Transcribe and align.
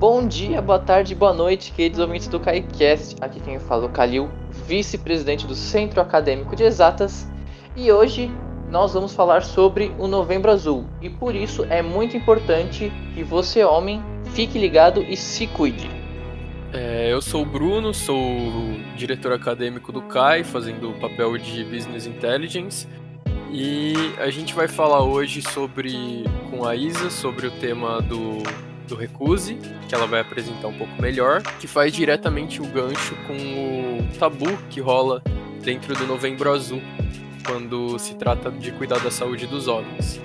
Bom 0.00 0.26
dia, 0.26 0.62
boa 0.62 0.78
tarde, 0.78 1.14
boa 1.14 1.34
noite, 1.34 1.72
queridos 1.72 2.00
ouvintes 2.00 2.26
do 2.26 2.40
KaiCast. 2.40 3.16
Aqui 3.20 3.38
quem 3.38 3.58
fala 3.58 3.84
é 3.84 3.86
o 3.86 3.90
Kalil, 3.90 4.30
vice-presidente 4.66 5.46
do 5.46 5.54
Centro 5.54 6.00
Acadêmico 6.00 6.56
de 6.56 6.64
Exatas. 6.64 7.30
E 7.76 7.92
hoje 7.92 8.30
nós 8.70 8.94
vamos 8.94 9.12
falar 9.12 9.42
sobre 9.42 9.94
o 9.98 10.08
Novembro 10.08 10.50
Azul. 10.50 10.86
E 11.02 11.10
por 11.10 11.34
isso 11.34 11.66
é 11.68 11.82
muito 11.82 12.16
importante 12.16 12.90
que 13.14 13.22
você, 13.22 13.62
homem, 13.62 14.02
fique 14.32 14.58
ligado 14.58 15.02
e 15.02 15.14
se 15.18 15.46
cuide. 15.48 15.90
É, 16.72 17.12
eu 17.12 17.20
sou 17.20 17.42
o 17.42 17.46
Bruno, 17.46 17.92
sou 17.92 18.16
diretor 18.96 19.34
acadêmico 19.34 19.92
do 19.92 20.00
CAI, 20.00 20.44
fazendo 20.44 20.92
o 20.92 20.94
papel 20.94 21.36
de 21.36 21.62
Business 21.62 22.06
Intelligence. 22.06 22.88
E 23.52 24.14
a 24.16 24.30
gente 24.30 24.54
vai 24.54 24.66
falar 24.66 25.02
hoje 25.02 25.42
sobre 25.42 26.24
com 26.50 26.64
a 26.64 26.74
Isa 26.74 27.10
sobre 27.10 27.48
o 27.48 27.50
tema 27.50 28.00
do, 28.00 28.42
do 28.90 28.96
Recuse, 28.96 29.54
que 29.88 29.94
ela 29.94 30.06
vai 30.06 30.20
apresentar 30.20 30.68
um 30.68 30.76
pouco 30.76 31.00
melhor, 31.00 31.42
que 31.58 31.66
faz 31.66 31.92
diretamente 31.92 32.60
o 32.60 32.66
gancho 32.66 33.14
com 33.26 33.32
o 33.34 34.18
tabu 34.18 34.56
que 34.68 34.80
rola 34.80 35.22
dentro 35.62 35.94
do 35.94 36.06
Novembro 36.06 36.52
Azul, 36.52 36.82
quando 37.46 37.98
se 37.98 38.14
trata 38.14 38.50
de 38.50 38.72
cuidar 38.72 38.98
da 38.98 39.10
saúde 39.10 39.46
dos 39.46 39.68
homens. 39.68 40.20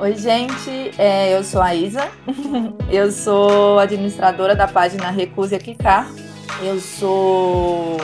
Oi, 0.00 0.16
gente, 0.16 0.90
é, 0.98 1.36
eu 1.36 1.44
sou 1.44 1.60
a 1.60 1.74
Isa, 1.74 2.10
eu 2.90 3.12
sou 3.12 3.78
administradora 3.78 4.56
da 4.56 4.66
página 4.66 5.10
Recuse 5.10 5.54
a 5.54 5.58
Clicar, 5.58 6.10
eu 6.62 6.80
sou 6.80 7.98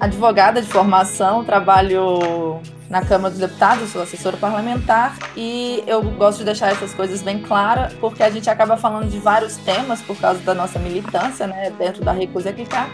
advogada 0.00 0.60
de 0.60 0.68
formação, 0.68 1.44
trabalho 1.44 2.60
na 2.88 3.04
Câmara 3.04 3.30
dos 3.30 3.40
Deputados, 3.40 3.90
sou 3.90 4.02
assessora 4.02 4.36
parlamentar 4.36 5.16
e 5.36 5.82
eu 5.86 6.02
gosto 6.02 6.38
de 6.38 6.44
deixar 6.44 6.70
essas 6.70 6.94
coisas 6.94 7.22
bem 7.22 7.40
claras, 7.42 7.92
porque 7.94 8.22
a 8.22 8.30
gente 8.30 8.48
acaba 8.48 8.76
falando 8.76 9.08
de 9.10 9.18
vários 9.18 9.56
temas 9.56 10.00
por 10.02 10.16
causa 10.16 10.40
da 10.40 10.54
nossa 10.54 10.78
militância, 10.78 11.46
né, 11.46 11.72
dentro 11.78 12.04
da 12.04 12.12
Recusa 12.12 12.52
Clicar. 12.52 12.88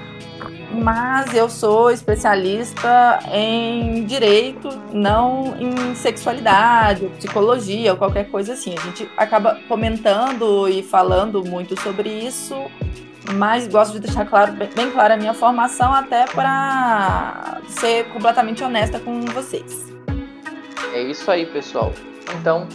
Mas 0.73 1.35
eu 1.35 1.51
sou 1.51 1.91
especialista 1.91 3.19
em 3.31 4.07
direito, 4.07 4.71
não 4.91 5.55
em 5.61 5.95
sexualidade, 5.95 7.11
psicologia 7.19 7.93
ou 7.93 7.99
qualquer 7.99 8.31
coisa 8.31 8.55
assim. 8.55 8.75
A 8.79 8.81
gente 8.81 9.07
acaba 9.15 9.59
comentando 9.69 10.67
e 10.71 10.83
falando 10.83 11.45
muito 11.45 11.79
sobre 11.79 12.09
isso 12.09 12.55
mas 13.35 13.67
gosto 13.69 13.93
de 13.93 14.01
deixar 14.01 14.27
claro, 14.27 14.53
bem 14.53 14.91
clara 14.91 15.15
a 15.15 15.17
minha 15.17 15.35
formação, 15.35 15.93
até 15.93 16.27
para 16.27 17.61
ser 17.69 18.09
completamente 18.13 18.63
honesta 18.63 18.99
com 18.99 19.21
vocês. 19.27 19.93
É 20.93 21.03
isso 21.03 21.31
aí, 21.31 21.47
pessoal. 21.47 21.93
Então, 22.39 22.69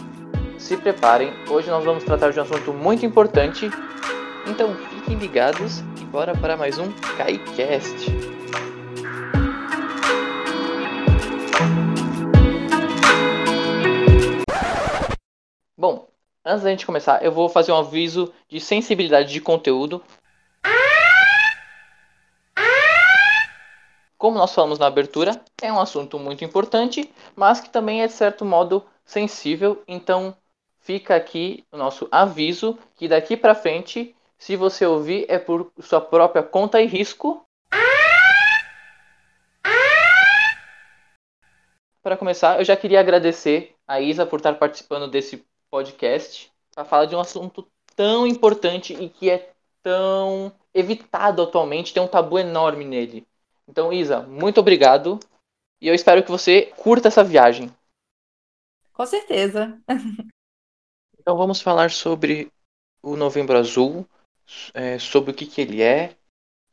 se 0.58 0.76
preparem. 0.76 1.32
Hoje 1.48 1.70
nós 1.70 1.84
vamos 1.84 2.04
tratar 2.04 2.30
de 2.30 2.38
um 2.38 2.42
assunto 2.42 2.72
muito 2.72 3.06
importante. 3.06 3.70
Então, 4.46 4.74
fiquem 4.74 5.16
ligados 5.16 5.80
e 6.00 6.04
bora 6.04 6.34
para 6.34 6.56
mais 6.56 6.78
um 6.78 6.90
KaiCast. 7.16 8.06
Bom, 15.76 16.08
antes 16.44 16.64
da 16.64 16.70
gente 16.70 16.84
começar, 16.84 17.22
eu 17.22 17.30
vou 17.30 17.48
fazer 17.48 17.70
um 17.70 17.76
aviso 17.76 18.32
de 18.48 18.58
sensibilidade 18.58 19.32
de 19.32 19.40
conteúdo 19.40 20.02
Como 24.18 24.36
nós 24.36 24.52
falamos 24.52 24.80
na 24.80 24.86
abertura, 24.86 25.40
é 25.62 25.72
um 25.72 25.78
assunto 25.78 26.18
muito 26.18 26.44
importante, 26.44 27.08
mas 27.36 27.60
que 27.60 27.70
também 27.70 28.02
é 28.02 28.08
de 28.08 28.12
certo 28.12 28.44
modo 28.44 28.84
sensível, 29.04 29.82
então 29.86 30.36
fica 30.80 31.14
aqui 31.14 31.64
o 31.70 31.76
nosso 31.76 32.08
aviso 32.10 32.76
que 32.96 33.06
daqui 33.06 33.36
para 33.36 33.54
frente, 33.54 34.16
se 34.36 34.56
você 34.56 34.84
ouvir, 34.84 35.24
é 35.28 35.38
por 35.38 35.72
sua 35.80 36.00
própria 36.00 36.42
conta 36.42 36.80
e 36.82 36.86
risco. 36.86 37.44
Para 42.02 42.16
começar, 42.16 42.58
eu 42.58 42.64
já 42.64 42.76
queria 42.76 43.00
agradecer 43.00 43.76
a 43.86 44.00
Isa 44.00 44.26
por 44.26 44.38
estar 44.38 44.54
participando 44.54 45.08
desse 45.08 45.46
podcast 45.70 46.50
para 46.74 46.84
falar 46.84 47.04
de 47.04 47.14
um 47.14 47.20
assunto 47.20 47.68
tão 47.94 48.26
importante 48.26 48.94
e 48.94 49.08
que 49.08 49.30
é 49.30 49.52
tão 49.88 50.52
evitado 50.74 51.40
atualmente, 51.40 51.94
tem 51.94 52.02
um 52.02 52.06
tabu 52.06 52.38
enorme 52.38 52.84
nele. 52.84 53.26
Então, 53.66 53.90
Isa, 53.90 54.20
muito 54.20 54.60
obrigado. 54.60 55.18
E 55.80 55.88
eu 55.88 55.94
espero 55.94 56.22
que 56.22 56.30
você 56.30 56.66
curta 56.76 57.08
essa 57.08 57.24
viagem. 57.24 57.74
Com 58.92 59.06
certeza. 59.06 59.80
então 61.18 61.38
vamos 61.38 61.62
falar 61.62 61.90
sobre 61.90 62.52
o 63.02 63.16
Novembro 63.16 63.56
Azul, 63.56 64.06
é, 64.74 64.98
sobre 64.98 65.30
o 65.30 65.34
que, 65.34 65.46
que 65.46 65.62
ele 65.62 65.80
é, 65.80 66.14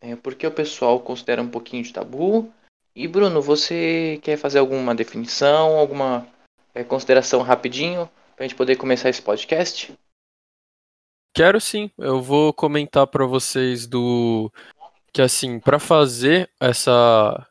é, 0.02 0.16
porque 0.18 0.46
o 0.46 0.52
pessoal 0.52 1.00
considera 1.00 1.42
um 1.42 1.50
pouquinho 1.50 1.84
de 1.84 1.94
tabu. 1.94 2.52
E 2.94 3.08
Bruno, 3.08 3.42
você 3.42 4.20
quer 4.24 4.36
fazer 4.38 4.60
alguma 4.60 4.94
definição, 4.94 5.78
alguma 5.78 6.28
é, 6.74 6.84
consideração 6.84 7.42
rapidinho 7.42 8.10
para 8.36 8.44
a 8.44 8.48
gente 8.48 8.58
poder 8.58 8.76
começar 8.76 9.10
esse 9.10 9.22
podcast? 9.22 9.98
Quero 11.36 11.60
sim. 11.60 11.92
Eu 11.98 12.22
vou 12.22 12.54
comentar 12.54 13.06
para 13.08 13.26
vocês 13.26 13.86
do 13.86 14.50
que 15.12 15.22
assim, 15.22 15.60
para 15.60 15.80
fazer 15.80 16.50
essa 16.62 17.46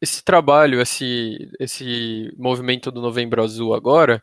esse 0.00 0.22
trabalho, 0.22 0.78
esse 0.78 1.50
esse 1.58 2.30
movimento 2.36 2.90
do 2.90 3.00
Novembro 3.00 3.42
Azul 3.42 3.74
agora, 3.74 4.22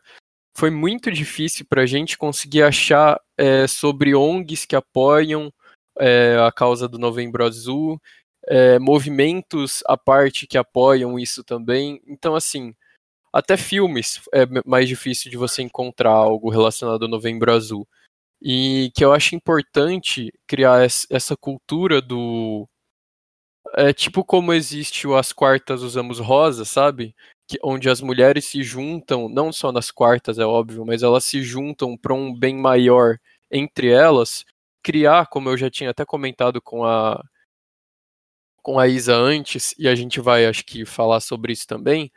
foi 0.56 0.70
muito 0.70 1.10
difícil 1.10 1.66
para 1.68 1.82
a 1.82 1.86
gente 1.86 2.16
conseguir 2.16 2.62
achar 2.62 3.20
é, 3.36 3.66
sobre 3.66 4.14
ONGs 4.14 4.66
que 4.66 4.76
apoiam 4.76 5.52
é, 5.98 6.36
a 6.38 6.52
causa 6.52 6.86
do 6.88 6.98
Novembro 6.98 7.44
Azul, 7.44 8.00
é, 8.46 8.78
movimentos 8.78 9.82
à 9.86 9.96
parte 9.96 10.46
que 10.46 10.56
apoiam 10.56 11.18
isso 11.18 11.42
também. 11.42 12.00
Então, 12.06 12.36
assim, 12.36 12.72
até 13.32 13.56
filmes 13.56 14.20
é 14.32 14.46
mais 14.64 14.88
difícil 14.88 15.28
de 15.28 15.36
você 15.36 15.62
encontrar 15.62 16.12
algo 16.12 16.50
relacionado 16.50 17.02
ao 17.02 17.08
Novembro 17.08 17.52
Azul 17.52 17.86
e 18.42 18.90
que 18.94 19.04
eu 19.04 19.12
acho 19.12 19.34
importante 19.34 20.32
criar 20.46 20.84
essa 21.10 21.36
cultura 21.36 22.00
do 22.02 22.68
é 23.76 23.92
tipo 23.92 24.24
como 24.24 24.52
existe 24.52 25.06
o 25.06 25.16
as 25.16 25.32
quartas 25.32 25.82
usamos 25.82 26.18
rosa, 26.18 26.64
sabe? 26.64 27.14
Que, 27.48 27.58
onde 27.62 27.88
as 27.90 28.00
mulheres 28.00 28.44
se 28.46 28.62
juntam, 28.62 29.28
não 29.28 29.52
só 29.52 29.72
nas 29.72 29.90
quartas, 29.90 30.38
é 30.38 30.44
óbvio, 30.46 30.84
mas 30.86 31.02
elas 31.02 31.24
se 31.24 31.42
juntam 31.42 31.96
para 31.96 32.14
um 32.14 32.34
bem 32.34 32.56
maior 32.56 33.18
entre 33.50 33.88
elas, 33.90 34.44
criar, 34.82 35.26
como 35.28 35.48
eu 35.48 35.56
já 35.56 35.70
tinha 35.70 35.90
até 35.90 36.04
comentado 36.04 36.62
com 36.62 36.84
a 36.84 37.22
com 38.62 38.78
a 38.78 38.86
Isa 38.88 39.14
antes, 39.16 39.74
e 39.78 39.88
a 39.88 39.94
gente 39.94 40.20
vai 40.20 40.46
acho 40.46 40.64
que 40.64 40.84
falar 40.84 41.20
sobre 41.20 41.52
isso 41.52 41.66
também, 41.66 42.10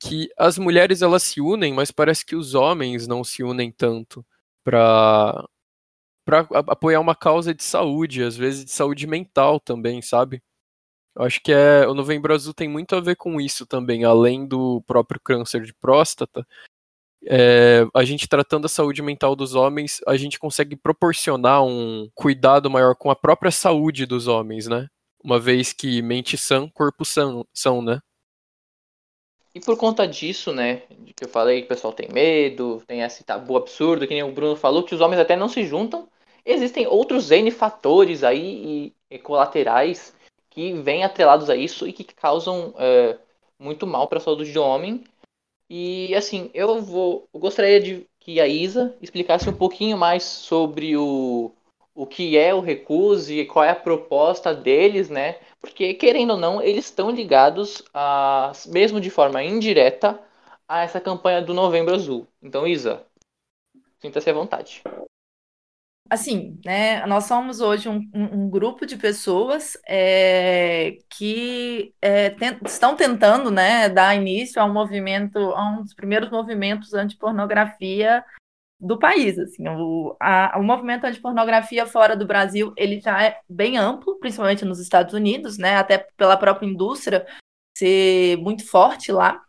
que 0.00 0.28
as 0.38 0.58
mulheres 0.58 1.02
elas 1.02 1.22
se 1.22 1.40
unem, 1.40 1.72
mas 1.74 1.90
parece 1.90 2.24
que 2.24 2.36
os 2.36 2.54
homens 2.54 3.06
não 3.06 3.24
se 3.24 3.42
unem 3.42 3.72
tanto 3.72 4.24
para 4.64 5.44
para 6.26 6.40
apoiar 6.40 7.00
uma 7.00 7.14
causa 7.14 7.54
de 7.54 7.62
saúde, 7.62 8.24
às 8.24 8.36
vezes 8.36 8.64
de 8.64 8.72
saúde 8.72 9.06
mental 9.06 9.60
também, 9.60 10.02
sabe? 10.02 10.42
Eu 11.14 11.22
acho 11.22 11.40
que 11.40 11.52
é, 11.52 11.86
o 11.86 11.94
Novembro 11.94 12.34
Azul 12.34 12.52
tem 12.52 12.68
muito 12.68 12.96
a 12.96 13.00
ver 13.00 13.16
com 13.16 13.40
isso 13.40 13.64
também, 13.64 14.04
além 14.04 14.46
do 14.46 14.82
próprio 14.82 15.20
câncer 15.22 15.62
de 15.62 15.72
próstata. 15.72 16.46
É, 17.24 17.86
a 17.94 18.04
gente 18.04 18.28
tratando 18.28 18.66
a 18.66 18.68
saúde 18.68 19.00
mental 19.02 19.36
dos 19.36 19.54
homens, 19.54 20.00
a 20.06 20.16
gente 20.16 20.38
consegue 20.38 20.76
proporcionar 20.76 21.64
um 21.64 22.10
cuidado 22.12 22.68
maior 22.68 22.96
com 22.96 23.08
a 23.10 23.16
própria 23.16 23.52
saúde 23.52 24.04
dos 24.04 24.26
homens, 24.26 24.66
né? 24.66 24.88
Uma 25.24 25.38
vez 25.38 25.72
que 25.72 26.02
mente 26.02 26.36
sã, 26.36 26.68
corpo 26.68 27.04
são, 27.04 27.46
são 27.54 27.80
né? 27.80 28.00
E 29.54 29.60
por 29.60 29.78
conta 29.78 30.06
disso, 30.06 30.52
né, 30.52 30.82
que 31.16 31.24
eu 31.24 31.30
falei 31.30 31.60
que 31.60 31.64
o 31.64 31.68
pessoal 31.68 31.90
tem 31.90 32.10
medo, 32.12 32.82
tem 32.86 33.00
esse 33.00 33.24
tabu 33.24 33.56
absurdo, 33.56 34.06
que 34.06 34.12
nem 34.12 34.22
o 34.22 34.30
Bruno 34.30 34.54
falou, 34.54 34.82
que 34.82 34.94
os 34.94 35.00
homens 35.00 35.18
até 35.18 35.34
não 35.34 35.48
se 35.48 35.64
juntam, 35.64 36.06
Existem 36.46 36.86
outros 36.86 37.32
N 37.32 37.50
fatores 37.50 38.22
aí 38.22 38.92
e, 39.10 39.16
e 39.16 39.18
colaterais 39.18 40.14
que 40.48 40.72
vêm 40.74 41.02
atrelados 41.02 41.50
a 41.50 41.56
isso 41.56 41.88
e 41.88 41.92
que 41.92 42.04
causam 42.04 42.72
é, 42.78 43.18
muito 43.58 43.84
mal 43.84 44.06
para 44.06 44.18
a 44.18 44.20
saúde 44.20 44.52
do 44.52 44.62
homem. 44.62 45.02
E 45.68 46.14
assim, 46.14 46.48
eu 46.54 46.80
vou, 46.80 47.28
eu 47.34 47.40
gostaria 47.40 47.80
de 47.80 48.06
que 48.20 48.40
a 48.40 48.46
Isa 48.46 48.96
explicasse 49.02 49.48
um 49.50 49.52
pouquinho 49.52 49.98
mais 49.98 50.22
sobre 50.22 50.96
o, 50.96 51.50
o 51.92 52.06
que 52.06 52.38
é 52.38 52.54
o 52.54 52.60
Recuse 52.60 53.40
e 53.40 53.44
qual 53.44 53.64
é 53.64 53.70
a 53.70 53.76
proposta 53.76 54.54
deles, 54.54 55.10
né? 55.10 55.40
Porque, 55.60 55.94
querendo 55.94 56.34
ou 56.34 56.38
não, 56.38 56.62
eles 56.62 56.84
estão 56.84 57.10
ligados, 57.10 57.82
a, 57.92 58.52
mesmo 58.66 59.00
de 59.00 59.10
forma 59.10 59.42
indireta, 59.42 60.20
a 60.68 60.82
essa 60.82 61.00
campanha 61.00 61.42
do 61.42 61.52
Novembro 61.52 61.94
Azul. 61.94 62.26
Então, 62.40 62.66
Isa, 62.66 63.04
sinta-se 64.00 64.30
à 64.30 64.32
vontade 64.32 64.82
assim, 66.10 66.58
né, 66.64 67.04
nós 67.06 67.24
somos 67.24 67.60
hoje 67.60 67.88
um, 67.88 68.08
um, 68.14 68.48
grupo 68.48 68.86
de 68.86 68.96
pessoas 68.96 69.76
é, 69.86 70.98
que 71.10 71.94
é, 72.02 72.34
estão 72.64 72.96
tentando, 72.96 73.50
né, 73.50 73.88
dar 73.88 74.14
início 74.14 74.60
a 74.60 74.64
um 74.64 74.72
movimento, 74.72 75.38
a 75.38 75.70
um 75.70 75.82
dos 75.82 75.94
primeiros 75.94 76.30
movimentos 76.30 76.94
anti-pornografia 76.94 78.24
do 78.78 78.98
país. 78.98 79.38
Assim, 79.38 79.66
o, 79.68 80.16
a, 80.20 80.58
o 80.58 80.62
movimento 80.62 81.04
anti-pornografia 81.04 81.86
fora 81.86 82.16
do 82.16 82.26
Brasil 82.26 82.72
ele 82.76 83.00
já 83.00 83.22
é 83.22 83.40
bem 83.48 83.76
amplo, 83.76 84.18
principalmente 84.18 84.64
nos 84.64 84.78
Estados 84.78 85.14
Unidos, 85.14 85.58
né? 85.58 85.76
Até 85.76 85.98
pela 86.16 86.36
própria 86.36 86.66
indústria 86.66 87.26
ser 87.76 88.36
muito 88.38 88.66
forte 88.66 89.12
lá. 89.12 89.45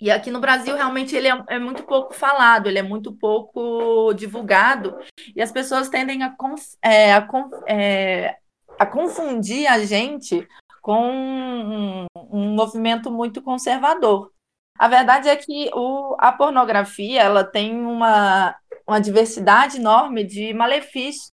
E 0.00 0.10
aqui 0.10 0.30
no 0.30 0.40
Brasil, 0.40 0.74
realmente, 0.74 1.14
ele 1.14 1.28
é, 1.28 1.44
é, 1.48 1.58
muito 1.58 1.84
pouco 1.84 2.14
falado, 2.14 2.68
ele 2.68 2.78
é 2.78 2.82
muito 2.82 3.12
pouco 3.12 4.12
divulgado, 4.14 4.98
e 5.34 5.40
as 5.40 5.52
pessoas 5.52 5.88
tendem 5.88 6.22
a, 6.22 6.34
é, 6.82 7.14
a, 7.14 7.28
é, 7.66 8.36
a, 8.78 8.84
confundir 8.84 9.66
a 9.66 9.78
gente 9.84 10.46
com 10.82 11.10
um, 11.10 12.06
um, 12.14 12.54
movimento 12.54 13.10
muito 13.10 13.40
conservador. 13.40 14.30
A 14.78 14.88
verdade 14.88 15.28
é 15.28 15.36
que 15.36 15.70
o, 15.72 16.16
a 16.18 16.32
pornografia 16.32 17.22
ela 17.22 17.44
tem 17.44 17.74
uma, 17.86 18.54
uma 18.86 19.00
diversidade 19.00 19.78
enorme 19.78 20.24
de 20.24 20.52
malefícios 20.52 21.30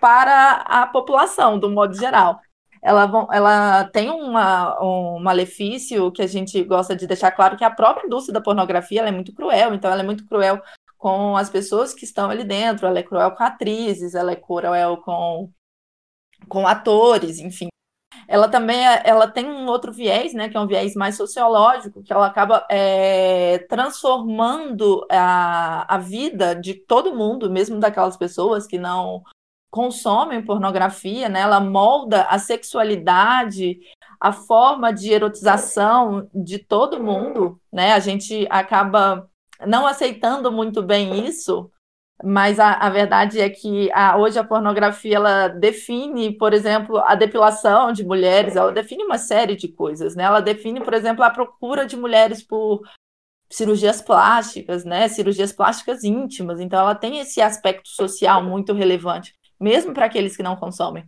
para 0.00 0.62
a 0.66 0.86
população, 0.86 1.58
do 1.58 1.70
modo 1.70 1.94
geral 1.94 2.40
ela, 2.82 3.28
ela 3.30 3.84
tem 3.84 4.10
uma, 4.10 4.82
um 4.82 5.20
malefício 5.20 6.10
que 6.10 6.20
a 6.20 6.26
gente 6.26 6.62
gosta 6.64 6.96
de 6.96 7.06
deixar 7.06 7.30
claro 7.30 7.56
que 7.56 7.64
a 7.64 7.70
própria 7.70 8.04
indústria 8.04 8.34
da 8.34 8.40
pornografia 8.40 9.02
é 9.02 9.12
muito 9.12 9.32
cruel, 9.32 9.72
então 9.72 9.90
ela 9.90 10.02
é 10.02 10.04
muito 10.04 10.26
cruel 10.26 10.60
com 10.98 11.36
as 11.36 11.48
pessoas 11.48 11.94
que 11.94 12.04
estão 12.04 12.28
ali 12.28 12.42
dentro, 12.42 12.86
ela 12.86 12.98
é 12.98 13.02
cruel 13.02 13.30
com 13.32 13.42
atrizes, 13.44 14.14
ela 14.14 14.32
é 14.32 14.36
cruel 14.36 14.96
com, 14.98 15.50
com 16.48 16.66
atores, 16.66 17.38
enfim. 17.38 17.68
Ela 18.28 18.48
também 18.48 18.86
é, 18.86 19.02
ela 19.04 19.28
tem 19.28 19.46
um 19.46 19.66
outro 19.66 19.92
viés, 19.92 20.32
né, 20.34 20.48
que 20.48 20.56
é 20.56 20.60
um 20.60 20.66
viés 20.66 20.94
mais 20.94 21.16
sociológico, 21.16 22.02
que 22.02 22.12
ela 22.12 22.26
acaba 22.26 22.66
é, 22.68 23.58
transformando 23.68 25.06
a, 25.10 25.94
a 25.94 25.98
vida 25.98 26.54
de 26.54 26.74
todo 26.74 27.14
mundo, 27.14 27.50
mesmo 27.50 27.78
daquelas 27.78 28.16
pessoas 28.16 28.66
que 28.66 28.78
não 28.78 29.22
consomem 29.72 30.44
pornografia, 30.44 31.30
né? 31.30 31.40
Ela 31.40 31.58
molda 31.58 32.24
a 32.24 32.38
sexualidade, 32.38 33.80
a 34.20 34.30
forma 34.30 34.92
de 34.92 35.10
erotização 35.10 36.28
de 36.34 36.58
todo 36.58 37.02
mundo, 37.02 37.58
né? 37.72 37.94
A 37.94 37.98
gente 37.98 38.46
acaba 38.50 39.26
não 39.66 39.86
aceitando 39.86 40.52
muito 40.52 40.82
bem 40.82 41.26
isso, 41.26 41.70
mas 42.22 42.60
a, 42.60 42.74
a 42.74 42.90
verdade 42.90 43.40
é 43.40 43.48
que 43.48 43.90
a, 43.92 44.18
hoje 44.18 44.38
a 44.38 44.44
pornografia 44.44 45.16
ela 45.16 45.48
define, 45.48 46.36
por 46.36 46.52
exemplo, 46.52 46.98
a 46.98 47.14
depilação 47.14 47.92
de 47.94 48.04
mulheres, 48.04 48.56
ela 48.56 48.72
define 48.72 49.04
uma 49.04 49.16
série 49.16 49.56
de 49.56 49.68
coisas, 49.68 50.14
né? 50.14 50.24
Ela 50.24 50.40
define, 50.40 50.82
por 50.82 50.92
exemplo, 50.92 51.24
a 51.24 51.30
procura 51.30 51.86
de 51.86 51.96
mulheres 51.96 52.42
por 52.42 52.82
cirurgias 53.50 54.02
plásticas, 54.02 54.84
né? 54.84 55.08
Cirurgias 55.08 55.50
plásticas 55.50 56.04
íntimas. 56.04 56.60
Então, 56.60 56.78
ela 56.78 56.94
tem 56.94 57.20
esse 57.20 57.40
aspecto 57.40 57.88
social 57.88 58.44
muito 58.44 58.74
relevante 58.74 59.34
mesmo 59.62 59.94
para 59.94 60.06
aqueles 60.06 60.36
que 60.36 60.42
não 60.42 60.56
consomem. 60.56 61.04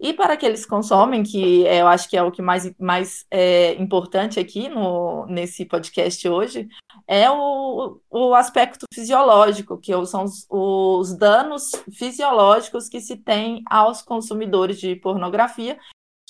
E 0.00 0.12
para 0.12 0.34
aqueles 0.34 0.64
que 0.64 0.70
consomem, 0.70 1.22
que 1.22 1.62
eu 1.62 1.88
acho 1.88 2.08
que 2.08 2.16
é 2.16 2.22
o 2.22 2.30
que 2.30 2.42
mais, 2.42 2.70
mais 2.78 3.26
é, 3.30 3.74
importante 3.74 4.38
aqui 4.38 4.68
no, 4.68 5.26
nesse 5.26 5.64
podcast 5.64 6.28
hoje, 6.28 6.68
é 7.08 7.28
o, 7.30 7.98
o 8.10 8.34
aspecto 8.34 8.84
fisiológico, 8.94 9.78
que 9.78 9.92
são 10.06 10.24
os, 10.24 10.46
os 10.48 11.16
danos 11.16 11.72
fisiológicos 11.92 12.88
que 12.88 13.00
se 13.00 13.16
tem 13.16 13.62
aos 13.68 14.02
consumidores 14.02 14.78
de 14.78 14.94
pornografia 14.96 15.78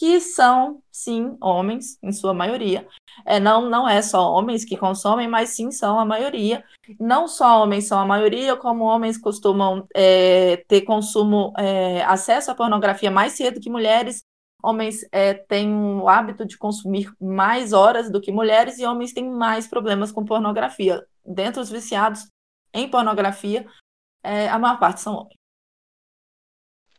que 0.01 0.19
são, 0.19 0.83
sim, 0.91 1.37
homens, 1.43 1.99
em 2.03 2.11
sua 2.11 2.33
maioria. 2.33 2.89
É, 3.23 3.39
não, 3.39 3.69
não 3.69 3.87
é 3.87 4.01
só 4.01 4.33
homens 4.33 4.65
que 4.65 4.75
consomem, 4.75 5.29
mas 5.29 5.51
sim 5.51 5.71
são 5.71 6.01
a 6.01 6.07
maioria. 6.07 6.65
Não 6.99 7.29
só 7.29 7.63
homens 7.63 7.87
são 7.87 8.01
a 8.01 8.07
maioria, 8.07 8.57
como 8.57 8.85
homens 8.85 9.19
costumam 9.19 9.87
é, 9.95 10.65
ter 10.67 10.81
consumo, 10.87 11.53
é, 11.59 12.03
acesso 12.05 12.51
à 12.51 12.55
pornografia 12.55 13.11
mais 13.11 13.35
cedo 13.35 13.61
que 13.61 13.69
mulheres. 13.69 14.25
Homens 14.63 15.07
é, 15.13 15.35
têm 15.35 15.71
o 15.71 16.09
hábito 16.09 16.47
de 16.47 16.57
consumir 16.57 17.13
mais 17.21 17.75
horas 17.75 18.11
do 18.11 18.23
que 18.23 18.33
mulheres 18.33 18.79
e 18.79 18.87
homens 18.87 19.13
têm 19.13 19.31
mais 19.31 19.69
problemas 19.69 20.11
com 20.11 20.25
pornografia. 20.25 21.07
Dentre 21.23 21.61
os 21.61 21.69
viciados 21.69 22.27
em 22.73 22.89
pornografia, 22.89 23.67
é, 24.25 24.49
a 24.49 24.59
maior 24.59 24.79
parte 24.79 25.03
são 25.03 25.15
homens. 25.15 25.40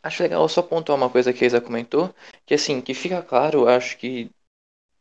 Acho 0.04 0.24
legal 0.24 0.48
só 0.50 0.62
pontuar 0.62 0.98
uma 0.98 1.10
coisa 1.10 1.32
que 1.32 1.44
a 1.44 1.48
Isa 1.48 1.62
comentou, 1.62 2.14
que 2.46 2.54
assim, 2.54 2.82
que 2.82 2.94
fica 2.94 3.22
claro, 3.22 3.68
acho 3.68 3.98
que 3.98 4.32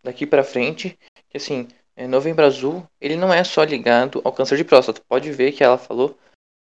daqui 0.03 0.27
para 0.27 0.45
frente, 0.45 0.99
que 1.29 1.37
assim, 1.37 1.69
é, 1.97 2.07
Novembro 2.07 2.45
Azul, 2.45 2.87
ele 3.01 3.17
não 3.17 3.33
é 3.33 3.45
só 3.45 3.63
ligado 3.63 4.21
ao 4.25 4.33
câncer 4.33 4.57
de 4.57 4.65
próstata. 4.65 5.03
Pode 5.09 5.31
ver 5.33 5.53
que 5.53 5.65
ela 5.65 5.79
falou 5.79 6.19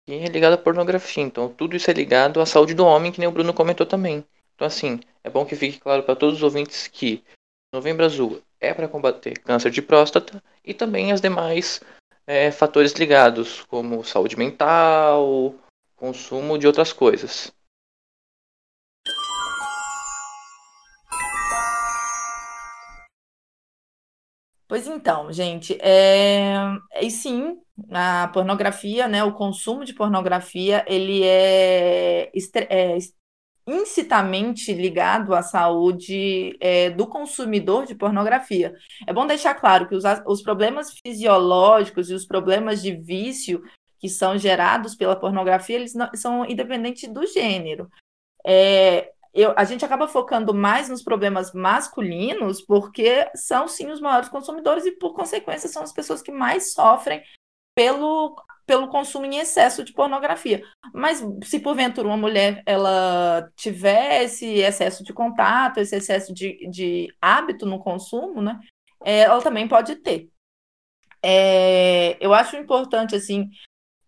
que 0.05 0.13
é 0.13 0.27
ligado 0.27 0.53
à 0.53 0.57
pornografia. 0.57 1.23
Então, 1.23 1.49
tudo 1.49 1.75
isso 1.75 1.89
é 1.89 1.93
ligado 1.93 2.39
à 2.39 2.45
saúde 2.45 2.73
do 2.73 2.85
homem, 2.85 3.11
que 3.11 3.19
nem 3.19 3.27
o 3.27 3.31
Bruno 3.31 3.53
comentou 3.53 3.85
também. 3.85 4.25
Então, 4.53 4.67
assim, 4.67 4.99
é 5.23 5.29
bom 5.29 5.45
que 5.45 5.55
fique 5.55 5.79
claro 5.79 6.03
para 6.03 6.15
todos 6.15 6.35
os 6.35 6.43
ouvintes 6.43 6.87
que 6.87 7.23
Novembro 7.73 8.05
Azul 8.05 8.41
é 8.59 8.73
para 8.73 8.87
combater 8.87 9.37
câncer 9.39 9.69
de 9.69 9.81
próstata 9.81 10.41
e 10.63 10.73
também 10.73 11.11
as 11.11 11.19
demais 11.19 11.81
é, 12.25 12.51
fatores 12.51 12.93
ligados, 12.93 13.63
como 13.63 14.03
saúde 14.03 14.37
mental, 14.37 15.53
consumo 15.95 16.57
de 16.57 16.67
outras 16.67 16.93
coisas. 16.93 17.53
Pois 24.67 24.87
então, 24.87 25.31
gente, 25.31 25.77
é... 25.79 26.55
e 27.01 27.11
sim, 27.11 27.59
a 27.91 28.29
pornografia, 28.33 29.07
né, 29.07 29.23
o 29.23 29.33
consumo 29.33 29.85
de 29.85 29.93
pornografia, 29.93 30.83
ele 30.87 31.23
é, 31.23 32.31
é 32.69 32.97
incitamente 33.67 34.71
ligado 34.73 35.33
à 35.33 35.41
saúde 35.41 36.55
é, 36.59 36.89
do 36.89 37.07
consumidor 37.07 37.85
de 37.85 37.95
pornografia. 37.95 38.73
É 39.07 39.13
bom 39.13 39.25
deixar 39.25 39.55
claro 39.55 39.87
que 39.87 39.95
os, 39.95 40.03
os 40.25 40.41
problemas 40.41 40.93
fisiológicos 40.99 42.09
e 42.09 42.13
os 42.13 42.25
problemas 42.25 42.81
de 42.81 42.95
vício 42.95 43.63
que 43.99 44.07
são 44.07 44.37
gerados 44.37 44.93
pela 44.95 45.15
pornografia, 45.15 45.75
eles 45.75 45.95
não, 45.95 46.09
são 46.13 46.45
independentes 46.45 47.11
do 47.11 47.25
gênero. 47.25 47.89
É, 48.45 49.11
eu, 49.35 49.53
a 49.57 49.65
gente 49.65 49.83
acaba 49.83 50.07
focando 50.07 50.53
mais 50.53 50.87
nos 50.87 51.03
problemas 51.03 51.53
masculinos, 51.53 52.61
porque 52.61 53.29
são 53.35 53.67
sim 53.67 53.91
os 53.91 53.99
maiores 53.99 54.29
consumidores 54.29 54.85
e, 54.85 54.93
por 54.93 55.13
consequência, 55.13 55.67
são 55.67 55.83
as 55.83 55.91
pessoas 55.91 56.21
que 56.21 56.31
mais 56.31 56.71
sofrem 56.71 57.21
pelo, 57.75 58.33
pelo 58.65 58.87
consumo 58.87 59.25
em 59.25 59.37
excesso 59.37 59.83
de 59.83 59.91
pornografia. 59.91 60.63
Mas 60.93 61.21
se 61.43 61.59
porventura 61.59 62.07
uma 62.07 62.15
mulher 62.15 62.63
ela 62.65 63.51
tiver 63.57 64.23
esse 64.23 64.45
excesso 64.45 65.03
de 65.03 65.11
contato, 65.11 65.79
esse 65.79 65.97
excesso 65.97 66.33
de, 66.33 66.65
de 66.69 67.13
hábito 67.21 67.65
no 67.65 67.79
consumo, 67.79 68.41
né, 68.41 68.57
é, 69.03 69.21
ela 69.23 69.41
também 69.41 69.67
pode 69.67 69.97
ter. 69.97 70.29
É, 71.21 72.17
eu 72.25 72.33
acho 72.33 72.55
importante 72.55 73.15
assim 73.15 73.49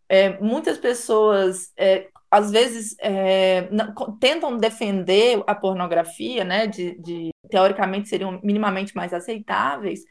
é, 0.08 0.40
muitas 0.40 0.78
pessoas 0.78 1.74
é, 1.76 2.10
às 2.30 2.52
vezes 2.52 2.96
é, 3.00 3.70
tentam 4.20 4.58
defender 4.58 5.44
a 5.48 5.56
pornografia, 5.56 6.44
né, 6.44 6.68
de, 6.68 7.00
de, 7.00 7.30
teoricamente 7.50 8.10
seriam 8.10 8.40
minimamente 8.44 8.96
mais 8.96 9.14
aceitáveis, 9.14 10.02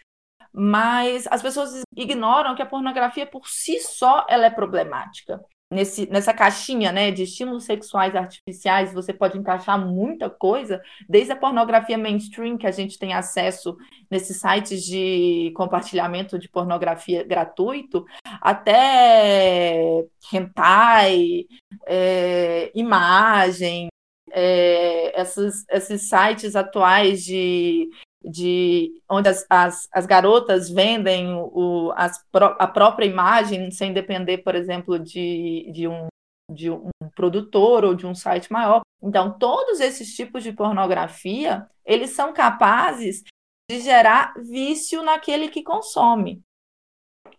mas 0.53 1.27
as 1.31 1.43
pessoas 1.43 1.83
ignoram 1.95 2.55
que 2.55 2.63
a 2.63 2.67
pornografia 2.67 3.27
por 3.27 3.47
si 3.49 3.79
só 3.81 4.27
ela 4.29 4.47
é 4.47 4.51
problemática 4.51 5.41
nesse, 5.73 6.07
nessa 6.07 6.33
caixinha 6.33 6.93
né, 6.93 7.11
de 7.11 7.25
estímulos 7.25 7.65
sexuais 7.65 8.15
artificiais, 8.15 8.93
você 8.93 9.13
pode 9.13 9.39
encaixar 9.39 9.79
muita 9.79 10.31
coisa, 10.31 10.81
desde 11.09 11.33
a 11.33 11.37
pornografia 11.37 11.99
mainstream, 11.99 12.57
que 12.57 12.67
a 12.67 12.71
gente 12.71 12.99
tem 12.99 13.13
acesso 13.13 13.77
nesses 14.11 14.41
sites 14.41 14.85
de 14.85 15.53
compartilhamento 15.57 16.39
de 16.39 16.49
pornografia 16.49 17.25
gratuito, 17.25 18.05
até 18.41 20.05
hentai, 20.33 21.47
é, 21.87 22.71
imagem, 22.75 23.89
é, 24.31 25.21
esses, 25.21 25.65
esses 25.71 26.09
sites 26.09 26.55
atuais 26.55 27.25
de 27.25 27.89
de 28.27 29.01
onde 29.09 29.29
as, 29.29 29.47
as, 29.49 29.89
as 29.93 30.05
garotas 30.05 30.69
vendem 30.69 31.33
o, 31.35 31.93
as, 31.97 32.23
a 32.59 32.67
própria 32.67 33.07
imagem 33.07 33.71
sem 33.71 33.93
depender, 33.93 34.39
por 34.39 34.55
exemplo, 34.55 34.99
de, 34.99 35.71
de, 35.73 35.87
um, 35.87 36.09
de 36.53 36.71
um 36.71 36.91
produtor 37.15 37.85
ou 37.85 37.95
de 37.95 38.07
um 38.07 38.15
site 38.15 38.51
maior. 38.51 38.81
Então, 39.03 39.39
todos 39.39 39.79
esses 39.79 40.15
tipos 40.15 40.43
de 40.43 40.53
pornografia, 40.53 41.69
eles 41.85 42.11
são 42.11 42.33
capazes 42.33 43.23
de 43.71 43.81
gerar 43.81 44.35
vício 44.37 45.03
naquele 45.03 45.49
que 45.49 45.63
consome. 45.63 46.43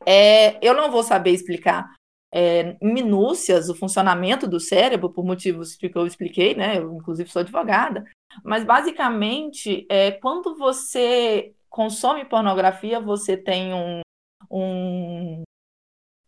É, 0.05 0.57
eu 0.65 0.73
não 0.73 0.89
vou 0.89 1.03
saber 1.03 1.31
explicar 1.31 1.93
é, 2.33 2.77
minúcias 2.81 3.69
o 3.69 3.75
funcionamento 3.75 4.47
do 4.47 4.59
cérebro, 4.59 5.09
por 5.09 5.25
motivos 5.25 5.75
que 5.75 5.91
eu 5.93 6.05
expliquei, 6.05 6.55
né? 6.55 6.77
Eu, 6.77 6.93
inclusive, 6.93 7.29
sou 7.29 7.41
advogada, 7.41 8.05
mas 8.43 8.63
basicamente, 8.63 9.85
é, 9.89 10.11
quando 10.11 10.55
você 10.57 11.53
consome 11.69 12.25
pornografia, 12.25 12.99
você 12.99 13.37
tem 13.37 13.73
um, 13.73 14.01
um, 14.49 15.43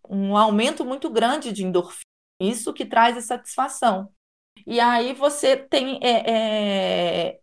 um 0.09 0.37
aumento 0.37 0.85
muito 0.85 1.09
grande 1.09 1.51
de 1.51 1.63
endorfina. 1.63 2.03
Isso 2.41 2.73
que 2.73 2.85
traz 2.85 3.17
a 3.17 3.21
satisfação. 3.21 4.09
E 4.65 4.79
aí 4.79 5.13
você 5.13 5.57
tem 5.57 5.99
é, 6.01 6.31
é, 6.31 7.39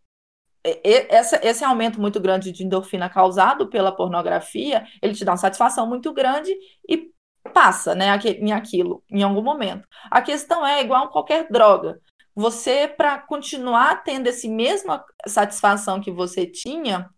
é, 0.65 1.15
essa, 1.15 1.41
esse 1.47 1.65
aumento 1.65 2.01
muito 2.01 2.21
grande 2.21 2.51
de 2.53 2.65
endorfina 2.65 3.09
causado 3.09 3.69
pela 3.69 3.95
pornografia, 3.95 4.87
ele 5.01 5.15
te 5.15 5.25
dá 5.25 5.33
uma 5.33 5.39
satisfação 5.39 5.87
muito 5.87 6.13
grande 6.13 6.53
e 6.89 7.11
passa 7.53 7.95
né, 7.95 8.09
em 8.41 8.53
aquilo 8.53 9.03
em 9.11 9.23
algum 9.23 9.43
momento. 9.43 9.87
A 10.11 10.21
questão 10.21 10.67
é 10.67 10.83
igual 10.83 11.11
qualquer 11.11 11.49
droga. 11.51 12.01
Você, 12.37 12.87
para 12.87 13.19
continuar 13.19 14.05
tendo 14.05 14.27
essa 14.27 14.47
mesma 14.47 15.03
satisfação 15.27 16.03
que 16.03 16.11
você 16.11 16.47
tinha, 16.47 17.09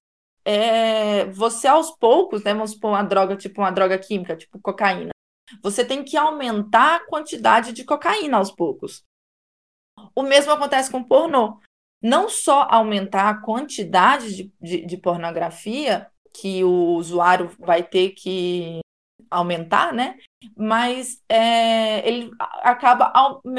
é, 0.44 1.26
você 1.26 1.66
aos 1.66 1.90
poucos, 1.90 2.44
né, 2.44 2.54
vamos 2.54 2.70
supor 2.70 2.92
uma 2.92 3.02
droga, 3.02 3.36
tipo 3.36 3.60
uma 3.60 3.72
droga 3.72 3.98
química, 3.98 4.36
tipo 4.36 4.60
cocaína, 4.60 5.10
você 5.60 5.84
tem 5.84 6.04
que 6.04 6.16
aumentar 6.16 6.96
a 6.96 7.06
quantidade 7.06 7.72
de 7.72 7.84
cocaína 7.84 8.36
aos 8.36 8.52
poucos. 8.52 9.02
O 10.14 10.22
mesmo 10.22 10.52
acontece 10.52 10.90
com 10.90 11.02
pornô. 11.02 11.58
Não 12.00 12.28
só 12.28 12.68
aumentar 12.70 13.28
a 13.28 13.40
quantidade 13.40 14.36
de, 14.36 14.52
de, 14.60 14.86
de 14.86 14.96
pornografia 14.96 16.08
que 16.32 16.62
o 16.62 16.94
usuário 16.94 17.50
vai 17.58 17.82
ter 17.82 18.10
que 18.10 18.78
aumentar, 19.30 19.92
né? 19.92 20.16
Mas 20.56 21.22
é, 21.28 22.06
ele 22.08 22.30
acaba 22.62 23.12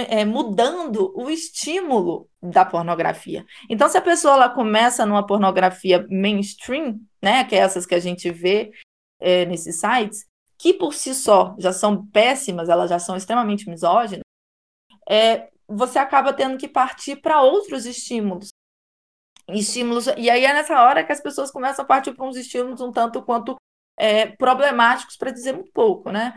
é, 0.08 0.24
mudando 0.26 1.12
o 1.16 1.30
estímulo 1.30 2.30
da 2.42 2.64
pornografia. 2.64 3.46
Então, 3.70 3.90
se 3.90 3.98
a 3.98 4.02
pessoa 4.02 4.34
ela 4.36 4.50
começa 4.50 5.06
numa 5.06 5.26
pornografia 5.26 6.06
mainstream, 6.10 7.00
né? 7.22 7.44
Que 7.44 7.56
é 7.56 7.60
essas 7.60 7.86
que 7.86 7.96
a 7.96 8.00
gente 8.00 8.32
vê 8.32 8.72
é, 9.20 9.46
nesses 9.46 9.80
sites, 9.80 10.26
que 10.58 10.74
por 10.74 10.94
si 10.94 11.16
só 11.16 11.56
já 11.58 11.72
são 11.72 12.06
péssimas, 12.08 12.70
elas 12.70 12.90
já 12.90 13.00
são 13.00 13.16
extremamente 13.16 13.70
misóginas, 13.70 14.24
é, 15.10 15.50
você 15.68 16.00
acaba 16.00 16.34
tendo 16.34 16.58
que 16.58 16.68
partir 16.68 17.16
para 17.18 17.42
outros 17.42 17.86
estímulos. 17.86 18.50
Estímulos, 19.48 20.08
e 20.18 20.30
aí 20.30 20.46
é 20.46 20.54
nessa 20.54 20.84
hora 20.84 21.04
que 21.04 21.12
as 21.12 21.22
pessoas 21.22 21.50
começam 21.50 21.84
a 21.84 21.88
partir 21.88 22.14
para 22.14 22.26
uns 22.26 22.36
estímulos 22.36 22.82
um 22.82 22.92
tanto 22.92 23.24
quanto 23.24 23.56
é, 24.00 24.26
problemáticos, 24.26 25.18
para 25.18 25.32
dizer 25.32 25.54
muito 25.54 25.72
pouco, 25.74 26.12
né? 26.12 26.34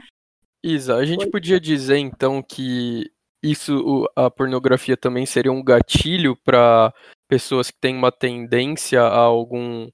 Isa, 0.63 0.97
a 0.97 1.05
gente 1.05 1.31
podia 1.31 1.61
dizer 1.61 1.97
então 1.97 2.43
que 2.43 3.11
isso, 3.43 4.09
a 4.15 4.31
pornografia 4.31 4.97
também 4.97 5.27
seria 5.27 5.51
um 5.51 5.63
gatilho 5.63 6.37
para 6.45 6.93
pessoas 7.29 7.71
que 7.71 7.79
têm 7.81 7.97
uma 7.97 8.13
tendência 8.13 9.03
a 9.03 9.19
algum 9.19 9.89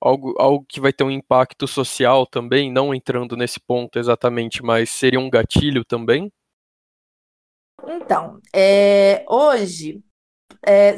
algo, 0.00 0.34
algo 0.38 0.66
que 0.68 0.80
vai 0.80 0.92
ter 0.92 1.04
um 1.04 1.10
impacto 1.10 1.66
social 1.66 2.26
também, 2.26 2.70
não 2.70 2.94
entrando 2.94 3.36
nesse 3.36 3.58
ponto 3.58 3.98
exatamente, 3.98 4.62
mas 4.62 4.90
seria 4.90 5.18
um 5.18 5.30
gatilho 5.30 5.84
também? 5.84 6.30
Então, 7.86 8.40
é, 8.54 9.24
hoje, 9.28 10.02
é, 10.66 10.96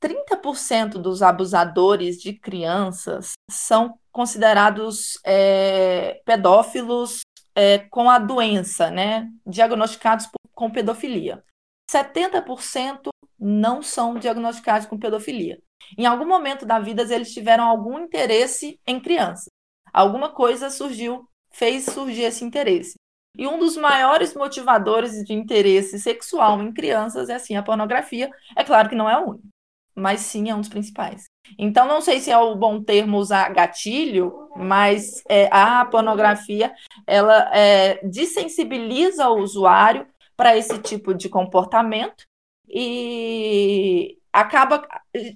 30% 0.00 0.98
dos 0.98 1.22
abusadores 1.22 2.20
de 2.20 2.32
crianças 2.32 3.32
são 3.50 3.98
considerados 4.12 5.18
é, 5.24 6.20
pedófilos 6.24 7.20
é, 7.54 7.78
com 7.78 8.08
a 8.08 8.18
doença, 8.18 8.90
né? 8.90 9.28
Diagnosticados 9.46 10.28
com 10.54 10.70
pedofilia. 10.70 11.42
70% 11.90 13.08
não 13.38 13.82
são 13.82 14.18
diagnosticados 14.18 14.86
com 14.86 14.98
pedofilia. 14.98 15.58
Em 15.96 16.06
algum 16.06 16.26
momento 16.26 16.64
da 16.64 16.78
vida, 16.78 17.02
eles 17.02 17.32
tiveram 17.32 17.64
algum 17.64 17.98
interesse 17.98 18.78
em 18.86 19.00
crianças. 19.00 19.48
Alguma 19.92 20.30
coisa 20.30 20.70
surgiu, 20.70 21.28
fez 21.52 21.84
surgir 21.86 22.22
esse 22.22 22.44
interesse. 22.44 22.94
E 23.36 23.46
um 23.46 23.58
dos 23.58 23.76
maiores 23.76 24.34
motivadores 24.34 25.12
de 25.24 25.32
interesse 25.32 25.98
sexual 25.98 26.60
em 26.62 26.72
crianças 26.72 27.28
é 27.28 27.38
sim 27.38 27.56
a 27.56 27.62
pornografia. 27.62 28.30
É 28.56 28.64
claro 28.64 28.88
que 28.88 28.94
não 28.94 29.08
é 29.08 29.18
o 29.18 29.30
único, 29.30 29.48
mas 29.94 30.20
sim 30.20 30.50
é 30.50 30.54
um 30.54 30.60
dos 30.60 30.68
principais. 30.68 31.24
Então, 31.58 31.86
não 31.86 32.00
sei 32.00 32.20
se 32.20 32.30
é 32.30 32.38
o 32.38 32.54
bom 32.54 32.82
termo 32.82 33.18
usar 33.18 33.52
gatilho, 33.52 34.48
mas 34.56 35.22
é, 35.28 35.48
a 35.50 35.84
pornografia 35.84 36.74
ela 37.06 37.50
é, 37.54 38.00
desensibiliza 38.06 39.28
o 39.28 39.40
usuário 39.40 40.06
para 40.36 40.56
esse 40.56 40.78
tipo 40.78 41.14
de 41.14 41.28
comportamento 41.28 42.24
e 42.68 44.18
acaba 44.32 44.86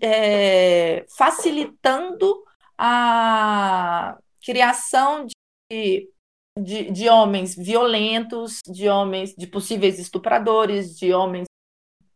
é, 0.01 1.05
facilitando 1.09 2.43
a 2.79 4.17
criação 4.41 5.27
de 5.27 6.09
de, 6.57 6.91
de 6.91 7.09
homens 7.09 7.57
violentos, 7.57 8.61
de 8.67 8.89
homens, 8.89 9.35
de 9.37 9.47
possíveis 9.47 9.99
estupradores, 9.99 10.97
de 10.97 11.13
homens 11.13 11.47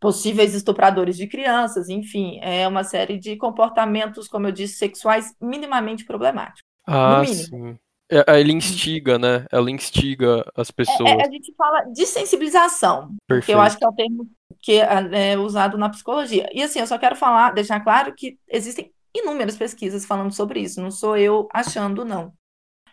possíveis 0.01 0.55
estupradores 0.55 1.17
de 1.17 1.27
crianças, 1.27 1.89
enfim, 1.89 2.39
é 2.41 2.67
uma 2.67 2.85
série 2.85 3.19
de 3.19 3.37
comportamentos, 3.37 4.29
como 4.29 4.47
eu 4.47 4.53
disse, 4.53 4.75
sexuais 4.75 5.35
minimamente 5.41 6.05
problemáticos. 6.05 6.63
Ah, 6.87 7.23
sim. 7.25 7.77
É, 8.11 8.25
é, 8.27 8.41
ele 8.41 8.53
instiga, 8.53 9.19
né? 9.19 9.45
Ela 9.53 9.71
instiga 9.71 10.51
as 10.57 10.71
pessoas. 10.71 11.11
É, 11.11 11.23
a 11.23 11.31
gente 11.31 11.55
fala 11.55 11.83
de 11.85 12.07
sensibilização, 12.07 13.15
Perfeito. 13.27 13.41
porque 13.41 13.53
eu 13.53 13.61
acho 13.61 13.77
que 13.77 13.85
é 13.85 13.89
o 13.89 13.93
termo 13.93 14.29
que 14.61 14.73
é, 14.81 15.33
é 15.33 15.39
usado 15.39 15.77
na 15.77 15.91
psicologia. 15.91 16.49
E 16.53 16.63
assim, 16.63 16.81
eu 16.81 16.87
só 16.87 16.97
quero 16.99 17.17
falar, 17.17 17.53
deixar 17.53 17.81
claro 17.81 18.15
que 18.15 18.39
existem 18.49 18.91
inúmeras 19.15 19.57
pesquisas 19.57 20.07
falando 20.07 20.33
sobre 20.33 20.61
isso, 20.61 20.81
não 20.81 20.91
sou 20.91 21.17
eu 21.17 21.49
achando, 21.53 22.05
não. 22.05 22.33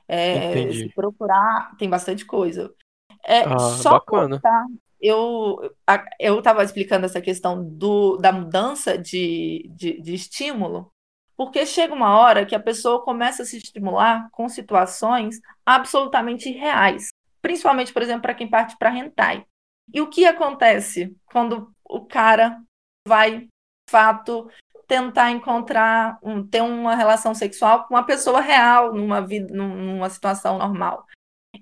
É, 0.07 0.71
se 0.71 0.89
procurar, 0.93 1.75
tem 1.77 1.89
bastante 1.89 2.25
coisa. 2.25 2.71
É, 3.25 3.41
ah, 3.41 3.57
só 3.57 3.91
bacana. 3.91 4.39
Tá, 4.39 4.65
eu 5.01 5.57
eu 6.19 6.39
estava 6.39 6.63
explicando 6.63 7.05
essa 7.05 7.21
questão 7.21 7.63
do, 7.63 8.17
da 8.17 8.31
mudança 8.31 8.97
de, 8.97 9.69
de, 9.75 10.01
de 10.01 10.13
estímulo, 10.13 10.91
porque 11.37 11.65
chega 11.65 11.93
uma 11.93 12.17
hora 12.17 12.45
que 12.45 12.55
a 12.55 12.59
pessoa 12.59 13.03
começa 13.03 13.43
a 13.43 13.45
se 13.45 13.57
estimular 13.57 14.29
com 14.31 14.47
situações 14.47 15.39
absolutamente 15.65 16.49
reais, 16.49 17.09
principalmente, 17.41 17.91
por 17.91 18.01
exemplo, 18.01 18.21
para 18.23 18.33
quem 18.33 18.49
parte 18.49 18.77
para 18.77 18.95
hentai. 18.95 19.45
E 19.93 20.01
o 20.01 20.09
que 20.09 20.25
acontece 20.25 21.15
quando 21.25 21.71
o 21.83 22.05
cara 22.05 22.59
vai, 23.07 23.47
fato, 23.89 24.49
tentar 24.87 25.31
encontrar, 25.31 26.17
um, 26.23 26.45
ter 26.45 26.61
uma 26.61 26.95
relação 26.95 27.33
sexual 27.33 27.85
com 27.85 27.93
uma 27.93 28.05
pessoa 28.05 28.39
real, 28.39 28.93
numa 28.93 29.21
vida, 29.21 29.53
numa 29.53 30.09
situação 30.09 30.57
normal. 30.57 31.05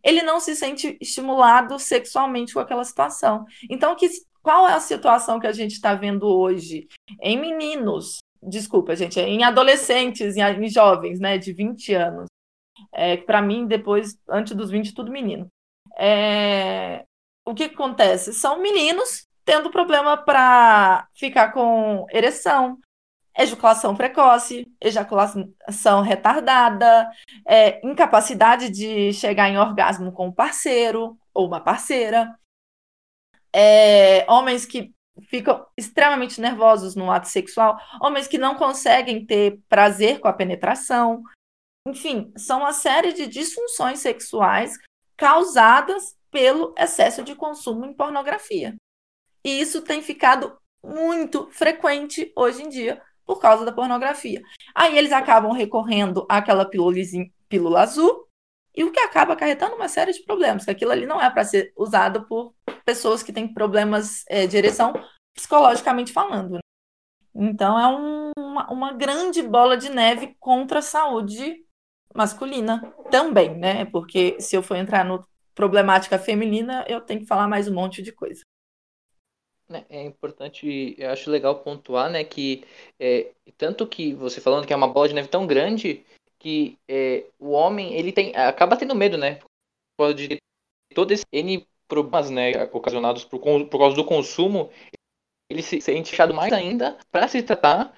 Ele 0.03 0.21
não 0.23 0.39
se 0.39 0.55
sente 0.55 0.97
estimulado 1.01 1.77
sexualmente 1.77 2.53
com 2.53 2.59
aquela 2.59 2.83
situação. 2.83 3.45
Então, 3.69 3.95
que, 3.95 4.09
qual 4.41 4.67
é 4.67 4.73
a 4.73 4.79
situação 4.79 5.39
que 5.39 5.47
a 5.47 5.51
gente 5.51 5.73
está 5.73 5.93
vendo 5.93 6.27
hoje 6.27 6.87
em 7.21 7.37
meninos? 7.37 8.19
Desculpa, 8.41 8.95
gente, 8.95 9.19
em 9.19 9.43
adolescentes, 9.43 10.35
em, 10.35 10.41
em 10.41 10.69
jovens, 10.69 11.19
né, 11.19 11.37
de 11.37 11.53
20 11.53 11.93
anos. 11.93 12.25
É, 12.91 13.17
para 13.17 13.41
mim, 13.41 13.65
depois, 13.67 14.17
antes 14.29 14.53
dos 14.55 14.69
20, 14.69 14.93
tudo 14.93 15.11
menino. 15.11 15.47
É, 15.97 17.05
o 17.45 17.53
que 17.53 17.65
acontece? 17.65 18.33
São 18.33 18.59
meninos 18.59 19.27
tendo 19.45 19.69
problema 19.69 20.17
para 20.17 21.07
ficar 21.13 21.51
com 21.51 22.05
ereção, 22.11 22.77
ejaculação 23.37 23.95
precoce, 23.95 24.71
ejaculação 24.79 26.01
retardada, 26.03 27.09
é, 27.47 27.85
incapacidade 27.85 28.69
de 28.69 29.11
chegar 29.13 29.49
em 29.49 29.57
orgasmo 29.57 30.11
com 30.11 30.27
o 30.27 30.33
parceiro 30.33 31.17
ou 31.33 31.47
uma 31.47 31.59
parceira, 31.59 32.37
é, 33.51 34.25
homens 34.29 34.65
que 34.65 34.93
ficam 35.29 35.65
extremamente 35.77 36.41
nervosos 36.41 36.95
no 36.95 37.11
ato 37.11 37.27
sexual, 37.27 37.77
homens 38.01 38.27
que 38.27 38.37
não 38.37 38.55
conseguem 38.55 39.25
ter 39.25 39.59
prazer 39.69 40.19
com 40.19 40.27
a 40.27 40.33
penetração. 40.33 41.23
Enfim, 41.87 42.31
são 42.35 42.59
uma 42.59 42.73
série 42.73 43.13
de 43.13 43.27
disfunções 43.27 43.99
sexuais 43.99 44.77
causadas 45.15 46.15
pelo 46.31 46.73
excesso 46.77 47.23
de 47.23 47.35
consumo 47.35 47.85
em 47.85 47.93
pornografia. 47.93 48.75
E 49.45 49.61
isso 49.61 49.81
tem 49.81 50.01
ficado 50.01 50.57
muito 50.83 51.49
frequente 51.51 52.31
hoje 52.35 52.63
em 52.63 52.69
dia 52.69 53.01
por 53.25 53.39
causa 53.39 53.65
da 53.65 53.71
pornografia. 53.71 54.41
Aí 54.75 54.97
eles 54.97 55.11
acabam 55.11 55.51
recorrendo 55.51 56.25
àquela 56.29 56.69
pílula 57.49 57.81
azul, 57.81 58.27
e 58.75 58.83
o 58.83 58.91
que 58.91 58.99
acaba 58.99 59.33
acarretando 59.33 59.75
uma 59.75 59.87
série 59.87 60.11
de 60.11 60.23
problemas, 60.23 60.65
que 60.65 60.71
aquilo 60.71 60.91
ali 60.91 61.05
não 61.05 61.21
é 61.21 61.29
para 61.29 61.45
ser 61.45 61.71
usado 61.77 62.25
por 62.25 62.53
pessoas 62.83 63.21
que 63.21 63.31
têm 63.31 63.53
problemas 63.53 64.23
é, 64.27 64.47
de 64.47 64.57
ereção, 64.57 64.93
psicologicamente 65.35 66.11
falando. 66.11 66.53
Né? 66.53 66.59
Então 67.35 67.79
é 67.79 67.87
um, 67.87 68.31
uma, 68.37 68.71
uma 68.71 68.93
grande 68.93 69.41
bola 69.43 69.77
de 69.77 69.89
neve 69.89 70.35
contra 70.39 70.79
a 70.79 70.83
saúde 70.83 71.63
masculina 72.13 72.93
também, 73.09 73.55
né? 73.57 73.85
Porque 73.85 74.39
se 74.39 74.55
eu 74.55 74.63
for 74.63 74.75
entrar 74.75 75.03
no 75.03 75.25
problemática 75.55 76.17
feminina, 76.17 76.83
eu 76.87 77.01
tenho 77.01 77.21
que 77.21 77.27
falar 77.27 77.47
mais 77.47 77.67
um 77.67 77.73
monte 77.73 78.01
de 78.01 78.11
coisa. 78.11 78.41
Né, 79.73 79.85
é 79.89 80.03
importante, 80.03 80.93
eu 80.99 81.09
acho 81.09 81.31
legal 81.31 81.63
pontuar, 81.63 82.07
né, 82.07 82.23
que 82.23 82.63
é, 82.99 83.31
tanto 83.57 83.87
que 83.87 84.13
você 84.13 84.39
falando 84.39 84.67
que 84.67 84.71
é 84.71 84.75
uma 84.75 84.87
bola 84.87 85.07
de 85.07 85.15
neve 85.15 85.27
tão 85.29 85.47
grande 85.47 86.05
que 86.37 86.77
é, 86.87 87.25
o 87.39 87.49
homem 87.49 87.95
ele 87.95 88.11
tem 88.11 88.35
acaba 88.35 88.77
tendo 88.77 88.93
medo, 88.93 89.17
né, 89.17 89.39
pode 89.97 90.37
todos 90.93 91.11
esses 91.13 91.25
N 91.33 91.65
problemas 91.87 92.29
né, 92.29 92.51
ocasionados 92.71 93.25
por, 93.25 93.39
por 93.39 93.79
causa 93.79 93.95
do 93.95 94.05
consumo, 94.05 94.69
ele 95.49 95.63
se 95.63 95.81
sente 95.81 96.11
fechado 96.11 96.35
mais 96.35 96.53
ainda 96.53 96.95
para 97.09 97.27
se 97.27 97.41
tratar, 97.41 97.97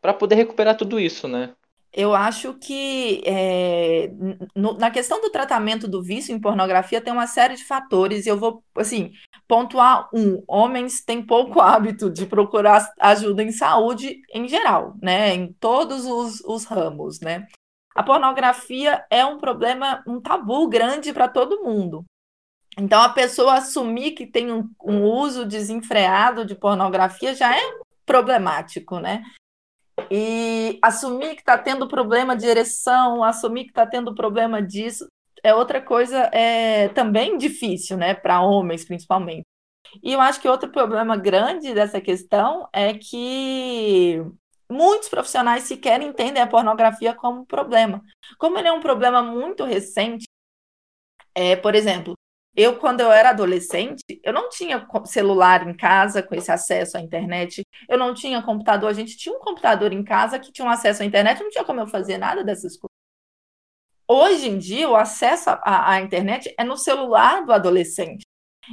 para 0.00 0.12
poder 0.12 0.34
recuperar 0.34 0.76
tudo 0.76 0.98
isso, 0.98 1.28
né? 1.28 1.54
Eu 1.94 2.14
acho 2.14 2.54
que 2.54 3.22
é, 3.26 4.10
no, 4.56 4.78
na 4.78 4.90
questão 4.90 5.20
do 5.20 5.28
tratamento 5.28 5.86
do 5.86 6.02
vício 6.02 6.34
em 6.34 6.40
pornografia 6.40 7.02
tem 7.02 7.12
uma 7.12 7.26
série 7.26 7.54
de 7.54 7.64
fatores, 7.64 8.24
e 8.24 8.30
eu 8.30 8.38
vou, 8.38 8.64
assim, 8.76 9.12
pontuar 9.46 10.08
um: 10.14 10.42
homens 10.48 11.04
têm 11.04 11.24
pouco 11.24 11.60
hábito 11.62 12.10
de 12.10 12.24
procurar 12.24 12.90
ajuda 12.98 13.42
em 13.42 13.52
saúde 13.52 14.22
em 14.32 14.48
geral, 14.48 14.94
né? 15.02 15.34
Em 15.34 15.52
todos 15.52 16.06
os, 16.06 16.40
os 16.40 16.64
ramos, 16.64 17.20
né? 17.20 17.46
A 17.94 18.02
pornografia 18.02 19.04
é 19.10 19.24
um 19.24 19.36
problema, 19.38 20.02
um 20.06 20.18
tabu 20.18 20.66
grande 20.68 21.12
para 21.12 21.28
todo 21.28 21.62
mundo. 21.62 22.04
Então, 22.78 23.02
a 23.02 23.10
pessoa 23.10 23.56
assumir 23.56 24.12
que 24.12 24.26
tem 24.26 24.50
um, 24.50 24.66
um 24.82 25.02
uso 25.02 25.44
desenfreado 25.44 26.46
de 26.46 26.54
pornografia 26.54 27.34
já 27.34 27.54
é 27.54 27.60
problemático, 28.06 28.98
né? 28.98 29.22
E 30.14 30.78
assumir 30.82 31.34
que 31.34 31.40
está 31.40 31.56
tendo 31.56 31.88
problema 31.88 32.36
de 32.36 32.44
ereção, 32.44 33.24
assumir 33.24 33.64
que 33.64 33.70
está 33.70 33.86
tendo 33.86 34.14
problema 34.14 34.60
disso, 34.60 35.06
é 35.42 35.54
outra 35.54 35.80
coisa 35.80 36.28
é, 36.34 36.88
também 36.88 37.38
difícil, 37.38 37.96
né, 37.96 38.12
para 38.12 38.42
homens 38.42 38.84
principalmente. 38.84 39.46
E 40.02 40.12
eu 40.12 40.20
acho 40.20 40.38
que 40.38 40.46
outro 40.46 40.70
problema 40.70 41.16
grande 41.16 41.72
dessa 41.72 41.98
questão 41.98 42.68
é 42.74 42.92
que 42.92 44.22
muitos 44.70 45.08
profissionais 45.08 45.62
sequer 45.62 46.02
entendem 46.02 46.42
a 46.42 46.46
pornografia 46.46 47.14
como 47.14 47.40
um 47.40 47.46
problema. 47.46 48.02
Como 48.38 48.58
ele 48.58 48.68
é 48.68 48.72
um 48.72 48.80
problema 48.80 49.22
muito 49.22 49.64
recente, 49.64 50.26
é, 51.34 51.56
por 51.56 51.74
exemplo, 51.74 52.12
eu, 52.54 52.78
quando 52.78 53.00
eu 53.00 53.10
era 53.10 53.30
adolescente, 53.30 54.02
eu 54.22 54.32
não 54.32 54.48
tinha 54.50 54.86
celular 55.06 55.66
em 55.66 55.74
casa 55.74 56.22
com 56.22 56.34
esse 56.34 56.50
acesso 56.52 56.98
à 56.98 57.00
internet, 57.00 57.62
eu 57.88 57.96
não 57.96 58.12
tinha 58.12 58.42
computador, 58.42 58.90
a 58.90 58.94
gente 58.94 59.16
tinha 59.16 59.34
um 59.34 59.40
computador 59.40 59.92
em 59.92 60.04
casa 60.04 60.38
que 60.38 60.52
tinha 60.52 60.66
um 60.66 60.70
acesso 60.70 61.02
à 61.02 61.06
internet, 61.06 61.42
não 61.42 61.50
tinha 61.50 61.64
como 61.64 61.80
eu 61.80 61.86
fazer 61.86 62.18
nada 62.18 62.44
dessas 62.44 62.76
coisas. 62.76 62.92
Hoje 64.06 64.48
em 64.48 64.58
dia, 64.58 64.88
o 64.88 64.96
acesso 64.96 65.48
à, 65.48 65.92
à 65.92 66.00
internet 66.00 66.54
é 66.58 66.64
no 66.64 66.76
celular 66.76 67.46
do 67.46 67.52
adolescente. 67.52 68.24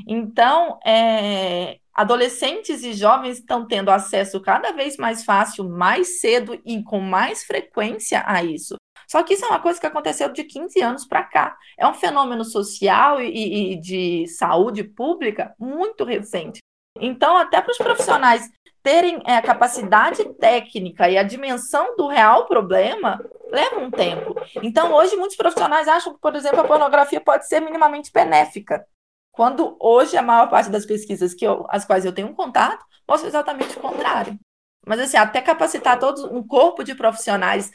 Então, 0.07 0.77
é, 0.86 1.79
adolescentes 1.93 2.83
e 2.83 2.93
jovens 2.93 3.39
estão 3.39 3.65
tendo 3.65 3.89
acesso 3.89 4.41
cada 4.41 4.71
vez 4.71 4.98
mais 4.98 5.24
fácil, 5.24 5.69
mais 5.69 6.19
cedo 6.19 6.59
e 6.65 6.83
com 6.83 7.00
mais 7.00 7.43
frequência 7.45 8.24
a 8.25 8.43
isso. 8.43 8.75
Só 9.10 9.24
que 9.24 9.34
isso 9.34 9.44
é 9.44 9.48
uma 9.48 9.60
coisa 9.60 9.80
que 9.80 9.88
aconteceu 9.88 10.30
de 10.32 10.44
15 10.44 10.82
anos 10.82 11.06
para 11.06 11.24
cá. 11.24 11.58
É 11.78 11.88
um 11.88 11.94
fenômeno 11.94 12.46
social 12.46 13.20
e, 13.20 13.74
e 13.74 13.75
de 13.75 14.28
saúde 14.28 14.84
pública 14.84 15.56
muito 15.58 16.04
recente. 16.04 16.60
Então, 17.00 17.36
até 17.36 17.60
para 17.60 17.72
os 17.72 17.78
profissionais 17.78 18.50
terem 18.84 19.22
é, 19.25 19.36
a 19.36 19.42
capacidade 19.42 20.24
técnica 20.36 21.10
e 21.10 21.18
a 21.18 21.24
dimensão 21.24 21.96
do 21.98 22.08
real 22.08 22.46
problema, 22.46 23.20
leva 23.51 23.80
um 23.80 23.89
tempo. 23.89 24.36
Então, 24.62 24.94
hoje, 24.94 25.16
muitos 25.16 25.36
profissionais 25.36 25.88
acham 25.88 26.13
que, 26.13 26.20
por 26.20 26.36
exemplo, 26.36 26.62
a 26.62 26.68
pornografia 26.68 27.20
pode 27.20 27.48
ser 27.48 27.60
minimamente 27.60 28.12
benéfica. 28.13 28.86
Quando 29.32 29.75
hoje 29.80 30.18
a 30.18 30.22
maior 30.22 30.50
parte 30.50 30.70
das 30.70 30.86
pesquisas 30.86 31.34
que 31.34 31.46
eu, 31.46 31.66
as 31.70 31.84
quais 31.84 32.06
eu 32.06 32.13
tenho 32.13 32.34
contato 32.34 32.86
mostra 33.08 33.28
exatamente 33.28 33.78
o 33.78 33.82
contrário. 33.82 34.38
Mas 34.86 35.00
assim, 35.00 35.18
até 35.18 35.42
capacitar 35.42 36.00
todo 36.00 36.34
um 36.34 36.46
corpo 36.46 36.84
de 36.84 36.96
profissionais 36.96 37.72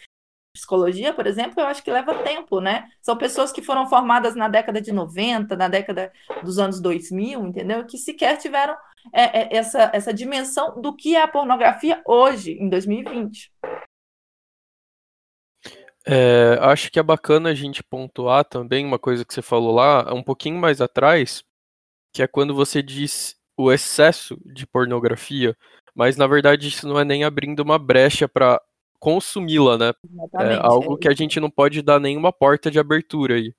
psicologia, 0.54 1.12
por 1.12 1.26
exemplo, 1.26 1.60
eu 1.60 1.66
acho 1.66 1.82
que 1.82 1.90
leva 1.90 2.22
tempo, 2.22 2.60
né? 2.60 2.88
São 3.02 3.16
pessoas 3.16 3.50
que 3.50 3.60
foram 3.60 3.88
formadas 3.88 4.36
na 4.36 4.48
década 4.48 4.80
de 4.80 4.92
90, 4.92 5.56
na 5.56 5.68
década 5.68 6.12
dos 6.44 6.60
anos 6.60 6.80
2000, 6.80 7.44
entendeu? 7.44 7.84
Que 7.84 7.98
sequer 7.98 8.38
tiveram 8.38 8.74
é, 9.12 9.40
é, 9.40 9.56
essa, 9.56 9.90
essa 9.92 10.14
dimensão 10.14 10.80
do 10.80 10.94
que 10.94 11.16
é 11.16 11.22
a 11.22 11.28
pornografia 11.28 12.00
hoje, 12.06 12.52
em 12.52 12.68
2020. 12.68 13.52
É, 16.06 16.56
acho 16.60 16.92
que 16.92 17.00
é 17.00 17.02
bacana 17.02 17.50
a 17.50 17.54
gente 17.54 17.82
pontuar 17.82 18.44
também 18.44 18.86
uma 18.86 18.98
coisa 18.98 19.24
que 19.24 19.34
você 19.34 19.42
falou 19.42 19.74
lá, 19.74 20.14
um 20.14 20.22
pouquinho 20.22 20.58
mais 20.58 20.80
atrás, 20.80 21.42
que 22.12 22.22
é 22.22 22.28
quando 22.28 22.54
você 22.54 22.80
diz 22.80 23.36
o 23.56 23.72
excesso 23.72 24.38
de 24.44 24.66
pornografia, 24.66 25.56
mas 25.94 26.16
na 26.16 26.26
verdade 26.28 26.68
isso 26.68 26.86
não 26.86 26.98
é 26.98 27.04
nem 27.04 27.24
abrindo 27.24 27.60
uma 27.60 27.78
brecha 27.78 28.28
para 28.28 28.60
consumi-la, 29.04 29.76
né? 29.76 29.92
É 30.40 30.54
algo 30.54 30.96
que 30.96 31.06
a 31.06 31.14
gente 31.14 31.38
não 31.38 31.50
pode 31.50 31.82
dar 31.82 32.00
nenhuma 32.00 32.32
porta 32.32 32.70
de 32.70 32.78
abertura 32.78 33.34
aí. 33.34 33.52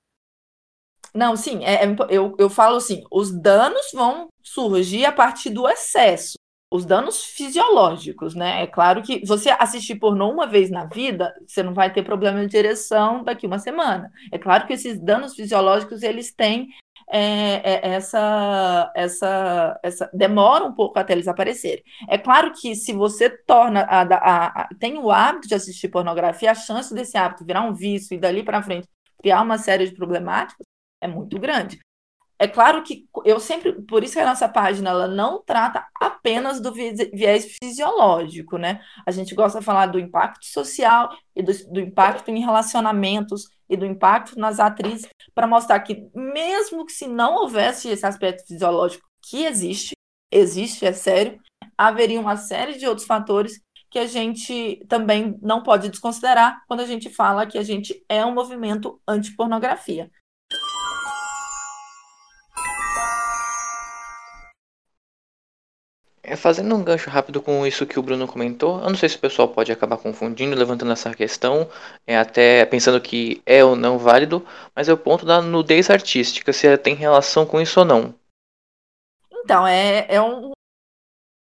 Não, 1.14 1.36
sim, 1.36 1.64
é, 1.64 1.84
é, 1.84 1.96
eu, 2.10 2.34
eu 2.36 2.50
falo 2.50 2.76
assim, 2.76 3.04
os 3.12 3.30
danos 3.30 3.92
vão 3.94 4.28
surgir 4.42 5.04
a 5.04 5.12
partir 5.12 5.50
do 5.50 5.68
excesso, 5.68 6.34
os 6.68 6.84
danos 6.84 7.22
fisiológicos, 7.22 8.34
né? 8.34 8.64
É 8.64 8.66
claro 8.66 9.02
que 9.02 9.24
você 9.24 9.50
assistir 9.50 9.94
pornô 10.00 10.28
uma 10.30 10.48
vez 10.48 10.68
na 10.68 10.84
vida, 10.84 11.32
você 11.46 11.62
não 11.62 11.72
vai 11.72 11.92
ter 11.92 12.02
problema 12.02 12.44
de 12.44 12.56
ereção 12.56 13.22
daqui 13.22 13.46
uma 13.46 13.60
semana. 13.60 14.10
É 14.32 14.38
claro 14.38 14.66
que 14.66 14.72
esses 14.72 14.98
danos 14.98 15.36
fisiológicos, 15.36 16.02
eles 16.02 16.34
têm 16.34 16.68
é, 17.10 17.18
é, 17.18 17.88
essa, 17.94 18.92
essa, 18.94 19.80
essa 19.82 20.10
demora 20.12 20.64
um 20.64 20.72
pouco 20.72 20.98
até 20.98 21.12
eles 21.12 21.28
aparecerem. 21.28 21.82
É 22.08 22.18
claro 22.18 22.52
que 22.52 22.74
se 22.74 22.92
você 22.92 23.30
torna 23.30 23.82
a, 23.82 24.02
a, 24.02 24.62
a, 24.62 24.68
tem 24.78 24.98
o 24.98 25.10
hábito 25.10 25.48
de 25.48 25.54
assistir 25.54 25.88
pornografia, 25.88 26.50
a 26.50 26.54
chance 26.54 26.94
desse 26.94 27.16
hábito 27.16 27.44
virar 27.44 27.62
um 27.62 27.74
vício 27.74 28.14
e 28.14 28.18
dali 28.18 28.42
para 28.42 28.62
frente 28.62 28.88
criar 29.26 29.42
uma 29.42 29.58
série 29.58 29.86
de 29.88 29.94
problemáticas 29.94 30.66
é 31.00 31.08
muito 31.08 31.38
grande. 31.38 31.80
É 32.38 32.46
claro 32.46 32.82
que 32.82 33.08
eu 33.24 33.40
sempre, 33.40 33.72
por 33.82 34.04
isso 34.04 34.12
que 34.12 34.20
a 34.20 34.26
nossa 34.26 34.46
página 34.46 34.90
ela 34.90 35.08
não 35.08 35.42
trata 35.42 35.86
apenas 35.98 36.60
do 36.60 36.72
viés 36.72 37.56
fisiológico, 37.60 38.58
né? 38.58 38.80
A 39.06 39.10
gente 39.10 39.34
gosta 39.34 39.58
de 39.58 39.64
falar 39.64 39.86
do 39.86 39.98
impacto 39.98 40.44
social 40.44 41.08
e 41.34 41.42
do, 41.42 41.52
do 41.72 41.80
impacto 41.80 42.30
em 42.30 42.40
relacionamentos 42.40 43.48
e 43.68 43.76
do 43.76 43.84
impacto 43.86 44.38
nas 44.38 44.60
atrizes, 44.60 45.08
para 45.34 45.46
mostrar 45.46 45.80
que 45.80 46.08
mesmo 46.14 46.84
que 46.86 46.92
se 46.92 47.06
não 47.06 47.34
houvesse 47.36 47.88
esse 47.88 48.06
aspecto 48.06 48.46
fisiológico 48.46 49.06
que 49.22 49.44
existe, 49.44 49.94
existe, 50.30 50.86
é 50.86 50.92
sério, 50.92 51.40
haveria 51.76 52.20
uma 52.20 52.36
série 52.36 52.78
de 52.78 52.86
outros 52.86 53.06
fatores 53.06 53.60
que 53.90 53.98
a 53.98 54.06
gente 54.06 54.84
também 54.88 55.38
não 55.40 55.62
pode 55.62 55.88
desconsiderar 55.88 56.62
quando 56.66 56.80
a 56.80 56.86
gente 56.86 57.08
fala 57.08 57.46
que 57.46 57.58
a 57.58 57.62
gente 57.62 58.04
é 58.08 58.24
um 58.24 58.34
movimento 58.34 59.00
anti-pornografia. 59.06 60.10
É, 66.28 66.34
fazendo 66.34 66.74
um 66.74 66.82
gancho 66.82 67.08
rápido 67.08 67.40
com 67.40 67.64
isso 67.64 67.86
que 67.86 68.00
o 68.00 68.02
Bruno 68.02 68.26
comentou, 68.26 68.80
eu 68.80 68.88
não 68.90 68.96
sei 68.96 69.08
se 69.08 69.16
o 69.16 69.20
pessoal 69.20 69.46
pode 69.46 69.70
acabar 69.70 69.96
confundindo, 69.96 70.56
levantando 70.56 70.90
essa 70.90 71.14
questão, 71.14 71.70
é, 72.04 72.18
até 72.18 72.66
pensando 72.66 73.00
que 73.00 73.40
é 73.46 73.64
ou 73.64 73.76
não 73.76 73.96
válido, 73.96 74.44
mas 74.74 74.88
é 74.88 74.92
o 74.92 74.98
ponto 74.98 75.24
da 75.24 75.40
nudez 75.40 75.88
artística, 75.88 76.52
se 76.52 76.76
tem 76.78 76.96
relação 76.96 77.46
com 77.46 77.60
isso 77.60 77.78
ou 77.78 77.86
não. 77.86 78.12
Então, 79.30 79.64
é, 79.64 80.04
é 80.08 80.20
um, 80.20 80.50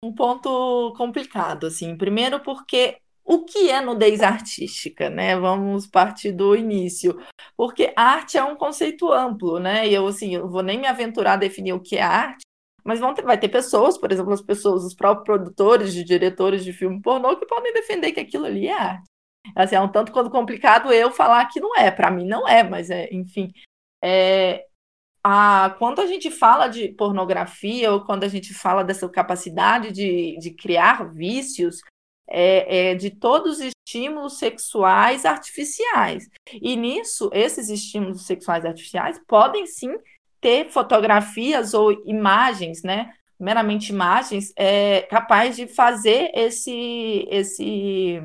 um 0.01 0.15
ponto 0.15 0.93
complicado, 0.95 1.67
assim. 1.67 1.97
Primeiro 1.97 2.39
porque 2.39 2.99
o 3.25 3.43
que 3.43 3.69
é 3.69 3.81
nudez 3.81 4.21
artística, 4.21 5.09
né? 5.09 5.37
Vamos 5.37 5.87
partir 5.87 6.31
do 6.31 6.55
início, 6.55 7.21
porque 7.57 7.91
arte 7.97 8.37
é 8.37 8.43
um 8.45 8.55
conceito 8.55 9.11
amplo, 9.11 9.59
né? 9.59 9.85
E 9.89 9.93
eu 9.93 10.07
assim, 10.07 10.33
eu 10.35 10.47
vou 10.47 10.63
nem 10.63 10.79
me 10.79 10.87
aventurar 10.87 11.33
a 11.33 11.37
definir 11.37 11.73
o 11.73 11.81
que 11.81 11.97
é 11.97 12.01
arte, 12.01 12.43
mas 12.83 12.99
vão 12.99 13.13
ter, 13.13 13.23
vai 13.23 13.37
ter 13.37 13.49
pessoas, 13.49 13.97
por 13.97 14.11
exemplo, 14.11 14.33
as 14.33 14.41
pessoas, 14.41 14.83
os 14.83 14.93
próprios 14.93 15.25
produtores 15.25 15.93
de 15.93 16.03
diretores 16.03 16.63
de 16.63 16.73
filme 16.73 17.01
pornô, 17.01 17.37
que 17.37 17.45
podem 17.45 17.73
defender 17.73 18.11
que 18.11 18.19
aquilo 18.19 18.45
ali 18.45 18.67
é 18.67 18.73
arte. 18.73 19.09
Assim, 19.55 19.75
é 19.75 19.81
um 19.81 19.91
tanto 19.91 20.11
quanto 20.11 20.29
complicado 20.29 20.91
eu 20.91 21.11
falar 21.11 21.45
que 21.47 21.59
não 21.59 21.75
é. 21.75 21.89
Para 21.91 22.11
mim 22.11 22.25
não 22.25 22.47
é, 22.47 22.63
mas 22.63 22.89
é, 22.89 23.09
enfim. 23.11 23.51
É, 24.03 24.65
a, 25.23 25.75
quando 25.79 25.99
a 26.01 26.07
gente 26.07 26.29
fala 26.31 26.67
de 26.67 26.89
pornografia 26.89 27.91
ou 27.91 28.05
quando 28.05 28.23
a 28.23 28.27
gente 28.27 28.53
fala 28.53 28.83
dessa 28.83 29.07
capacidade 29.09 29.91
de, 29.91 30.37
de 30.39 30.51
criar 30.51 31.11
vícios, 31.13 31.81
é, 32.29 32.91
é, 32.91 32.95
de 32.95 33.09
todos 33.09 33.59
os 33.59 33.71
estímulos 33.87 34.37
sexuais 34.37 35.25
artificiais. 35.25 36.29
E 36.53 36.75
nisso, 36.75 37.29
esses 37.33 37.69
estímulos 37.69 38.25
sexuais 38.25 38.65
artificiais 38.65 39.19
podem 39.27 39.65
sim 39.65 39.91
ter 40.41 40.69
fotografias 40.69 41.73
ou 41.73 41.91
imagens, 42.06 42.84
né? 42.84 43.13
Meramente 43.39 43.91
imagens, 43.91 44.52
é 44.56 45.04
capaz 45.04 45.56
de 45.56 45.67
fazer 45.67 46.32
esse. 46.34 47.25
esse 47.30 48.21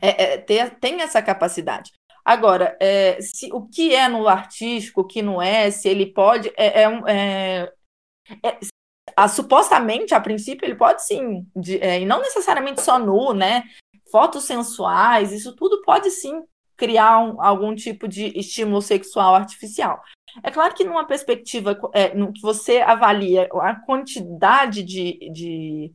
é, 0.00 0.34
é, 0.34 0.38
ter, 0.38 0.78
tem 0.78 1.00
essa 1.00 1.22
capacidade. 1.22 1.92
Agora, 2.24 2.76
é, 2.80 3.20
se, 3.20 3.50
o 3.52 3.66
que 3.66 3.94
é 3.94 4.08
no 4.08 4.28
artístico, 4.28 5.00
o 5.00 5.06
que 5.06 5.22
não 5.22 5.40
é, 5.40 5.70
se 5.70 5.88
ele 5.88 6.06
pode. 6.12 6.52
É, 6.56 6.82
é, 6.82 7.02
é, 7.06 7.72
é 8.44 8.58
a, 9.16 9.28
supostamente, 9.28 10.14
a 10.14 10.20
princípio, 10.20 10.66
ele 10.66 10.74
pode 10.74 11.04
sim, 11.04 11.46
de, 11.56 11.78
é, 11.78 12.00
e 12.00 12.04
não 12.04 12.20
necessariamente 12.20 12.82
só 12.82 12.98
nu, 12.98 13.32
né? 13.32 13.64
Fotos 14.10 14.44
sensuais, 14.44 15.32
isso 15.32 15.54
tudo 15.56 15.82
pode 15.82 16.10
sim 16.10 16.42
criar 16.76 17.18
um, 17.18 17.42
algum 17.42 17.74
tipo 17.74 18.06
de 18.06 18.26
estímulo 18.38 18.80
sexual 18.80 19.34
artificial. 19.34 20.02
É 20.42 20.50
claro 20.50 20.74
que 20.74 20.84
numa 20.84 21.06
perspectiva 21.06 21.78
é, 21.92 22.14
no 22.14 22.32
que 22.32 22.40
você 22.40 22.78
avalia 22.78 23.48
a 23.60 23.74
quantidade 23.74 24.82
de, 24.82 25.18
de, 25.32 25.92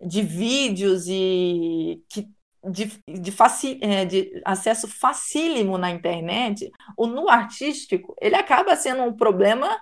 de 0.00 0.22
vídeos 0.22 1.06
e 1.08 2.02
que, 2.08 2.28
de, 2.64 2.90
de, 3.08 3.32
faci, 3.32 3.78
é, 3.82 4.04
de 4.04 4.40
acesso 4.44 4.88
facílimo 4.88 5.78
na 5.78 5.90
internet, 5.90 6.70
o 6.96 7.06
nu 7.06 7.28
artístico 7.28 8.14
ele 8.20 8.34
acaba 8.34 8.76
sendo 8.76 9.02
um 9.02 9.16
problema 9.16 9.80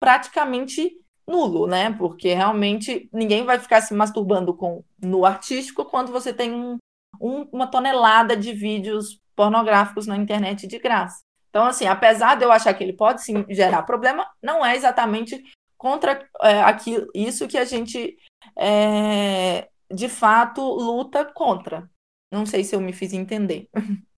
praticamente 0.00 0.96
nulo, 1.26 1.66
né? 1.66 1.92
Porque 1.92 2.34
realmente 2.34 3.08
ninguém 3.12 3.44
vai 3.44 3.58
ficar 3.58 3.80
se 3.80 3.94
masturbando 3.94 4.54
com 4.54 4.84
nu 5.00 5.24
artístico 5.24 5.84
quando 5.84 6.10
você 6.10 6.32
tem 6.32 6.52
um, 6.52 6.76
um, 7.20 7.42
uma 7.52 7.66
tonelada 7.66 8.36
de 8.36 8.52
vídeos 8.52 9.20
pornográficos 9.36 10.06
na 10.06 10.16
internet 10.16 10.66
de 10.66 10.78
graça. 10.78 11.20
Então, 11.52 11.66
assim, 11.66 11.86
apesar 11.86 12.36
de 12.36 12.46
eu 12.46 12.50
achar 12.50 12.72
que 12.72 12.82
ele 12.82 12.94
pode 12.94 13.22
sim 13.22 13.44
gerar 13.50 13.82
problema, 13.82 14.26
não 14.42 14.64
é 14.64 14.74
exatamente 14.74 15.44
contra 15.76 16.26
é, 16.40 16.62
aquilo, 16.62 17.06
isso 17.14 17.46
que 17.46 17.58
a 17.58 17.64
gente 17.66 18.16
é, 18.56 19.68
de 19.92 20.08
fato 20.08 20.62
luta 20.62 21.26
contra. 21.26 21.90
Não 22.32 22.46
sei 22.46 22.64
se 22.64 22.74
eu 22.74 22.80
me 22.80 22.94
fiz 22.94 23.12
entender. 23.12 23.68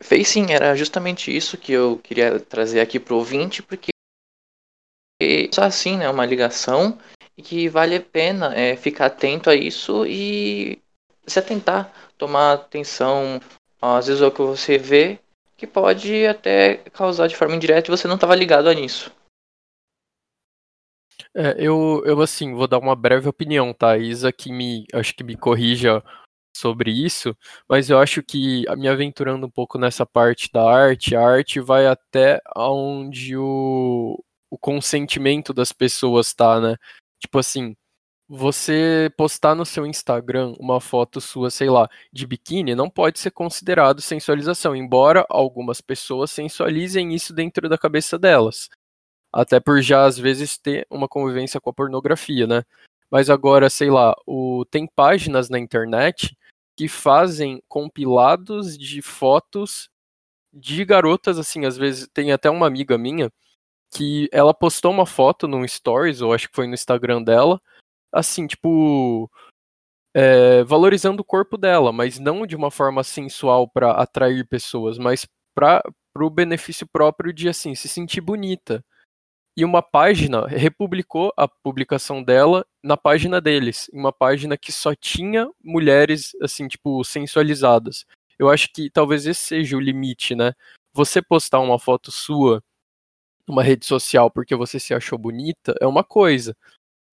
Fez 0.00 0.26
sim, 0.26 0.50
era 0.50 0.74
justamente 0.74 1.34
isso 1.34 1.56
que 1.56 1.70
eu 1.70 1.98
queria 1.98 2.40
trazer 2.40 2.80
aqui 2.80 2.98
para 2.98 3.14
o 3.14 3.18
ouvinte, 3.18 3.62
porque 3.62 3.90
só 5.52 5.62
assim, 5.62 5.96
né, 5.98 6.10
uma 6.10 6.26
ligação 6.26 6.98
e 7.38 7.42
que 7.42 7.68
vale 7.68 7.94
a 7.94 8.02
pena 8.02 8.52
é, 8.54 8.76
ficar 8.76 9.06
atento 9.06 9.48
a 9.48 9.54
isso 9.54 10.04
e 10.04 10.82
se 11.26 11.38
atentar, 11.38 11.92
tomar 12.18 12.54
atenção 12.54 13.40
às 13.80 14.06
vezes 14.06 14.22
é 14.22 14.26
o 14.26 14.32
que 14.32 14.42
você 14.42 14.78
vê 14.78 15.18
que 15.56 15.66
pode 15.66 16.26
até 16.26 16.76
causar 16.92 17.26
de 17.26 17.36
forma 17.36 17.56
indireta 17.56 17.90
e 17.90 17.96
você 17.96 18.06
não 18.06 18.16
estava 18.16 18.34
ligado 18.34 18.68
a 18.68 18.74
nisso. 18.74 19.10
É, 21.34 21.54
eu, 21.58 22.02
eu, 22.04 22.20
assim, 22.20 22.54
vou 22.54 22.66
dar 22.66 22.78
uma 22.78 22.96
breve 22.96 23.28
opinião, 23.28 23.72
tá? 23.72 23.96
Isa 23.96 24.32
que 24.32 24.50
me, 24.52 24.86
acho 24.92 25.14
que 25.14 25.24
me 25.24 25.36
corrija 25.36 26.02
sobre 26.56 26.90
isso, 26.90 27.36
mas 27.68 27.90
eu 27.90 27.98
acho 27.98 28.22
que, 28.22 28.64
me 28.76 28.88
aventurando 28.88 29.46
um 29.46 29.50
pouco 29.50 29.78
nessa 29.78 30.06
parte 30.06 30.50
da 30.50 30.62
arte, 30.62 31.14
a 31.14 31.20
arte 31.20 31.60
vai 31.60 31.86
até 31.86 32.40
onde 32.56 33.36
o, 33.36 34.22
o 34.50 34.58
consentimento 34.58 35.52
das 35.52 35.72
pessoas 35.72 36.32
tá, 36.32 36.60
né? 36.60 36.76
Tipo 37.20 37.38
assim, 37.38 37.76
você 38.28 39.10
postar 39.16 39.54
no 39.54 39.64
seu 39.64 39.86
Instagram 39.86 40.54
uma 40.58 40.80
foto 40.80 41.20
sua, 41.20 41.50
sei 41.50 41.70
lá, 41.70 41.88
de 42.12 42.26
biquíni, 42.26 42.74
não 42.74 42.90
pode 42.90 43.18
ser 43.20 43.30
considerado 43.30 44.00
sensualização, 44.00 44.74
embora 44.74 45.24
algumas 45.28 45.80
pessoas 45.80 46.30
sensualizem 46.32 47.14
isso 47.14 47.32
dentro 47.32 47.68
da 47.68 47.78
cabeça 47.78 48.18
delas. 48.18 48.68
Até 49.32 49.60
por 49.60 49.80
já 49.80 50.04
às 50.04 50.18
vezes 50.18 50.58
ter 50.58 50.86
uma 50.90 51.08
convivência 51.08 51.60
com 51.60 51.70
a 51.70 51.74
pornografia, 51.74 52.46
né? 52.46 52.64
Mas 53.10 53.30
agora, 53.30 53.70
sei 53.70 53.90
lá, 53.90 54.14
o... 54.26 54.64
tem 54.70 54.86
páginas 54.86 55.48
na 55.48 55.58
internet 55.58 56.36
que 56.76 56.88
fazem 56.88 57.62
compilados 57.68 58.76
de 58.76 59.00
fotos 59.02 59.88
de 60.52 60.84
garotas, 60.84 61.38
assim, 61.38 61.64
às 61.66 61.76
vezes 61.76 62.08
tem 62.12 62.32
até 62.32 62.50
uma 62.50 62.66
amiga 62.66 62.98
minha 62.98 63.30
que 63.94 64.28
ela 64.32 64.54
postou 64.54 64.90
uma 64.90 65.06
foto 65.06 65.46
no 65.46 65.66
stories, 65.68 66.20
ou 66.20 66.32
acho 66.32 66.48
que 66.48 66.56
foi 66.56 66.66
no 66.66 66.74
Instagram 66.74 67.22
dela, 67.22 67.60
assim, 68.18 68.46
tipo, 68.46 69.30
é, 70.14 70.64
valorizando 70.64 71.20
o 71.20 71.24
corpo 71.24 71.58
dela, 71.58 71.92
mas 71.92 72.18
não 72.18 72.46
de 72.46 72.56
uma 72.56 72.70
forma 72.70 73.04
sensual 73.04 73.68
para 73.68 73.92
atrair 73.92 74.46
pessoas, 74.46 74.98
mas 74.98 75.26
para 75.54 75.82
o 76.18 76.30
benefício 76.30 76.86
próprio 76.86 77.32
de, 77.32 77.48
assim, 77.48 77.74
se 77.74 77.88
sentir 77.88 78.20
bonita. 78.20 78.84
E 79.56 79.64
uma 79.64 79.82
página 79.82 80.46
republicou 80.46 81.32
a 81.36 81.48
publicação 81.48 82.22
dela 82.22 82.66
na 82.82 82.96
página 82.96 83.40
deles, 83.40 83.90
uma 83.92 84.12
página 84.12 84.56
que 84.56 84.72
só 84.72 84.94
tinha 84.94 85.50
mulheres, 85.62 86.32
assim, 86.42 86.68
tipo, 86.68 87.02
sensualizadas. 87.04 88.04
Eu 88.38 88.50
acho 88.50 88.70
que 88.72 88.90
talvez 88.90 89.26
esse 89.26 89.40
seja 89.40 89.76
o 89.76 89.80
limite, 89.80 90.34
né? 90.34 90.52
Você 90.94 91.22
postar 91.22 91.60
uma 91.60 91.78
foto 91.78 92.10
sua 92.10 92.62
numa 93.48 93.62
rede 93.62 93.86
social 93.86 94.30
porque 94.30 94.54
você 94.56 94.80
se 94.80 94.92
achou 94.92 95.18
bonita 95.18 95.74
é 95.80 95.86
uma 95.86 96.02
coisa 96.02 96.56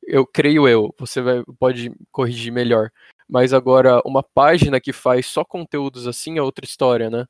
eu 0.08 0.26
creio 0.26 0.68
eu, 0.68 0.94
você 0.98 1.22
vai, 1.22 1.44
pode 1.60 1.92
corrigir 2.12 2.52
melhor. 2.52 2.90
Mas 3.28 3.54
agora, 3.54 4.02
uma 4.06 4.22
página 4.22 4.80
que 4.80 4.94
faz 4.94 5.26
só 5.26 5.44
conteúdos 5.44 6.08
assim 6.08 6.38
é 6.38 6.42
outra 6.42 6.66
história, 6.66 7.10
né? 7.10 7.26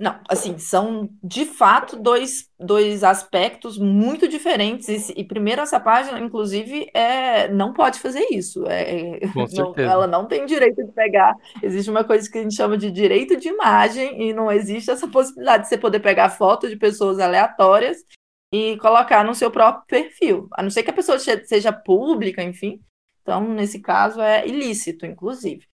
Não, 0.00 0.18
assim, 0.28 0.58
são 0.58 1.08
de 1.22 1.44
fato 1.44 1.94
dois, 1.94 2.50
dois 2.58 3.04
aspectos 3.04 3.78
muito 3.78 4.26
diferentes. 4.26 4.88
E, 4.88 5.20
e 5.20 5.24
primeiro, 5.24 5.60
essa 5.60 5.78
página, 5.78 6.18
inclusive, 6.18 6.90
é, 6.92 7.46
não 7.48 7.72
pode 7.72 8.00
fazer 8.00 8.26
isso. 8.32 8.66
É, 8.66 9.20
não, 9.54 9.72
ela 9.76 10.08
não 10.08 10.26
tem 10.26 10.46
direito 10.46 10.84
de 10.84 10.90
pegar. 10.90 11.36
Existe 11.62 11.90
uma 11.90 12.02
coisa 12.02 12.28
que 12.28 12.38
a 12.38 12.42
gente 12.42 12.56
chama 12.56 12.76
de 12.76 12.90
direito 12.90 13.36
de 13.36 13.48
imagem, 13.48 14.20
e 14.20 14.32
não 14.32 14.50
existe 14.50 14.90
essa 14.90 15.06
possibilidade 15.06 15.64
de 15.64 15.68
você 15.68 15.78
poder 15.78 16.00
pegar 16.00 16.28
foto 16.28 16.68
de 16.68 16.76
pessoas 16.76 17.20
aleatórias 17.20 17.98
e 18.54 18.76
colocar 18.78 19.24
no 19.24 19.34
seu 19.34 19.50
próprio 19.50 19.84
perfil, 19.88 20.48
a 20.52 20.62
não 20.62 20.70
ser 20.70 20.84
que 20.84 20.90
a 20.90 20.94
pessoa 20.94 21.18
seja 21.18 21.72
pública, 21.72 22.40
enfim. 22.40 22.80
Então, 23.20 23.42
nesse 23.52 23.80
caso, 23.80 24.20
é 24.20 24.46
ilícito, 24.46 25.04
inclusive. 25.04 25.66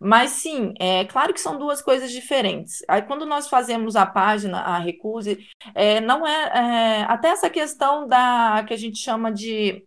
Mas 0.00 0.30
sim, 0.32 0.74
é 0.80 1.04
claro 1.04 1.32
que 1.32 1.40
são 1.40 1.56
duas 1.56 1.80
coisas 1.80 2.10
diferentes. 2.10 2.82
Aí, 2.88 3.02
quando 3.02 3.24
nós 3.24 3.48
fazemos 3.48 3.94
a 3.94 4.04
página, 4.04 4.58
a 4.58 4.78
recuse, 4.78 5.46
é, 5.76 6.00
não 6.00 6.26
é, 6.26 7.02
é, 7.02 7.02
até 7.04 7.28
essa 7.28 7.48
questão 7.48 8.08
da 8.08 8.64
que 8.66 8.74
a 8.74 8.76
gente 8.76 8.98
chama 8.98 9.30
de 9.30 9.86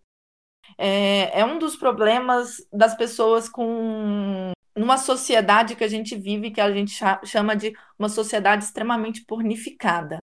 é, 0.78 1.42
é 1.42 1.46
um 1.46 1.60
dos 1.60 1.76
problemas 1.76 2.66
das 2.72 2.96
pessoas 2.96 3.50
com 3.50 4.52
numa 4.76 4.98
sociedade 4.98 5.76
que 5.76 5.84
a 5.84 5.88
gente 5.88 6.16
vive, 6.16 6.52
que 6.52 6.62
a 6.62 6.72
gente 6.72 6.94
chama 7.26 7.56
de 7.58 7.74
uma 8.00 8.08
sociedade 8.08 8.64
extremamente 8.64 9.26
pornificada. 9.26 10.20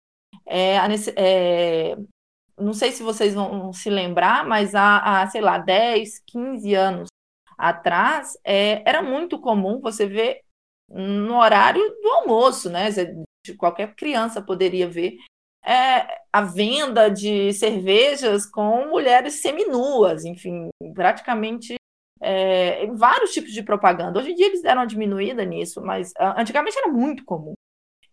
É, 0.46 0.76
é, 1.16 1.96
não 2.62 2.72
sei 2.72 2.92
se 2.92 3.02
vocês 3.02 3.34
vão 3.34 3.72
se 3.72 3.90
lembrar, 3.90 4.46
mas 4.46 4.74
há, 4.74 5.22
há 5.22 5.26
sei 5.28 5.40
lá, 5.40 5.58
10, 5.58 6.20
15 6.26 6.74
anos 6.74 7.08
atrás, 7.58 8.36
é, 8.44 8.82
era 8.88 9.02
muito 9.02 9.40
comum 9.40 9.80
você 9.80 10.06
ver 10.06 10.40
no 10.90 11.38
horário 11.38 11.82
do 12.02 12.08
almoço, 12.08 12.68
né? 12.70 12.88
Qualquer 13.58 13.94
criança 13.94 14.42
poderia 14.42 14.88
ver 14.88 15.16
é, 15.64 16.20
a 16.32 16.42
venda 16.42 17.08
de 17.08 17.52
cervejas 17.52 18.46
com 18.46 18.88
mulheres 18.88 19.40
seminuas, 19.40 20.24
enfim, 20.24 20.68
praticamente 20.94 21.76
é, 22.20 22.86
vários 22.94 23.32
tipos 23.32 23.52
de 23.52 23.62
propaganda. 23.62 24.18
Hoje 24.18 24.32
em 24.32 24.34
dia 24.34 24.46
eles 24.46 24.62
deram 24.62 24.82
uma 24.82 24.86
diminuída 24.86 25.44
nisso, 25.44 25.80
mas 25.80 26.12
antigamente 26.36 26.78
era 26.78 26.88
muito 26.88 27.24
comum. 27.24 27.54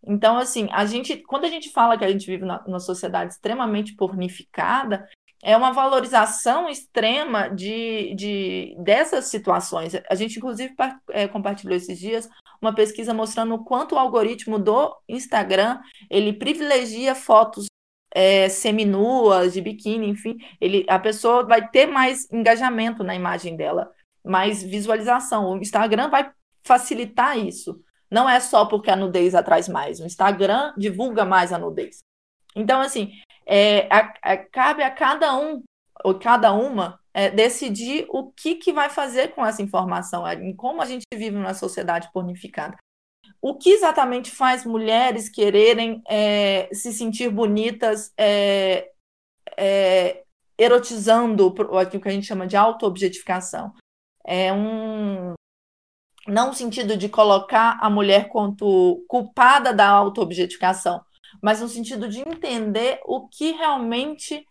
Então, 0.06 0.38
assim, 0.38 0.68
a 0.72 0.86
gente, 0.86 1.18
quando 1.18 1.46
a 1.46 1.50
gente 1.50 1.72
fala 1.72 1.98
que 1.98 2.06
a 2.06 2.12
gente 2.12 2.26
vive 2.26 2.46
na, 2.46 2.64
numa 2.66 2.80
sociedade 2.80 3.34
extremamente 3.34 3.96
pornificada, 3.96 5.08
é 5.42 5.56
uma 5.56 5.72
valorização 5.72 6.70
extrema 6.70 7.50
de, 7.50 8.14
de 8.16 8.76
dessas 8.80 9.26
situações. 9.26 9.94
A 10.10 10.16
gente, 10.16 10.38
inclusive, 10.38 10.74
é, 11.12 11.28
compartilhou 11.28 11.76
esses 11.76 11.98
dias 11.98 12.30
uma 12.62 12.76
pesquisa 12.76 13.14
mostrando 13.14 13.54
o 13.54 13.64
quanto 13.64 13.96
o 13.96 13.98
algoritmo 13.98 14.60
do 14.60 14.94
Instagram 15.08 15.80
ele 16.10 16.34
privilegia 16.34 17.16
fotos 17.16 17.68
é, 18.14 18.50
seminuas, 18.50 19.54
de 19.54 19.62
biquíni, 19.62 20.10
enfim, 20.10 20.38
ele, 20.60 20.86
a 20.90 21.00
pessoa 21.00 21.46
vai 21.46 21.70
ter 21.70 21.86
mais 21.86 22.30
engajamento 22.32 23.04
na 23.04 23.16
imagem 23.16 23.56
dela, 23.56 23.92
mais 24.26 24.64
visualização. 24.64 25.52
O 25.52 25.58
Instagram 25.58 26.10
vai 26.10 26.30
facilitar 26.64 27.38
isso. 27.38 27.80
Não 28.12 28.28
é 28.30 28.40
só 28.40 28.66
porque 28.66 28.90
a 28.90 28.96
nudez 28.96 29.36
atrai 29.36 29.62
mais. 29.70 30.00
O 30.00 30.06
Instagram 30.06 30.74
divulga 30.78 31.26
mais 31.26 31.54
a 31.54 31.60
nudez. 31.60 32.00
Então, 32.56 32.82
assim, 32.82 33.12
é, 33.46 33.88
a, 33.94 34.14
a, 34.22 34.38
cabe 34.38 34.84
a 34.84 34.92
cada 34.92 35.38
um 35.38 35.64
ou 36.04 36.18
cada 36.18 36.54
uma 36.54 37.00
é, 37.14 37.30
decidir 37.30 38.06
o 38.10 38.32
que, 38.32 38.56
que 38.56 38.72
vai 38.72 38.90
fazer 38.90 39.30
com 39.30 39.46
essa 39.46 39.62
informação, 39.62 40.26
é, 40.26 40.36
em 40.36 40.56
como 40.56 40.82
a 40.82 40.86
gente 40.86 41.04
vive 41.14 41.36
numa 41.36 41.54
sociedade 41.54 42.10
pornificada. 42.14 42.78
O 43.42 43.56
que 43.56 43.70
exatamente 43.70 44.32
faz 44.32 44.66
mulheres 44.66 45.30
quererem 45.30 46.02
é, 46.08 46.70
se 46.74 46.92
sentir 46.92 47.30
bonitas, 47.30 48.12
é, 48.18 48.92
é, 49.58 50.24
erotizando 50.58 51.48
o 51.48 51.86
que 51.86 52.08
a 52.08 52.12
gente 52.12 52.28
chama 52.28 52.48
de 52.48 52.58
auto-objetificação? 52.58 53.74
É 54.26 54.52
um, 54.54 55.34
não 56.30 56.48
no 56.48 56.54
sentido 56.54 56.96
de 56.96 57.10
colocar 57.10 57.78
a 57.82 57.90
mulher 57.90 58.30
quanto 58.30 59.04
culpada 59.08 59.74
da 59.74 59.88
autoobjetificação, 59.88 61.02
mas 61.42 61.62
no 61.62 61.68
sentido 61.68 62.08
de 62.08 62.20
entender 62.20 63.00
o 63.06 63.28
que 63.28 63.52
realmente 63.52 64.46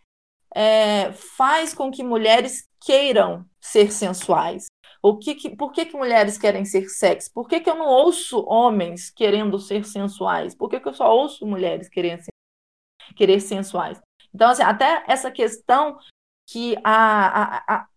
é, 0.55 1.11
faz 1.13 1.73
com 1.73 1.91
que 1.91 2.03
mulheres 2.03 2.67
queiram 2.81 3.45
ser 3.61 3.91
sensuais. 3.91 4.65
O 5.01 5.17
que, 5.17 5.35
que 5.35 5.55
por 5.55 5.71
que, 5.71 5.85
que 5.85 5.95
mulheres 5.95 6.37
querem 6.37 6.65
ser 6.65 6.89
sexy? 6.89 7.31
Por 7.31 7.47
que, 7.47 7.61
que 7.61 7.69
eu 7.69 7.75
não 7.75 7.87
ouço 7.87 8.43
homens 8.45 9.09
querendo 9.09 9.57
ser 9.57 9.85
sensuais? 9.85 10.53
Por 10.53 10.69
que, 10.69 10.79
que 10.79 10.87
eu 10.87 10.93
só 10.93 11.09
ouço 11.15 11.45
mulheres 11.45 11.87
querendo 11.87 12.21
ser, 12.21 12.33
querer 13.15 13.39
sensuais? 13.39 13.99
Então, 14.33 14.49
assim, 14.49 14.63
até 14.63 15.03
essa 15.07 15.31
questão 15.31 15.97
que 16.47 16.75
a, 16.83 17.75
a, 17.75 17.87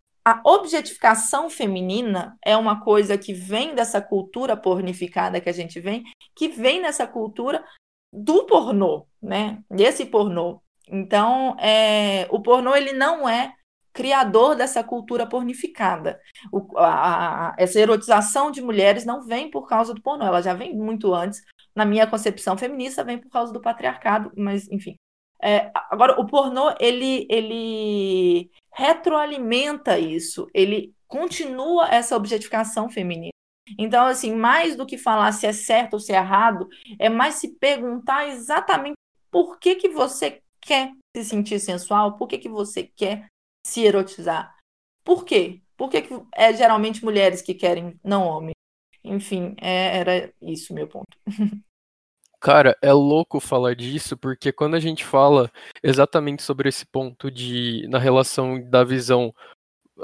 objetificação 0.44 1.50
feminina 1.50 2.37
é 2.44 2.56
uma 2.56 2.80
coisa 2.80 3.18
que 3.18 3.32
vem 3.32 3.74
dessa 3.74 4.00
cultura 4.00 4.56
pornificada 4.56 5.40
que 5.40 5.48
a 5.48 5.52
gente 5.52 5.80
vem, 5.80 6.04
que 6.37 6.48
vem 6.48 6.80
nessa 6.80 7.06
cultura 7.06 7.64
do 8.12 8.44
pornô, 8.46 9.06
né? 9.20 9.58
Desse 9.70 10.06
pornô. 10.06 10.62
Então, 10.88 11.56
é, 11.58 12.26
o 12.30 12.40
pornô 12.40 12.74
ele 12.76 12.92
não 12.92 13.28
é 13.28 13.54
criador 13.92 14.54
dessa 14.54 14.82
cultura 14.82 15.26
pornificada. 15.26 16.20
O, 16.52 16.78
a, 16.78 17.50
a, 17.50 17.54
essa 17.58 17.78
erotização 17.78 18.50
de 18.50 18.62
mulheres 18.62 19.04
não 19.04 19.22
vem 19.22 19.50
por 19.50 19.66
causa 19.68 19.92
do 19.92 20.02
pornô, 20.02 20.24
ela 20.24 20.42
já 20.42 20.54
vem 20.54 20.74
muito 20.74 21.12
antes. 21.12 21.42
Na 21.74 21.85
minha 21.85 22.06
concepção 22.06 22.56
feminista, 22.56 23.04
vem 23.04 23.18
por 23.18 23.30
causa 23.30 23.52
do 23.52 23.61
patriarcado, 23.61 24.30
mas 24.37 24.70
enfim. 24.70 24.96
É, 25.42 25.70
agora, 25.90 26.20
o 26.20 26.26
pornô 26.26 26.72
ele, 26.78 27.26
ele 27.28 28.50
retroalimenta 28.72 29.98
isso, 29.98 30.48
ele 30.55 30.94
continua 31.09 31.88
essa 31.88 32.16
objetificação 32.16 32.88
feminina. 32.88 33.33
Então, 33.78 34.07
assim, 34.07 34.35
mais 34.35 34.76
do 34.76 34.87
que 34.87 34.96
falar 34.96 35.33
se 35.33 35.46
é 35.46 35.52
certo 35.52 35.94
ou 35.94 36.00
se 36.00 36.12
é 36.12 36.16
errado, 36.16 36.68
é 36.98 37.09
mais 37.09 37.37
se 37.37 37.57
perguntar 37.57 38.28
exatamente 38.28 38.94
por 39.31 39.59
que, 39.59 39.76
que 39.76 39.88
você 39.88 40.42
quer 40.61 40.92
se 41.16 41.24
sentir 41.24 41.59
sensual, 41.59 42.16
por 42.16 42.28
que, 42.28 42.38
que 42.38 42.48
você 42.48 42.85
quer 42.85 43.26
se 43.66 43.83
erotizar. 43.83 44.57
Por 45.05 45.24
quê? 45.24 45.61
Por 45.76 45.90
que, 45.90 46.02
que 46.02 46.14
é 46.35 46.52
geralmente 46.52 47.05
mulheres 47.05 47.42
que 47.42 47.55
querem, 47.55 47.98
não 48.05 48.26
homens? 48.26 48.55
Enfim, 49.02 49.55
é, 49.61 49.98
era 49.98 50.33
isso 50.40 50.74
meu 50.74 50.87
ponto. 50.87 51.16
Cara, 52.42 52.76
é 52.83 52.92
louco 52.92 53.38
falar 53.38 53.76
disso, 53.76 54.16
porque 54.16 54.50
quando 54.52 54.74
a 54.74 54.81
gente 54.81 55.05
fala 55.05 55.48
exatamente 55.81 56.42
sobre 56.42 56.68
esse 56.68 56.85
ponto 56.85 57.31
de 57.31 57.87
na 57.88 58.00
relação 58.00 58.61
da 58.68 58.83
visão, 58.83 59.33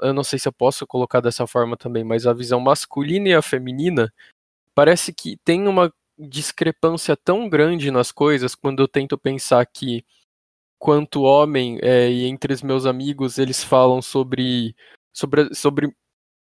eu 0.02 0.14
não 0.14 0.22
sei 0.22 0.38
se 0.38 0.46
eu 0.46 0.52
posso 0.52 0.86
colocar 0.86 1.20
dessa 1.20 1.48
forma 1.48 1.76
também, 1.76 2.04
mas 2.04 2.28
a 2.28 2.32
visão 2.32 2.60
masculina 2.60 3.28
e 3.28 3.34
a 3.34 3.42
feminina, 3.42 4.14
parece 4.74 5.12
que 5.12 5.36
tem 5.44 5.66
uma 5.66 5.92
discrepância 6.18 7.16
tão 7.16 7.48
grande 7.48 7.90
nas 7.90 8.12
coisas 8.12 8.54
quando 8.54 8.80
eu 8.82 8.88
tento 8.88 9.18
pensar 9.18 9.66
que 9.66 10.04
quanto 10.78 11.22
homem 11.22 11.78
é, 11.82 12.10
e 12.10 12.26
entre 12.26 12.54
os 12.54 12.62
meus 12.62 12.86
amigos 12.86 13.38
eles 13.38 13.64
falam 13.64 14.00
sobre 14.02 14.76
sobre, 15.12 15.54
sobre 15.54 15.92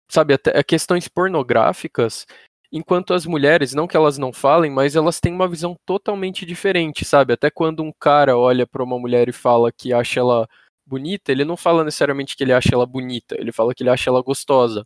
sabe 0.09 0.35
até 0.35 0.63
questões 0.63 1.07
pornográficas 1.07 2.27
enquanto 2.71 3.13
as 3.13 3.25
mulheres, 3.25 3.73
não 3.73 3.87
que 3.87 3.97
elas 3.97 4.17
não 4.17 4.31
falem, 4.33 4.71
mas 4.71 4.95
elas 4.95 5.19
têm 5.19 5.33
uma 5.33 5.47
visão 5.47 5.75
totalmente 5.85 6.45
diferente, 6.45 7.05
sabe? 7.05 7.33
Até 7.33 7.49
quando 7.51 7.83
um 7.83 7.91
cara 7.99 8.37
olha 8.37 8.65
para 8.67 8.83
uma 8.83 8.97
mulher 8.99 9.29
e 9.29 9.33
fala 9.33 9.71
que 9.71 9.93
acha 9.93 10.19
ela 10.19 10.47
bonita, 10.85 11.31
ele 11.31 11.45
não 11.45 11.57
fala 11.57 11.83
necessariamente 11.83 12.35
que 12.35 12.43
ele 12.43 12.53
acha 12.53 12.69
ela 12.73 12.85
bonita, 12.85 13.35
ele 13.39 13.51
fala 13.51 13.73
que 13.75 13.83
ele 13.83 13.89
acha 13.89 14.09
ela 14.09 14.21
gostosa. 14.21 14.85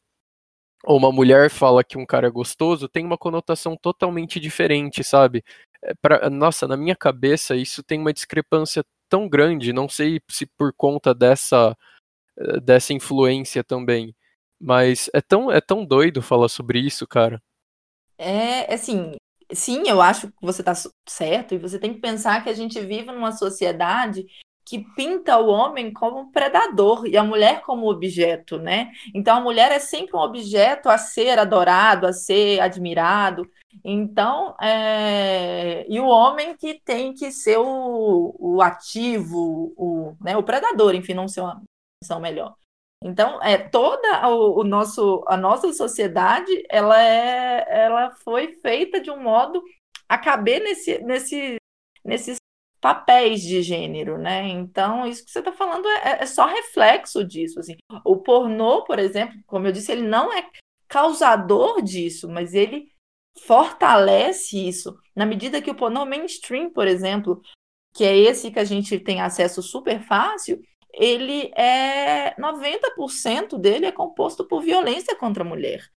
Ou 0.86 0.98
uma 0.98 1.12
mulher 1.12 1.50
fala 1.50 1.84
que 1.84 1.98
um 1.98 2.06
cara 2.06 2.28
é 2.28 2.30
gostoso, 2.32 2.88
tem 2.90 3.06
uma 3.06 3.18
conotação 3.18 3.76
totalmente 3.78 4.40
diferente, 4.40 5.04
sabe? 5.04 5.44
É 5.84 5.94
pra, 6.02 6.30
nossa, 6.30 6.68
na 6.68 6.78
minha 6.78 6.96
cabeça 6.96 7.56
isso 7.56 7.84
tem 7.84 8.00
uma 8.00 8.14
discrepância 8.14 8.84
tão 9.10 9.28
grande, 9.30 9.74
não 9.74 9.90
sei 9.90 10.20
se 10.30 10.46
por 10.58 10.74
conta 10.74 11.14
dessa 11.14 11.76
eh, 12.40 12.60
dessa 12.62 12.94
influência 12.94 13.64
também, 13.64 14.16
mas 14.60 15.10
é 15.14 15.22
tão 15.22 15.52
é 15.52 15.62
tão 15.62 15.86
doido 15.86 16.22
falar 16.22 16.50
sobre 16.50 16.80
isso, 16.80 17.08
cara. 17.08 17.42
É, 18.18 18.74
assim, 18.74 19.14
sim, 19.52 19.84
eu 19.88 20.02
acho 20.02 20.28
que 20.28 20.34
você 20.42 20.62
está 20.62 20.74
certo, 21.08 21.54
e 21.54 21.58
você 21.58 21.80
tem 21.80 21.94
que 21.94 22.00
pensar 22.00 22.44
que 22.44 22.50
a 22.50 22.54
gente 22.54 22.80
vive 22.80 23.12
numa 23.12 23.32
sociedade 23.32 24.26
que 24.66 24.80
pinta 24.96 25.38
o 25.38 25.48
homem 25.48 25.94
como 25.94 26.32
predador 26.32 27.06
e 27.06 27.16
a 27.16 27.24
mulher 27.24 27.62
como 27.62 27.90
objeto, 27.90 28.58
né? 28.58 28.92
Então 29.14 29.38
a 29.38 29.42
mulher 29.42 29.72
é 29.72 29.80
sempre 29.80 30.18
um 30.18 30.20
objeto 30.20 30.90
a 30.90 30.98
ser 30.98 31.38
adorado, 31.38 32.08
a 32.08 32.14
ser 32.14 32.60
admirado. 32.60 33.48
Então, 33.84 34.56
é... 34.60 35.86
e 35.88 36.00
o 36.00 36.08
homem 36.08 36.56
que 36.58 36.82
tem 36.84 37.14
que 37.14 37.32
ser 37.32 37.58
o, 37.60 38.36
o 38.40 38.62
ativo, 38.62 39.74
o, 39.78 40.16
né, 40.22 40.36
o 40.36 40.44
predador, 40.44 40.96
enfim, 40.96 41.14
não 41.14 41.28
ser 41.28 41.42
uma 41.42 41.62
função 42.02 42.20
melhor. 42.20 42.56
Então, 43.06 43.40
é 43.44 43.56
toda 43.56 44.28
o, 44.30 44.62
o, 44.62 44.64
nosso 44.64 45.24
a 45.28 45.38
nossa 45.38 45.72
sociedade, 45.74 46.52
ela 46.68 47.00
é 47.00 47.64
ela 47.68 48.12
foi 48.24 48.54
feita 48.64 49.00
de 49.00 49.12
um 49.12 49.22
modo 49.22 49.62
a 50.10 50.18
caber 50.18 50.60
nesse, 50.64 50.98
nesse 51.04 51.58
nesses 52.04 52.38
papéis 52.82 53.42
de 53.42 53.62
gênero, 53.62 54.18
né? 54.18 54.48
Então, 54.48 55.06
isso 55.06 55.24
que 55.24 55.32
você 55.32 55.40
está 55.40 55.52
falando 55.54 55.88
é, 55.88 56.24
é, 56.24 56.26
só 56.26 56.48
reflexo 56.48 57.24
disso. 57.24 57.60
Assim. 57.60 57.76
O 58.04 58.18
pornô, 58.18 58.84
por 58.84 58.98
exemplo, 58.98 59.36
como 59.46 59.68
eu 59.68 59.72
disse, 59.72 59.92
ele 59.92 60.08
não 60.08 60.34
é 60.34 60.48
causador 60.88 61.84
disso, 61.84 62.28
mas 62.28 62.56
ele 62.56 62.88
fortalece 63.46 64.68
isso. 64.68 64.98
Na 65.16 65.26
medida 65.28 65.62
que 65.62 65.70
o 65.70 65.76
pornô 65.76 66.06
mainstream, 66.06 66.72
por 66.72 66.88
exemplo, 66.88 67.40
que 67.96 68.04
é 68.04 68.18
esse 68.18 68.52
que 68.52 68.60
a 68.60 68.64
gente 68.64 69.00
tem 69.00 69.22
acesso 69.22 69.62
super 69.62 70.02
fácil, 70.02 70.60
ele 70.98 71.52
é 71.56 72.34
90% 72.36 73.58
dele 73.58 73.86
é 73.86 73.92
composto 73.92 74.46
por 74.46 74.62
violência 74.62 75.16
contra 75.16 75.44
a 75.44 75.48
mulher. 75.48 75.90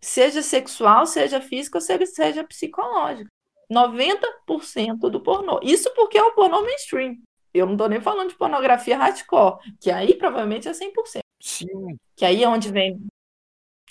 Seja 0.00 0.42
sexual, 0.42 1.06
seja 1.06 1.40
física, 1.40 1.80
seja, 1.80 2.06
seja 2.06 2.44
psicológica. 2.44 3.28
90% 3.70 5.10
do 5.10 5.20
pornô. 5.20 5.60
Isso 5.62 5.92
porque 5.94 6.18
é 6.18 6.22
o 6.22 6.34
pornô 6.34 6.62
mainstream. 6.62 7.16
Eu 7.52 7.66
não 7.66 7.74
estou 7.74 7.88
nem 7.88 8.00
falando 8.00 8.30
de 8.30 8.36
pornografia 8.36 8.96
hardcore, 8.96 9.58
que 9.80 9.90
aí 9.90 10.14
provavelmente 10.14 10.68
é 10.68 10.72
100%. 10.72 11.20
Sim. 11.40 11.98
Que 12.16 12.24
aí 12.24 12.42
é 12.42 12.48
onde 12.48 12.70
vem 12.70 13.06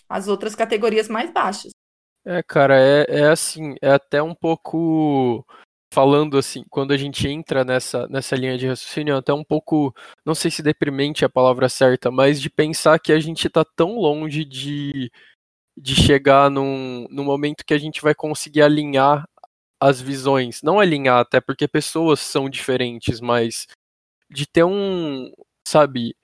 as 0.07 0.27
outras 0.27 0.55
categorias 0.55 1.07
mais 1.07 1.31
baixas. 1.31 1.71
É, 2.25 2.41
cara, 2.43 2.79
é, 2.79 3.05
é 3.07 3.27
assim, 3.29 3.75
é 3.81 3.91
até 3.91 4.21
um 4.21 4.35
pouco 4.35 5.45
falando 5.91 6.37
assim, 6.37 6.63
quando 6.69 6.91
a 6.91 6.97
gente 6.97 7.27
entra 7.27 7.63
nessa, 7.63 8.07
nessa 8.07 8.35
linha 8.35 8.57
de 8.57 8.67
raciocínio, 8.67 9.15
é 9.15 9.17
até 9.17 9.33
um 9.33 9.43
pouco, 9.43 9.93
não 10.25 10.35
sei 10.35 10.51
se 10.51 10.61
deprimente 10.61 11.23
é 11.23 11.27
a 11.27 11.29
palavra 11.29 11.67
certa, 11.67 12.11
mas 12.11 12.39
de 12.39 12.49
pensar 12.49 12.99
que 12.99 13.11
a 13.11 13.19
gente 13.19 13.47
está 13.47 13.65
tão 13.65 13.95
longe 13.97 14.45
de, 14.45 15.11
de 15.77 15.95
chegar 15.95 16.49
num, 16.49 17.07
num 17.09 17.23
momento 17.23 17.65
que 17.65 17.73
a 17.73 17.77
gente 17.77 18.01
vai 18.01 18.13
conseguir 18.13 18.61
alinhar 18.61 19.27
as 19.79 20.01
visões. 20.01 20.61
Não 20.61 20.79
alinhar, 20.79 21.19
até 21.19 21.41
porque 21.41 21.67
pessoas 21.67 22.19
são 22.19 22.49
diferentes, 22.49 23.19
mas 23.19 23.65
de 24.29 24.45
ter 24.45 24.63
um, 24.63 25.31
sabe, 25.67 26.15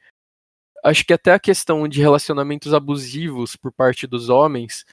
acho 0.83 1.03
que 1.05 1.13
até 1.13 1.33
a 1.33 1.39
questão 1.39 1.87
de 1.87 2.01
relacionamentos 2.01 2.73
abusivos 2.73 3.55
por 3.55 3.71
parte 3.71 4.05
dos 4.05 4.29
homens 4.29 4.85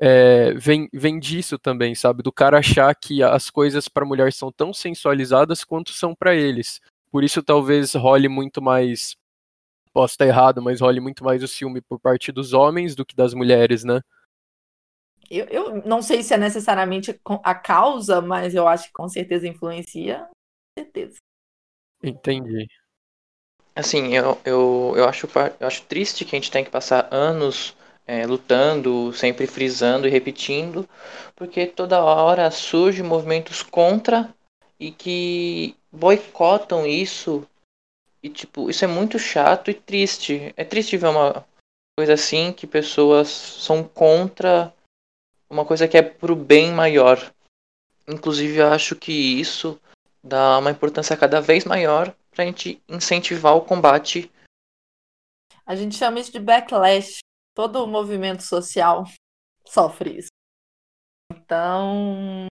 é, 0.00 0.52
vem, 0.54 0.88
vem 0.92 1.18
disso 1.18 1.58
também, 1.58 1.94
sabe? 1.94 2.22
Do 2.22 2.32
cara 2.32 2.58
achar 2.58 2.94
que 2.94 3.22
as 3.22 3.50
coisas 3.50 3.88
para 3.88 4.04
mulher 4.04 4.32
são 4.32 4.50
tão 4.50 4.72
sensualizadas 4.72 5.64
quanto 5.64 5.92
são 5.92 6.14
para 6.14 6.34
eles. 6.34 6.80
Por 7.10 7.22
isso 7.22 7.42
talvez 7.42 7.94
role 7.94 8.28
muito 8.28 8.60
mais. 8.60 9.16
Posso 9.92 10.14
estar 10.14 10.26
errado, 10.26 10.60
mas 10.60 10.80
role 10.80 11.00
muito 11.00 11.22
mais 11.22 11.42
o 11.42 11.48
ciúme 11.48 11.80
por 11.80 12.00
parte 12.00 12.32
dos 12.32 12.52
homens 12.52 12.94
do 12.96 13.04
que 13.04 13.14
das 13.14 13.32
mulheres, 13.32 13.84
né? 13.84 14.00
Eu, 15.30 15.46
eu 15.46 15.82
não 15.86 16.02
sei 16.02 16.22
se 16.22 16.34
é 16.34 16.36
necessariamente 16.36 17.18
a 17.42 17.54
causa, 17.54 18.20
mas 18.20 18.54
eu 18.54 18.66
acho 18.66 18.88
que 18.88 18.92
com 18.92 19.08
certeza 19.08 19.46
influencia. 19.46 20.28
Com 20.76 20.82
certeza. 20.82 21.16
Entendi. 22.02 22.66
Assim, 23.74 24.14
eu, 24.14 24.38
eu, 24.44 24.94
eu, 24.96 25.08
acho, 25.08 25.28
eu 25.58 25.66
acho 25.66 25.82
triste 25.86 26.24
que 26.24 26.36
a 26.36 26.38
gente 26.38 26.50
tenha 26.50 26.64
que 26.64 26.70
passar 26.70 27.08
anos 27.12 27.76
é, 28.06 28.26
lutando, 28.26 29.12
sempre 29.12 29.46
frisando 29.46 30.06
e 30.06 30.10
repetindo, 30.10 30.88
porque 31.34 31.66
toda 31.66 32.02
hora 32.02 32.50
surgem 32.50 33.04
movimentos 33.04 33.62
contra 33.62 34.34
e 34.78 34.90
que 34.90 35.76
boicotam 35.90 36.86
isso. 36.86 37.46
E 38.22 38.28
tipo, 38.28 38.70
isso 38.70 38.84
é 38.84 38.88
muito 38.88 39.18
chato 39.18 39.70
e 39.70 39.74
triste. 39.74 40.52
É 40.56 40.64
triste 40.64 40.96
ver 40.96 41.08
uma 41.08 41.44
coisa 41.96 42.14
assim 42.14 42.52
que 42.52 42.66
pessoas 42.66 43.28
são 43.28 43.84
contra 43.84 44.72
uma 45.48 45.64
coisa 45.64 45.86
que 45.86 45.96
é 45.96 46.02
pro 46.02 46.34
bem 46.34 46.72
maior. 46.72 47.32
Inclusive, 48.08 48.58
eu 48.58 48.68
acho 48.68 48.96
que 48.96 49.12
isso 49.12 49.80
dá 50.22 50.58
uma 50.58 50.70
importância 50.70 51.16
cada 51.16 51.40
vez 51.40 51.64
maior 51.64 52.14
pra 52.30 52.44
gente 52.44 52.82
incentivar 52.88 53.54
o 53.56 53.60
combate. 53.60 54.30
A 55.64 55.74
gente 55.74 55.94
chama 55.94 56.20
isso 56.20 56.32
de 56.32 56.40
backlash 56.40 57.23
todo 57.54 57.82
o 57.82 57.86
movimento 57.86 58.42
social 58.42 59.04
sofre 59.66 60.18
isso. 60.18 60.28
Então, 61.32 62.46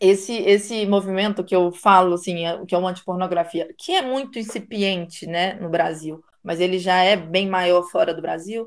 esse 0.00 0.32
esse 0.34 0.86
movimento 0.86 1.44
que 1.44 1.54
eu 1.54 1.72
falo 1.72 2.14
assim, 2.14 2.46
é, 2.46 2.64
que 2.66 2.74
é 2.74 2.78
uma 2.78 2.90
antipornografia, 2.90 3.72
que 3.78 3.92
é 3.92 4.02
muito 4.02 4.38
incipiente, 4.38 5.26
né, 5.26 5.54
no 5.54 5.68
Brasil. 5.68 6.22
mas 6.42 6.60
ele 6.60 6.78
já 6.78 7.02
é 7.02 7.16
bem 7.16 7.48
maior 7.48 7.82
fora 7.90 8.14
do 8.14 8.22
Brasil, 8.22 8.66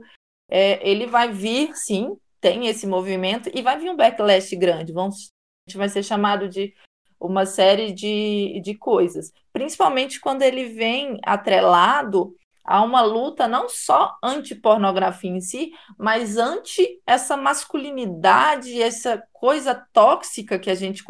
é, 0.49 0.87
ele 0.87 1.07
vai 1.07 1.31
vir, 1.31 1.75
sim, 1.75 2.15
tem 2.39 2.67
esse 2.67 2.85
movimento, 2.85 3.49
e 3.53 3.61
vai 3.63 3.79
vir 3.79 3.89
um 3.89 3.95
backlash 3.95 4.55
grande. 4.55 4.93
Vamos, 4.93 5.31
a 5.65 5.69
gente 5.69 5.77
vai 5.77 5.89
ser 5.89 6.03
chamado 6.03 6.47
de 6.47 6.73
uma 7.19 7.45
série 7.45 7.91
de, 7.91 8.61
de 8.61 8.75
coisas. 8.75 9.31
Principalmente 9.51 10.19
quando 10.19 10.43
ele 10.43 10.65
vem 10.65 11.19
atrelado 11.23 12.35
a 12.63 12.81
uma 12.81 13.01
luta 13.01 13.47
não 13.47 13.67
só 13.67 14.15
anti-pornografia 14.23 15.29
em 15.29 15.41
si, 15.41 15.71
mas 15.97 16.37
anti 16.37 17.01
essa 17.05 17.35
masculinidade, 17.35 18.81
essa 18.81 19.21
coisa 19.33 19.75
tóxica 19.91 20.57
que 20.57 20.69
a 20.69 20.75
gente 20.75 21.03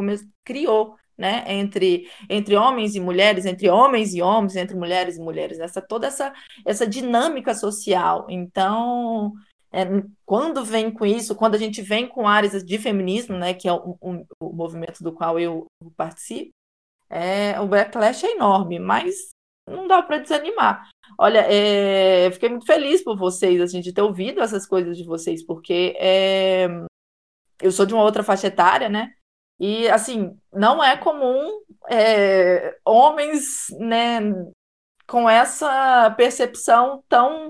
criou, 0.44 0.96
né, 1.16 1.44
entre, 1.48 2.10
entre 2.28 2.56
homens 2.56 2.96
e 2.96 3.00
mulheres, 3.00 3.46
entre 3.46 3.70
homens 3.70 4.16
e 4.16 4.22
homens, 4.22 4.56
entre 4.56 4.76
mulheres 4.76 5.18
e 5.18 5.22
mulheres, 5.22 5.60
essa 5.60 5.80
toda 5.80 6.08
essa, 6.08 6.34
essa 6.66 6.88
dinâmica 6.88 7.54
social. 7.54 8.26
Então, 8.30 9.32
é, 9.72 9.86
quando 10.26 10.66
vem 10.66 10.92
com 10.92 11.06
isso, 11.06 11.36
quando 11.36 11.56
a 11.56 11.60
gente 11.60 11.82
vem 11.82 12.08
com 12.08 12.28
áreas 12.28 12.64
de 12.64 12.78
feminismo, 12.80 13.38
né, 13.38 13.54
que 13.54 13.68
é 13.68 13.74
o, 13.74 13.96
o, 14.02 14.26
o 14.40 14.54
movimento 14.54 15.04
do 15.04 15.14
qual 15.14 15.40
eu 15.40 15.68
participo, 15.96 16.52
é, 17.10 17.60
o 17.60 17.68
backlash 17.68 18.26
é 18.26 18.32
enorme, 18.32 18.80
mas 18.80 19.30
não 19.70 19.88
dá 19.88 20.02
para 20.02 20.18
desanimar. 20.18 20.90
Olha, 21.18 21.40
é, 21.40 22.32
fiquei 22.32 22.50
muito 22.50 22.66
feliz 22.66 23.04
por 23.04 23.18
vocês, 23.18 23.62
assim, 23.62 23.82
de 23.82 23.94
ter 23.94 24.02
ouvido 24.02 24.42
essas 24.42 24.66
coisas 24.66 24.98
de 24.98 25.04
vocês, 25.04 25.46
porque 25.46 25.96
é, 25.98 26.68
eu 27.62 27.72
sou 27.72 27.86
de 27.86 27.94
uma 27.94 28.04
outra 28.04 28.24
faixa 28.24 28.48
etária, 28.48 28.90
né? 28.90 29.14
E, 29.60 29.88
assim, 29.90 30.38
não 30.52 30.84
é 30.84 30.98
comum 30.98 31.62
é, 31.90 32.78
homens, 32.86 33.68
né, 33.80 34.20
com 35.08 35.30
essa 35.30 36.12
percepção 36.18 37.04
tão. 37.08 37.48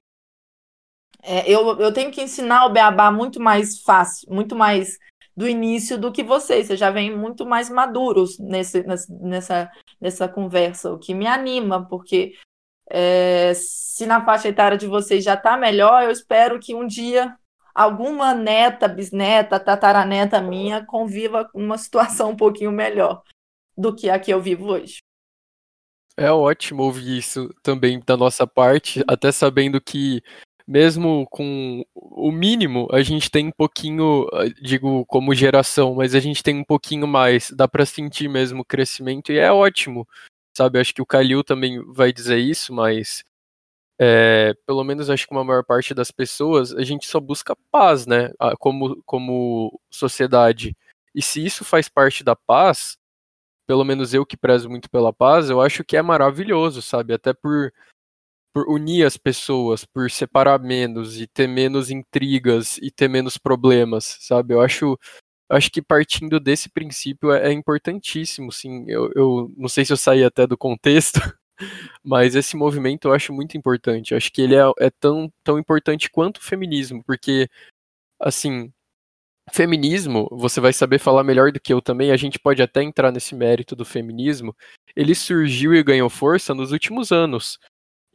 Eu, 1.47 1.79
eu 1.79 1.93
tenho 1.93 2.11
que 2.11 2.21
ensinar 2.21 2.65
o 2.65 2.69
beabá 2.69 3.11
muito 3.11 3.39
mais 3.39 3.79
fácil, 3.81 4.31
muito 4.31 4.55
mais 4.55 4.97
do 5.35 5.47
início 5.47 5.97
do 5.97 6.11
que 6.11 6.23
vocês. 6.23 6.67
Vocês 6.67 6.79
já 6.79 6.91
vêm 6.91 7.15
muito 7.15 7.45
mais 7.45 7.69
maduros 7.69 8.37
nesse, 8.37 8.83
nessa, 8.83 9.71
nessa 9.99 10.27
conversa, 10.27 10.91
o 10.91 10.99
que 10.99 11.13
me 11.13 11.25
anima, 11.25 11.87
porque 11.87 12.33
é, 12.89 13.53
se 13.55 14.05
na 14.05 14.23
faixa 14.23 14.47
etária 14.47 14.77
de 14.77 14.87
vocês 14.87 15.23
já 15.23 15.33
está 15.35 15.57
melhor, 15.57 16.03
eu 16.03 16.11
espero 16.11 16.59
que 16.59 16.75
um 16.75 16.85
dia 16.85 17.35
alguma 17.73 18.33
neta, 18.33 18.87
bisneta, 18.87 19.59
tataraneta 19.59 20.41
minha 20.41 20.85
conviva 20.85 21.45
com 21.45 21.59
uma 21.59 21.77
situação 21.77 22.31
um 22.31 22.35
pouquinho 22.35 22.71
melhor 22.71 23.21
do 23.77 23.95
que 23.95 24.09
a 24.09 24.19
que 24.19 24.31
eu 24.31 24.41
vivo 24.41 24.67
hoje. 24.67 24.97
É 26.15 26.31
ótimo 26.31 26.83
ouvir 26.83 27.17
isso 27.17 27.49
também 27.63 27.99
da 28.05 28.15
nossa 28.15 28.45
parte, 28.45 29.03
até 29.07 29.31
sabendo 29.31 29.81
que 29.81 30.21
mesmo 30.67 31.27
com 31.29 31.83
o 31.93 32.31
mínimo, 32.31 32.87
a 32.91 33.01
gente 33.01 33.29
tem 33.29 33.47
um 33.47 33.51
pouquinho, 33.51 34.27
digo 34.61 35.05
como 35.07 35.33
geração, 35.33 35.95
mas 35.95 36.15
a 36.15 36.19
gente 36.19 36.41
tem 36.41 36.55
um 36.55 36.63
pouquinho 36.63 37.07
mais, 37.07 37.51
dá 37.51 37.67
para 37.67 37.85
sentir 37.85 38.29
mesmo 38.29 38.61
o 38.61 38.65
crescimento 38.65 39.31
e 39.31 39.37
é 39.37 39.51
ótimo 39.51 40.07
sabe? 40.55 40.79
Acho 40.79 40.93
que 40.93 41.01
o 41.01 41.05
Kalil 41.05 41.43
também 41.43 41.83
vai 41.93 42.13
dizer 42.13 42.37
isso, 42.37 42.73
mas 42.73 43.23
é, 43.99 44.53
pelo 44.65 44.83
menos 44.83 45.09
acho 45.09 45.27
que 45.27 45.33
uma 45.33 45.43
maior 45.43 45.63
parte 45.63 45.93
das 45.93 46.11
pessoas, 46.11 46.73
a 46.73 46.83
gente 46.83 47.07
só 47.07 47.19
busca 47.19 47.55
paz, 47.71 48.05
né? 48.05 48.31
Como, 48.59 49.01
como 49.05 49.79
sociedade. 49.89 50.75
E 51.15 51.21
se 51.21 51.45
isso 51.45 51.63
faz 51.63 51.87
parte 51.89 52.23
da 52.23 52.35
paz, 52.35 52.97
pelo 53.67 53.83
menos 53.83 54.13
eu 54.13 54.25
que 54.25 54.37
prezo 54.37 54.69
muito 54.69 54.89
pela 54.89 55.13
paz, 55.13 55.49
eu 55.49 55.61
acho 55.61 55.83
que 55.83 55.97
é 55.97 56.01
maravilhoso, 56.01 56.81
sabe? 56.81 57.13
Até 57.13 57.33
por, 57.33 57.73
por 58.53 58.67
unir 58.69 59.05
as 59.05 59.17
pessoas, 59.17 59.85
por 59.85 60.09
separar 60.11 60.59
menos 60.59 61.19
e 61.19 61.27
ter 61.27 61.47
menos 61.47 61.89
intrigas 61.89 62.77
e 62.79 62.91
ter 62.91 63.07
menos 63.07 63.37
problemas, 63.37 64.17
sabe? 64.21 64.53
Eu 64.53 64.61
acho 64.61 64.97
acho 65.49 65.71
que 65.71 65.81
partindo 65.81 66.39
desse 66.39 66.69
princípio 66.69 67.31
é, 67.31 67.49
é 67.49 67.51
importantíssimo, 67.51 68.51
sim. 68.51 68.85
Eu, 68.87 69.11
eu, 69.15 69.53
não 69.57 69.69
sei 69.69 69.85
se 69.85 69.93
eu 69.93 69.97
saí 69.97 70.23
até 70.23 70.47
do 70.47 70.57
contexto, 70.57 71.19
mas 72.03 72.35
esse 72.35 72.55
movimento 72.55 73.07
eu 73.07 73.13
acho 73.13 73.33
muito 73.33 73.57
importante. 73.57 74.11
Eu 74.11 74.17
acho 74.17 74.31
que 74.31 74.41
ele 74.41 74.55
é, 74.55 74.63
é 74.79 74.89
tão, 74.89 75.31
tão 75.43 75.59
importante 75.59 76.09
quanto 76.09 76.37
o 76.37 76.43
feminismo, 76.43 77.03
porque, 77.05 77.49
assim, 78.19 78.71
feminismo, 79.51 80.27
você 80.31 80.59
vai 80.61 80.73
saber 80.73 80.99
falar 80.99 81.23
melhor 81.23 81.51
do 81.51 81.59
que 81.59 81.73
eu 81.73 81.81
também, 81.81 82.11
a 82.11 82.17
gente 82.17 82.39
pode 82.39 82.61
até 82.61 82.81
entrar 82.83 83.11
nesse 83.11 83.35
mérito 83.35 83.75
do 83.75 83.85
feminismo, 83.85 84.55
ele 84.95 85.15
surgiu 85.15 85.73
e 85.73 85.83
ganhou 85.83 86.09
força 86.09 86.53
nos 86.53 86.71
últimos 86.71 87.11
anos. 87.11 87.59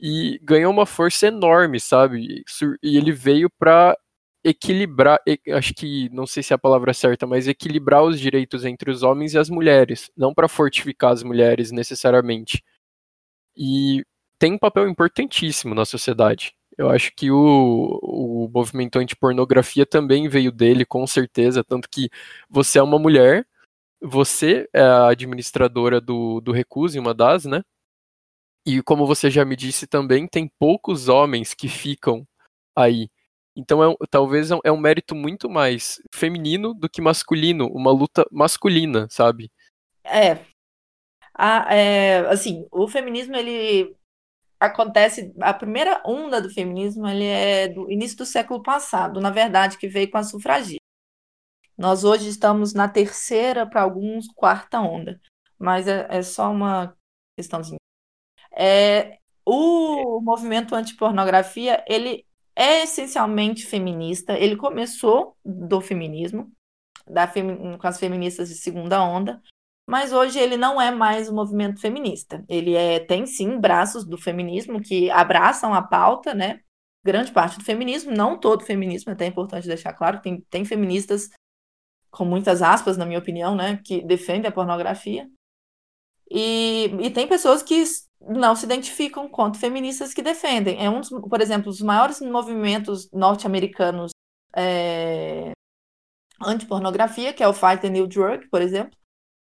E 0.01 0.39
ganhou 0.43 0.73
uma 0.73 0.87
força 0.87 1.27
enorme, 1.27 1.81
sabe? 1.81 2.45
E 2.83 2.97
ele 2.97 3.13
veio 3.13 3.51
para 3.59 3.99
equilibrar, 4.45 5.21
acho 5.55 5.75
que 5.75 6.09
não 6.11 6.27
sei 6.27 6.43
se 6.43 6.53
é 6.53 6.57
a 6.57 6.59
palavra 6.59 6.95
certa, 6.95 7.27
mas 7.27 7.49
equilibrar 7.49 8.03
os 8.05 8.19
direitos 8.21 8.65
entre 8.65 8.91
os 8.91 9.03
homens 9.03 9.35
e 9.35 9.39
as 9.39 9.51
mulheres, 9.51 10.11
não 10.17 10.33
para 10.35 10.49
fortificar 10.49 11.13
as 11.13 11.23
mulheres 11.23 11.71
necessariamente. 11.71 12.63
E 13.57 14.05
tem 14.39 14.53
um 14.53 14.59
papel 14.59 14.89
importantíssimo 14.89 15.75
na 15.75 15.85
sociedade. 15.85 16.55
Eu 16.77 16.89
acho 16.91 17.13
que 17.17 17.31
o, 17.31 17.99
o 18.03 18.49
movimento 18.55 18.99
anti-pornografia 18.99 19.85
também 19.85 20.29
veio 20.29 20.53
dele, 20.53 20.85
com 20.87 21.07
certeza, 21.07 21.65
tanto 21.65 21.89
que 21.91 22.09
você 22.49 22.79
é 22.79 22.83
uma 22.83 22.99
mulher, 22.99 23.47
você 24.01 24.69
é 24.73 24.81
a 24.81 25.09
administradora 25.09 26.01
do, 26.01 26.41
do 26.41 26.53
Recuse, 26.53 26.99
uma 26.99 27.13
das, 27.13 27.45
né? 27.47 27.63
E 28.65 28.83
como 28.83 29.07
você 29.07 29.31
já 29.31 29.45
me 29.45 29.57
disse 29.57 29.87
também, 29.87 30.29
tem 30.29 30.49
poucos 30.59 31.09
homens 31.09 31.55
que 31.55 31.69
ficam 31.69 32.27
aí 32.77 33.11
então 33.59 33.83
é, 33.83 33.97
talvez 34.09 34.53
é, 34.53 34.59
é 34.63 34.71
um 34.71 34.79
mérito 34.79 35.17
muito 35.17 35.51
mais 35.51 36.01
feminino 36.15 36.73
do 36.73 36.89
que 36.89 37.03
masculino, 37.03 37.67
uma 37.67 37.91
luta 37.91 38.25
masculina, 38.31 39.09
sabe? 39.11 39.51
É. 40.05 40.39
A, 41.35 41.75
é 41.75 42.21
assim, 42.29 42.67
o 42.71 42.87
feminismo 42.87 43.35
ele 43.35 43.97
acontece 44.61 45.35
a 45.41 45.53
primeira 45.53 46.01
onda 46.05 46.41
do 46.41 46.51
feminismo 46.51 47.07
ele 47.09 47.25
é 47.25 47.69
do 47.69 47.91
início 47.91 48.17
do 48.17 48.27
século 48.27 48.63
passado, 48.63 49.21
na 49.21 49.31
verdade, 49.31 49.77
que 49.77 49.89
veio 49.89 50.11
com 50.11 50.19
a 50.19 50.23
sufragia. 50.23 50.79
Nós 51.77 52.05
hoje 52.05 52.29
estamos 52.29 52.73
na 52.73 52.89
terceira, 52.89 53.67
para 53.67 53.83
alguns, 53.83 54.29
quarta 54.35 54.81
onda, 54.81 55.21
mas 55.59 55.89
é, 55.89 56.07
é 56.11 56.23
só 56.23 56.51
uma 56.51 56.97
questãozinha. 57.37 57.79
É, 58.53 59.19
o 59.45 60.21
movimento 60.21 60.75
antipornografia 60.75 61.85
ele 61.89 62.28
é 62.59 62.83
essencialmente 62.83 63.65
feminista. 63.65 64.37
Ele 64.37 64.57
começou 64.57 65.37
do 65.45 65.81
feminismo, 65.81 66.51
da 67.07 67.29
femi 67.29 67.79
com 67.79 67.87
as 67.87 68.01
feministas 68.01 68.49
de 68.49 68.57
segunda 68.57 69.01
onda, 69.01 69.41
mas 69.89 70.13
hoje 70.13 70.41
ele 70.41 70.57
não 70.57 70.81
é 70.81 70.91
mais 70.91 71.29
um 71.29 71.35
movimento 71.37 71.81
feminista. 71.81 72.45
Ele 72.49 72.75
é, 72.75 72.99
tem 72.99 73.27
sim 73.27 73.61
braços 73.61 74.05
do 74.05 74.19
feminismo 74.19 74.83
que 74.83 75.09
abraçam 75.09 75.73
a 75.73 75.81
pauta, 75.81 76.35
né? 76.35 76.61
Grande 77.05 77.31
parte 77.31 77.59
do 77.59 77.65
feminismo, 77.65 78.11
não 78.11 78.39
todo 78.39 78.65
feminismo, 78.65 79.11
é 79.11 79.15
até 79.15 79.27
importante 79.27 79.69
deixar 79.69 79.93
claro, 79.93 80.21
tem, 80.21 80.41
tem 80.51 80.65
feministas, 80.65 81.31
com 82.11 82.25
muitas 82.25 82.61
aspas, 82.61 82.97
na 82.97 83.07
minha 83.07 83.21
opinião, 83.21 83.55
né, 83.55 83.81
que 83.85 84.03
defendem 84.05 84.49
a 84.49 84.53
pornografia. 84.53 85.31
E, 86.29 86.91
e 87.01 87.11
tem 87.11 87.29
pessoas 87.29 87.63
que 87.63 87.85
não 88.21 88.55
se 88.57 88.65
identificam 88.65 89.29
quanto 89.29 89.59
feministas 89.59 90.13
que 90.13 90.23
defendem. 90.23 90.85
É 90.85 90.91
um 90.91 91.01
dos, 91.01 91.09
por 91.09 91.41
exemplo, 91.41 91.71
os 91.71 91.81
maiores 91.81 92.21
movimentos 92.21 93.11
norte-americanos 93.13 94.11
é, 94.57 95.53
anti-pornografia, 96.41 97.33
que 97.33 97.43
é 97.43 97.49
o 97.49 97.53
Fight 97.53 97.81
the 97.81 97.89
New 97.89 98.07
Drug, 98.07 98.49
por 98.49 98.63
exemplo, 98.63 98.97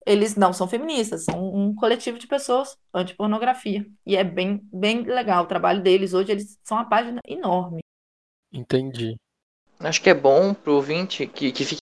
eles 0.05 0.35
não 0.35 0.51
são 0.51 0.67
feministas, 0.67 1.23
são 1.23 1.53
um 1.53 1.73
coletivo 1.73 2.19
de 2.19 2.27
pessoas 2.27 2.77
anti-pornografia. 2.93 3.85
E 4.05 4.15
é 4.15 4.23
bem, 4.23 4.61
bem 4.71 5.03
legal 5.03 5.43
o 5.43 5.47
trabalho 5.47 5.81
deles. 5.81 6.13
Hoje 6.13 6.31
eles 6.31 6.59
são 6.63 6.77
uma 6.77 6.89
página 6.89 7.21
enorme. 7.25 7.79
Entendi. 8.51 9.15
Acho 9.79 10.01
que 10.01 10.09
é 10.09 10.13
bom 10.13 10.53
pro 10.53 10.75
ouvinte 10.75 11.25
que, 11.25 11.51
que 11.51 11.65
fique 11.65 11.82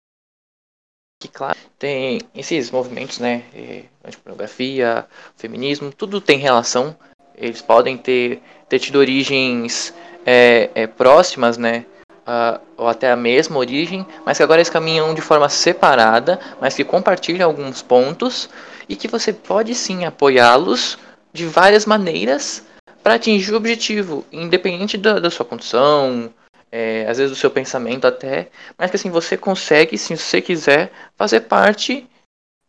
que 1.20 1.28
claro 1.28 1.58
tem 1.80 2.22
esses 2.36 2.70
movimentos 2.70 3.20
né 3.20 3.44
é, 3.54 3.84
antipornografia 4.06 5.06
feminismo 5.36 5.92
tudo 5.92 6.22
tem 6.22 6.38
relação. 6.38 6.96
Eles 7.36 7.62
podem 7.62 7.98
ter, 7.98 8.42
ter 8.68 8.80
tido 8.80 8.98
origens 8.98 9.94
é, 10.26 10.70
é, 10.74 10.88
próximas 10.88 11.58
né 11.58 11.86
uh, 12.28 12.60
ou 12.76 12.88
até 12.88 13.12
a 13.12 13.16
mesma 13.16 13.58
origem 13.58 14.06
mas 14.26 14.38
que 14.38 14.44
agora 14.44 14.60
eles 14.60 14.70
caminham 14.70 15.14
de 15.14 15.22
forma 15.22 15.50
separada 15.50 16.40
mas 16.62 16.76
que 16.76 16.84
compartilham 16.84 17.48
alguns 17.48 17.82
pontos 17.82 18.50
e 18.90 18.96
que 18.96 19.08
você 19.08 19.34
pode 19.34 19.74
sim 19.76 20.06
apoiá-los 20.06 20.98
de 21.34 21.46
várias 21.46 21.86
maneiras 21.86 22.64
para 23.04 23.16
atingir 23.16 23.54
o 23.54 23.58
objetivo 23.58 24.26
independente 24.32 24.98
da, 24.98 25.20
da 25.20 25.30
sua 25.30 25.46
condição 25.46 26.32
é, 26.72 27.06
às 27.08 27.18
vezes 27.18 27.32
do 27.32 27.40
seu 27.40 27.50
pensamento 27.50 28.06
até, 28.06 28.50
mas 28.78 28.90
que 28.90 28.98
assim 28.98 29.10
você 29.10 29.38
consegue, 29.38 29.98
se 29.98 30.16
você 30.16 30.42
quiser, 30.42 30.92
fazer 31.16 31.42
parte 31.42 32.08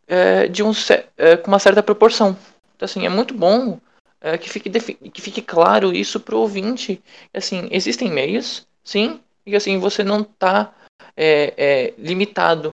é, 0.07 0.49
de 0.49 0.63
um 0.63 0.73
é, 1.17 1.37
com 1.37 1.49
uma 1.49 1.59
certa 1.59 1.83
proporção. 1.83 2.37
Então 2.77 2.87
assim 2.87 3.05
é 3.05 3.09
muito 3.09 3.35
bom 3.35 3.79
é, 4.21 4.37
que, 4.37 4.49
fique 4.49 4.71
que 4.71 5.23
fique 5.23 5.43
claro 5.43 5.93
isso 5.93 6.21
para 6.21 6.35
o 6.35 6.41
ouvinte. 6.41 7.03
Assim, 7.33 7.69
existem 7.71 8.11
meios, 8.11 8.67
sim, 8.83 9.21
e 9.47 9.55
assim 9.55 9.79
você 9.79 10.03
não 10.03 10.21
está 10.21 10.75
é, 11.17 11.55
é, 11.57 11.95
limitado. 11.99 12.71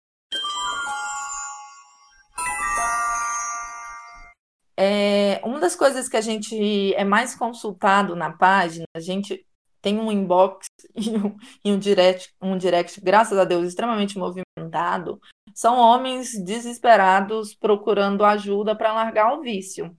É, 4.76 5.40
uma 5.44 5.60
das 5.60 5.76
coisas 5.76 6.08
que 6.08 6.16
a 6.16 6.20
gente 6.20 6.94
é 6.94 7.04
mais 7.04 7.34
consultado 7.34 8.16
na 8.16 8.32
página, 8.32 8.84
a 8.94 9.00
gente 9.00 9.46
tem 9.84 10.00
um 10.00 10.10
inbox 10.10 10.66
e 10.96 11.10
um, 11.10 11.36
e 11.62 11.70
um, 11.70 11.78
direct, 11.78 12.34
um 12.40 12.56
direct, 12.56 12.98
graças 13.02 13.38
a 13.38 13.44
Deus, 13.44 13.68
extremamente 13.68 14.18
movimentado. 14.18 15.20
São 15.54 15.76
homens 15.76 16.32
desesperados 16.42 17.54
procurando 17.54 18.24
ajuda 18.24 18.74
para 18.74 18.94
largar 18.94 19.34
o 19.34 19.42
vício. 19.42 19.94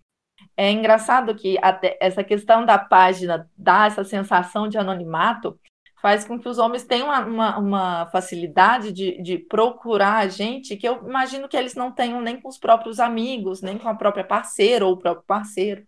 É 0.58 0.72
engraçado 0.72 1.36
que 1.36 1.58
essa 2.00 2.24
questão 2.24 2.66
da 2.66 2.80
página 2.80 3.50
dá 3.56 3.86
essa 3.86 4.04
sensação 4.04 4.68
de 4.68 4.78
anonimato, 4.78 5.58
faz 6.02 6.26
com 6.26 6.40
que 6.40 6.50
os 6.50 6.58
homens 6.58 6.84
tenham 6.84 7.08
uma, 7.08 7.26
uma, 7.26 7.58
uma, 7.58 8.06
facilidade 8.08 8.92
de, 8.92 9.22
de 9.22 9.38
procurar 9.38 10.18
a 10.18 10.28
gente 10.28 10.76
que 10.76 10.88
eu 10.88 11.08
imagino 11.08 11.48
que 11.48 11.56
eles 11.56 11.76
não 11.76 11.92
tenham 11.92 12.22
nem 12.22 12.40
com 12.40 12.50
os 12.50 12.58
próprios 12.58 13.00
amigos, 13.00 13.62
nem 13.62 13.78
com 13.78 13.88
a 13.88 13.96
própria 13.96 14.24
parceira 14.24 14.86
ou 14.86 14.94
o 14.94 14.98
próprio 14.98 15.26
parceiro. 15.26 15.86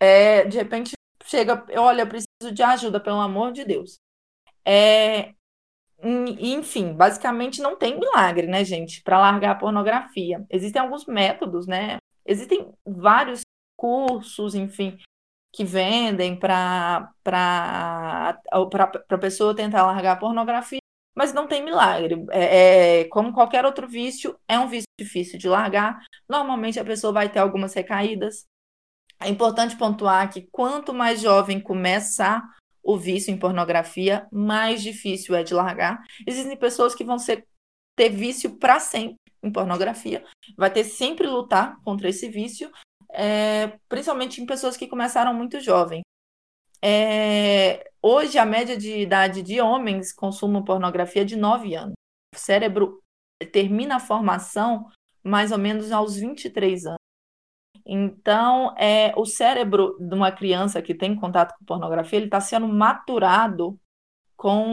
É, 0.00 0.44
de 0.44 0.56
repente 0.56 0.92
chega, 1.30 1.64
olha, 1.76 2.06
preciso 2.06 2.52
de 2.52 2.62
ajuda, 2.62 3.00
pelo 3.00 3.20
amor 3.20 3.52
de 3.52 3.64
Deus. 3.64 3.98
É, 4.64 5.32
enfim, 6.02 6.92
basicamente 6.92 7.62
não 7.62 7.76
tem 7.76 7.98
milagre, 7.98 8.46
né, 8.46 8.64
gente, 8.64 9.02
para 9.02 9.18
largar 9.18 9.52
a 9.52 9.58
pornografia. 9.58 10.44
Existem 10.50 10.82
alguns 10.82 11.06
métodos, 11.06 11.66
né? 11.66 11.98
Existem 12.26 12.72
vários 12.84 13.42
cursos, 13.76 14.54
enfim, 14.54 14.98
que 15.52 15.64
vendem 15.64 16.38
para 16.38 17.12
a 18.50 19.18
pessoa 19.20 19.54
tentar 19.54 19.86
largar 19.86 20.12
a 20.12 20.16
pornografia, 20.16 20.80
mas 21.16 21.32
não 21.32 21.46
tem 21.46 21.62
milagre. 21.62 22.24
É, 22.30 23.00
é, 23.00 23.04
como 23.06 23.32
qualquer 23.32 23.64
outro 23.64 23.88
vício, 23.88 24.38
é 24.48 24.58
um 24.58 24.68
vício 24.68 24.88
difícil 24.98 25.38
de 25.38 25.48
largar. 25.48 26.04
Normalmente 26.28 26.78
a 26.78 26.84
pessoa 26.84 27.12
vai 27.12 27.28
ter 27.30 27.38
algumas 27.38 27.74
recaídas. 27.74 28.46
É 29.22 29.28
importante 29.28 29.76
pontuar 29.76 30.32
que 30.32 30.48
quanto 30.50 30.94
mais 30.94 31.20
jovem 31.20 31.60
começa 31.60 32.42
o 32.82 32.96
vício 32.96 33.32
em 33.32 33.38
pornografia, 33.38 34.26
mais 34.32 34.82
difícil 34.82 35.34
é 35.34 35.42
de 35.42 35.52
largar. 35.52 36.02
Existem 36.26 36.56
pessoas 36.56 36.94
que 36.94 37.04
vão 37.04 37.18
ser, 37.18 37.46
ter 37.96 38.08
vício 38.08 38.56
para 38.56 38.80
sempre 38.80 39.16
em 39.42 39.52
pornografia, 39.52 40.24
vai 40.56 40.70
ter 40.70 40.84
sempre 40.84 41.26
lutar 41.26 41.80
contra 41.82 42.08
esse 42.08 42.28
vício, 42.28 42.70
é, 43.12 43.78
principalmente 43.88 44.40
em 44.40 44.46
pessoas 44.46 44.76
que 44.76 44.86
começaram 44.86 45.34
muito 45.34 45.60
jovem. 45.60 46.02
É, 46.82 47.90
hoje, 48.02 48.38
a 48.38 48.46
média 48.46 48.76
de 48.76 49.00
idade 49.00 49.42
de 49.42 49.60
homens 49.60 50.12
consumem 50.12 50.64
pornografia 50.64 51.22
é 51.22 51.24
de 51.24 51.36
9 51.36 51.74
anos. 51.74 51.94
O 52.34 52.38
cérebro 52.38 53.02
termina 53.52 53.96
a 53.96 54.00
formação 54.00 54.90
mais 55.22 55.52
ou 55.52 55.58
menos 55.58 55.92
aos 55.92 56.16
23 56.16 56.86
anos. 56.86 57.00
Então, 57.92 58.74
é, 58.78 59.12
o 59.16 59.24
cérebro 59.24 59.96
de 59.98 60.14
uma 60.14 60.30
criança 60.30 60.80
que 60.80 60.94
tem 60.94 61.16
contato 61.16 61.56
com 61.58 61.64
pornografia, 61.64 62.18
ele 62.18 62.26
está 62.26 62.40
sendo 62.40 62.68
maturado 62.68 63.78
com 64.36 64.64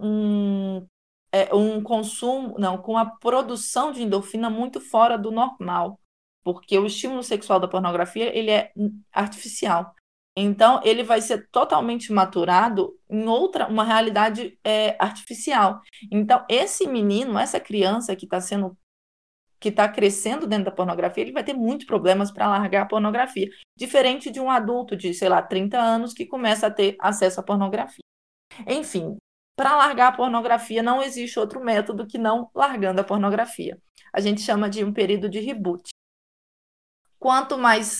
um, 0.00 0.86
é, 1.32 1.54
um 1.54 1.82
consumo, 1.82 2.56
não, 2.58 2.78
com 2.78 2.96
a 2.96 3.04
produção 3.04 3.92
de 3.92 4.02
endorfina 4.02 4.48
muito 4.48 4.80
fora 4.80 5.18
do 5.18 5.30
normal 5.30 5.98
porque 6.42 6.78
o 6.78 6.86
estímulo 6.86 7.22
sexual 7.22 7.60
da 7.60 7.68
pornografia 7.68 8.36
ele 8.36 8.50
é 8.50 8.72
artificial. 9.12 9.94
Então, 10.36 10.80
ele 10.82 11.02
vai 11.02 11.20
ser 11.20 11.48
totalmente 11.50 12.10
maturado 12.10 12.98
em 13.08 13.26
outra, 13.28 13.68
uma 13.68 13.84
realidade 13.84 14.58
é, 14.64 14.96
artificial. 14.98 15.80
Então, 16.10 16.44
esse 16.48 16.86
menino, 16.86 17.38
essa 17.38 17.60
criança 17.60 18.16
que 18.16 18.24
está 18.24 18.40
sendo, 18.40 18.76
que 19.62 19.68
está 19.68 19.88
crescendo 19.88 20.44
dentro 20.44 20.64
da 20.64 20.70
pornografia, 20.72 21.22
ele 21.22 21.32
vai 21.32 21.44
ter 21.44 21.54
muitos 21.54 21.86
problemas 21.86 22.32
para 22.32 22.48
largar 22.48 22.82
a 22.82 22.86
pornografia. 22.86 23.48
Diferente 23.78 24.28
de 24.28 24.40
um 24.40 24.50
adulto 24.50 24.96
de, 24.96 25.14
sei 25.14 25.28
lá, 25.28 25.40
30 25.40 25.78
anos 25.78 26.12
que 26.12 26.26
começa 26.26 26.66
a 26.66 26.70
ter 26.70 26.96
acesso 26.98 27.38
à 27.38 27.44
pornografia. 27.44 28.02
Enfim, 28.66 29.16
para 29.56 29.76
largar 29.76 30.08
a 30.08 30.16
pornografia 30.16 30.82
não 30.82 31.00
existe 31.00 31.38
outro 31.38 31.62
método 31.62 32.06
que 32.08 32.18
não 32.18 32.50
largando 32.52 33.00
a 33.00 33.04
pornografia. 33.04 33.78
A 34.12 34.20
gente 34.20 34.40
chama 34.40 34.68
de 34.68 34.84
um 34.84 34.92
período 34.92 35.28
de 35.28 35.38
reboot. 35.38 35.88
Quanto 37.20 37.56
mais 37.56 37.98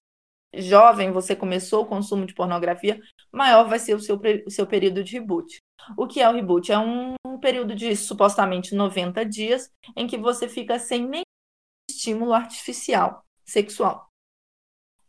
jovem 0.52 1.12
você 1.12 1.36
começou 1.36 1.84
o 1.84 1.86
consumo 1.86 2.26
de 2.26 2.34
pornografia, 2.34 3.00
maior 3.30 3.68
vai 3.68 3.78
ser 3.78 3.94
o 3.94 4.00
seu, 4.00 4.20
o 4.44 4.50
seu 4.50 4.66
período 4.66 5.04
de 5.04 5.12
reboot. 5.12 5.58
O 5.96 6.08
que 6.08 6.20
é 6.20 6.28
o 6.28 6.32
reboot? 6.32 6.72
É 6.72 6.78
um, 6.78 7.14
período 7.42 7.74
de 7.74 7.94
supostamente 7.94 8.74
90 8.74 9.26
dias 9.26 9.68
em 9.96 10.06
que 10.06 10.16
você 10.16 10.48
fica 10.48 10.78
sem 10.78 11.06
nenhum 11.06 11.22
estímulo 12.02 12.32
artificial 12.32 13.24
sexual. 13.44 14.08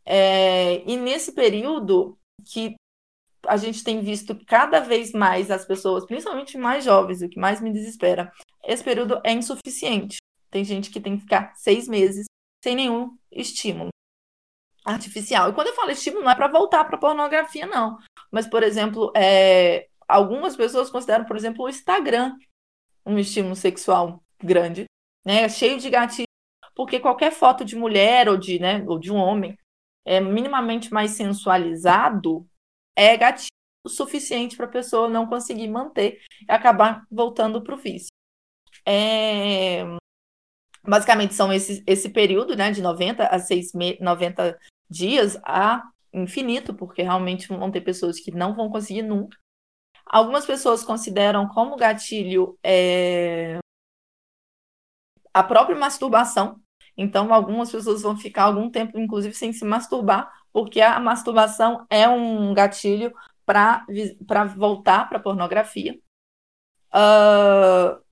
É, 0.06 0.88
e 0.88 0.96
nesse 0.96 1.32
período 1.32 2.16
que 2.52 2.76
a 3.46 3.56
gente 3.56 3.82
tem 3.82 4.00
visto 4.00 4.38
cada 4.46 4.80
vez 4.80 5.12
mais 5.12 5.50
as 5.50 5.64
pessoas, 5.64 6.06
principalmente 6.06 6.56
mais 6.56 6.84
jovens, 6.84 7.20
o 7.20 7.28
que 7.28 7.38
mais 7.38 7.60
me 7.60 7.72
desespera, 7.72 8.32
esse 8.62 8.82
período 8.82 9.20
é 9.24 9.32
insuficiente. 9.32 10.18
Tem 10.50 10.64
gente 10.64 10.90
que 10.90 11.00
tem 11.00 11.16
que 11.16 11.22
ficar 11.22 11.54
seis 11.56 11.88
meses 11.88 12.26
sem 12.62 12.76
nenhum 12.76 13.16
estímulo 13.30 13.90
artificial. 14.84 15.50
E 15.50 15.52
quando 15.52 15.68
eu 15.68 15.74
falo 15.74 15.90
estímulo, 15.90 16.24
não 16.24 16.30
é 16.30 16.34
para 16.34 16.48
voltar 16.48 16.84
para 16.84 16.98
pornografia, 16.98 17.66
não. 17.66 17.98
Mas, 18.30 18.46
por 18.46 18.62
exemplo, 18.62 19.12
é, 19.16 19.88
algumas 20.06 20.56
pessoas 20.56 20.90
consideram, 20.90 21.24
por 21.24 21.36
exemplo, 21.36 21.64
o 21.64 21.68
Instagram 21.68 22.36
um 23.06 23.18
estímulo 23.18 23.54
sexual 23.54 24.22
grande, 24.42 24.84
né? 25.26 25.46
Cheio 25.48 25.78
de 25.78 25.90
gatilho, 25.90 26.26
porque 26.74 27.00
qualquer 27.00 27.32
foto 27.32 27.64
de 27.64 27.76
mulher 27.76 28.28
ou 28.28 28.36
de, 28.36 28.58
né, 28.58 28.84
ou 28.86 28.98
de 28.98 29.12
um 29.12 29.16
homem 29.16 29.56
é 30.04 30.20
minimamente 30.20 30.92
mais 30.92 31.12
sensualizado 31.12 32.46
é 32.96 33.16
gatilho 33.16 33.48
o 33.84 33.88
suficiente 33.88 34.56
para 34.56 34.66
a 34.66 34.70
pessoa 34.70 35.08
não 35.08 35.26
conseguir 35.26 35.68
manter 35.68 36.22
e 36.48 36.50
acabar 36.50 37.04
voltando 37.10 37.62
para 37.62 37.74
o 37.74 37.78
vício. 37.78 38.08
É... 38.86 39.84
Basicamente 40.82 41.34
são 41.34 41.52
esse, 41.52 41.82
esse 41.86 42.08
período 42.08 42.56
né, 42.56 42.70
de 42.70 42.80
90 42.80 43.26
a 43.26 43.38
6 43.38 43.74
me... 43.74 43.98
90 44.00 44.58
dias 44.88 45.38
a 45.44 45.82
infinito, 46.12 46.72
porque 46.72 47.02
realmente 47.02 47.48
vão 47.48 47.70
ter 47.70 47.80
pessoas 47.80 48.18
que 48.20 48.30
não 48.30 48.54
vão 48.54 48.70
conseguir 48.70 49.02
nunca. 49.02 49.36
Algumas 50.06 50.46
pessoas 50.46 50.84
consideram 50.84 51.48
como 51.48 51.76
gatilho 51.76 52.58
é, 52.62 53.58
a 55.34 55.42
própria 55.42 55.76
masturbação. 55.76 56.60
Então, 56.96 57.32
algumas 57.32 57.70
pessoas 57.70 58.02
vão 58.02 58.16
ficar 58.16 58.44
algum 58.44 58.70
tempo, 58.70 58.98
inclusive, 58.98 59.34
sem 59.34 59.52
se 59.52 59.64
masturbar, 59.64 60.32
porque 60.52 60.80
a 60.80 61.00
masturbação 61.00 61.84
é 61.90 62.08
um 62.08 62.54
gatilho 62.54 63.12
para 63.44 63.84
voltar 64.56 65.08
para 65.08 65.18
a 65.18 65.22
pornografia. 65.22 65.98
Uh, 66.94 68.02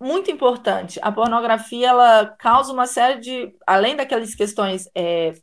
muito 0.00 0.30
importante, 0.30 0.98
a 1.02 1.12
pornografia 1.12 1.88
ela 1.88 2.26
causa 2.38 2.72
uma 2.72 2.86
série 2.86 3.20
de, 3.20 3.54
além 3.66 3.94
daquelas 3.94 4.34
questões 4.34 4.88
é, 4.94 5.34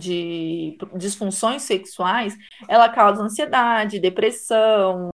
de 0.00 0.78
disfunções 0.96 1.62
sexuais, 1.62 2.34
ela 2.68 2.88
causa 2.88 3.22
ansiedade, 3.22 4.00
depressão, 4.00 5.10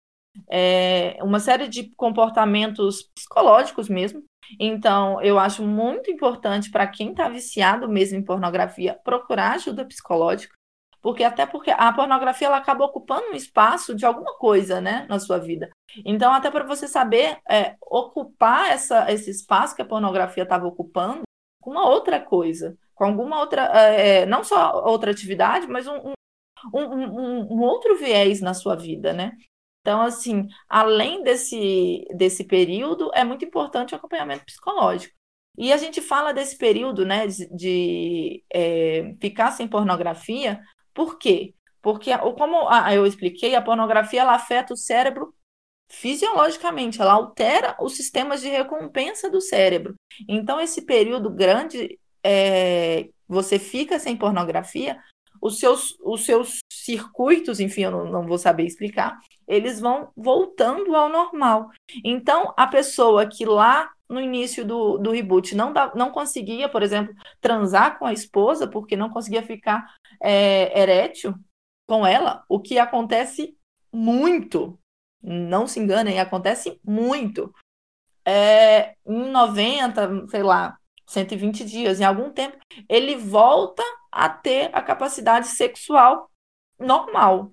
é, 0.50 1.18
uma 1.22 1.40
série 1.40 1.68
de 1.68 1.90
comportamentos 1.96 3.02
psicológicos 3.14 3.88
mesmo. 3.88 4.24
Então, 4.60 5.20
eu 5.22 5.38
acho 5.38 5.62
muito 5.62 6.10
importante 6.10 6.70
para 6.70 6.86
quem 6.86 7.10
está 7.10 7.28
viciado 7.28 7.88
mesmo 7.88 8.18
em 8.18 8.24
pornografia 8.24 8.98
procurar 9.04 9.52
ajuda 9.52 9.84
psicológica, 9.84 10.54
porque 11.02 11.24
até 11.24 11.44
porque 11.44 11.70
a 11.70 11.92
pornografia 11.92 12.46
ela 12.46 12.56
acaba 12.56 12.84
ocupando 12.84 13.28
um 13.28 13.34
espaço 13.34 13.94
de 13.94 14.06
alguma 14.06 14.36
coisa, 14.38 14.80
né, 14.80 15.06
na 15.08 15.18
sua 15.18 15.38
vida. 15.38 15.70
Então, 16.04 16.32
até 16.32 16.50
para 16.50 16.64
você 16.64 16.86
saber 16.86 17.38
é, 17.48 17.76
ocupar 17.80 18.70
essa, 18.70 19.10
esse 19.12 19.30
espaço 19.30 19.74
que 19.74 19.82
a 19.82 19.86
pornografia 19.86 20.44
estava 20.44 20.66
ocupando 20.66 21.22
com 21.60 21.70
uma 21.70 21.88
outra 21.88 22.20
coisa 22.20 22.76
com 22.96 23.04
alguma 23.04 23.38
outra, 23.38 23.62
é, 23.62 24.26
não 24.26 24.42
só 24.42 24.82
outra 24.86 25.10
atividade, 25.10 25.68
mas 25.68 25.86
um, 25.86 26.14
um, 26.74 26.80
um, 26.80 27.52
um, 27.52 27.60
outro 27.60 27.96
viés 27.98 28.40
na 28.40 28.54
sua 28.54 28.74
vida, 28.74 29.12
né? 29.12 29.32
Então, 29.86 30.02
assim, 30.02 30.48
além 30.68 31.22
desse, 31.22 32.04
desse 32.12 32.42
período, 32.42 33.08
é 33.14 33.22
muito 33.22 33.44
importante 33.44 33.94
o 33.94 33.96
acompanhamento 33.96 34.44
psicológico. 34.44 35.14
E 35.56 35.72
a 35.72 35.76
gente 35.76 36.02
fala 36.02 36.34
desse 36.34 36.58
período, 36.58 37.06
né, 37.06 37.28
de, 37.28 37.46
de 37.54 38.44
é, 38.52 39.14
ficar 39.20 39.52
sem 39.52 39.68
pornografia, 39.68 40.60
por 40.92 41.20
quê? 41.20 41.54
Porque, 41.80 42.10
como 42.18 42.68
eu 42.90 43.06
expliquei, 43.06 43.54
a 43.54 43.62
pornografia 43.62 44.22
ela 44.22 44.34
afeta 44.34 44.74
o 44.74 44.76
cérebro 44.76 45.32
fisiologicamente, 45.88 47.00
ela 47.00 47.12
altera 47.12 47.76
os 47.80 47.94
sistemas 47.94 48.40
de 48.40 48.48
recompensa 48.48 49.30
do 49.30 49.40
cérebro. 49.40 49.94
Então, 50.28 50.60
esse 50.60 50.82
período 50.84 51.30
grande 51.30 51.96
é, 52.24 53.08
você 53.28 53.56
fica 53.56 54.00
sem 54.00 54.16
pornografia, 54.16 55.00
os 55.40 55.60
seus, 55.60 55.96
os 56.00 56.24
seus 56.24 56.58
circuitos, 56.72 57.60
enfim, 57.60 57.82
eu 57.82 57.92
não, 57.92 58.10
não 58.10 58.26
vou 58.26 58.36
saber 58.36 58.64
explicar, 58.64 59.16
eles 59.46 59.80
vão 59.80 60.10
voltando 60.16 60.94
ao 60.94 61.08
normal. 61.08 61.70
Então, 62.04 62.52
a 62.56 62.66
pessoa 62.66 63.26
que 63.26 63.44
lá 63.44 63.90
no 64.08 64.20
início 64.20 64.64
do, 64.64 64.98
do 64.98 65.10
reboot 65.10 65.54
não, 65.54 65.72
dá, 65.72 65.92
não 65.94 66.10
conseguia, 66.10 66.68
por 66.68 66.82
exemplo, 66.82 67.14
transar 67.40 67.98
com 67.98 68.06
a 68.06 68.12
esposa, 68.12 68.66
porque 68.68 68.96
não 68.96 69.10
conseguia 69.10 69.42
ficar 69.42 69.94
é, 70.22 70.80
erétil 70.80 71.34
com 71.86 72.06
ela, 72.06 72.44
o 72.48 72.60
que 72.60 72.78
acontece 72.78 73.56
muito, 73.92 74.78
não 75.22 75.66
se 75.66 75.80
enganem, 75.80 76.20
acontece 76.20 76.80
muito. 76.84 77.52
É, 78.24 78.96
em 79.06 79.30
90, 79.30 80.28
sei 80.28 80.42
lá, 80.42 80.76
120 81.06 81.64
dias, 81.64 82.00
em 82.00 82.04
algum 82.04 82.30
tempo, 82.30 82.58
ele 82.88 83.16
volta 83.16 83.82
a 84.10 84.28
ter 84.28 84.70
a 84.74 84.82
capacidade 84.82 85.46
sexual 85.48 86.30
normal. 86.78 87.52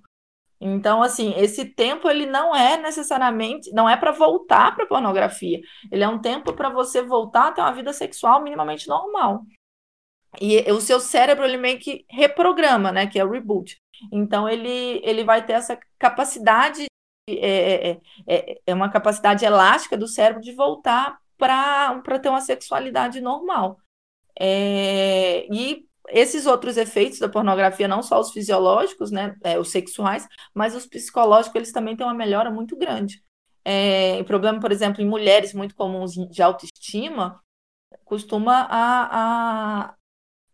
Então, 0.65 1.03
assim, 1.03 1.33
esse 1.35 1.65
tempo 1.65 2.09
ele 2.09 2.25
não 2.25 2.55
é 2.55 2.77
necessariamente, 2.77 3.69
não 3.73 3.89
é 3.89 3.97
para 3.97 4.11
voltar 4.13 4.73
para 4.73 4.85
pornografia. 4.85 5.59
Ele 5.91 6.03
é 6.03 6.07
um 6.07 6.19
tempo 6.19 6.53
para 6.53 6.69
você 6.69 7.01
voltar 7.01 7.49
a 7.49 7.51
ter 7.51 7.59
uma 7.59 7.73
vida 7.73 7.91
sexual 7.91 8.41
minimamente 8.41 8.87
normal. 8.87 9.43
E 10.39 10.59
o 10.71 10.79
seu 10.79 11.01
cérebro 11.01 11.43
ele 11.43 11.57
meio 11.57 11.79
que 11.79 12.05
reprograma, 12.09 12.93
né, 12.93 13.07
que 13.07 13.19
é 13.19 13.25
o 13.25 13.29
reboot. 13.29 13.77
Então 14.11 14.47
ele 14.47 15.01
ele 15.03 15.23
vai 15.25 15.45
ter 15.45 15.53
essa 15.53 15.77
capacidade 15.99 16.85
é, 17.29 17.91
é, 17.91 18.01
é, 18.27 18.61
é 18.65 18.73
uma 18.73 18.89
capacidade 18.89 19.43
elástica 19.45 19.97
do 19.97 20.07
cérebro 20.07 20.41
de 20.41 20.53
voltar 20.53 21.17
para 21.37 22.19
ter 22.21 22.29
uma 22.29 22.41
sexualidade 22.41 23.19
normal. 23.19 23.77
É, 24.39 25.45
e 25.53 25.85
esses 26.13 26.45
outros 26.45 26.77
efeitos 26.77 27.19
da 27.19 27.27
pornografia, 27.27 27.87
não 27.87 28.03
só 28.03 28.19
os 28.19 28.31
fisiológicos, 28.31 29.11
né, 29.11 29.35
é, 29.43 29.57
os 29.59 29.71
sexuais, 29.71 30.27
mas 30.53 30.75
os 30.75 30.85
psicológicos, 30.85 31.55
eles 31.55 31.71
também 31.71 31.95
têm 31.95 32.05
uma 32.05 32.13
melhora 32.13 32.51
muito 32.51 32.77
grande. 32.77 33.23
É, 33.65 34.19
o 34.21 34.25
problema, 34.25 34.59
por 34.59 34.71
exemplo, 34.71 35.01
em 35.01 35.07
mulheres 35.07 35.53
muito 35.53 35.75
comuns 35.75 36.13
de 36.13 36.41
autoestima, 36.41 37.41
costuma 38.05 38.67
a, 38.69 39.95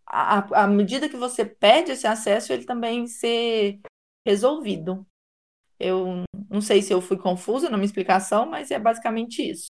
a, 0.08 0.64
à 0.64 0.68
medida 0.68 1.10
que 1.10 1.18
você 1.18 1.44
perde 1.44 1.92
esse 1.92 2.08
acesso, 2.08 2.54
ele 2.54 2.66
também 2.66 3.06
ser 3.08 3.80
resolvido. 4.26 5.06
Eu 5.80 6.24
não 6.50 6.62
sei 6.62 6.82
se 6.82 6.94
eu 6.94 7.02
fui 7.02 7.18
confusa 7.18 7.70
na 7.70 7.78
minha 7.78 7.86
explicação, 7.86 8.46
mas 8.46 8.72
é 8.72 8.80
basicamente 8.80 9.42
isso. 9.42 9.68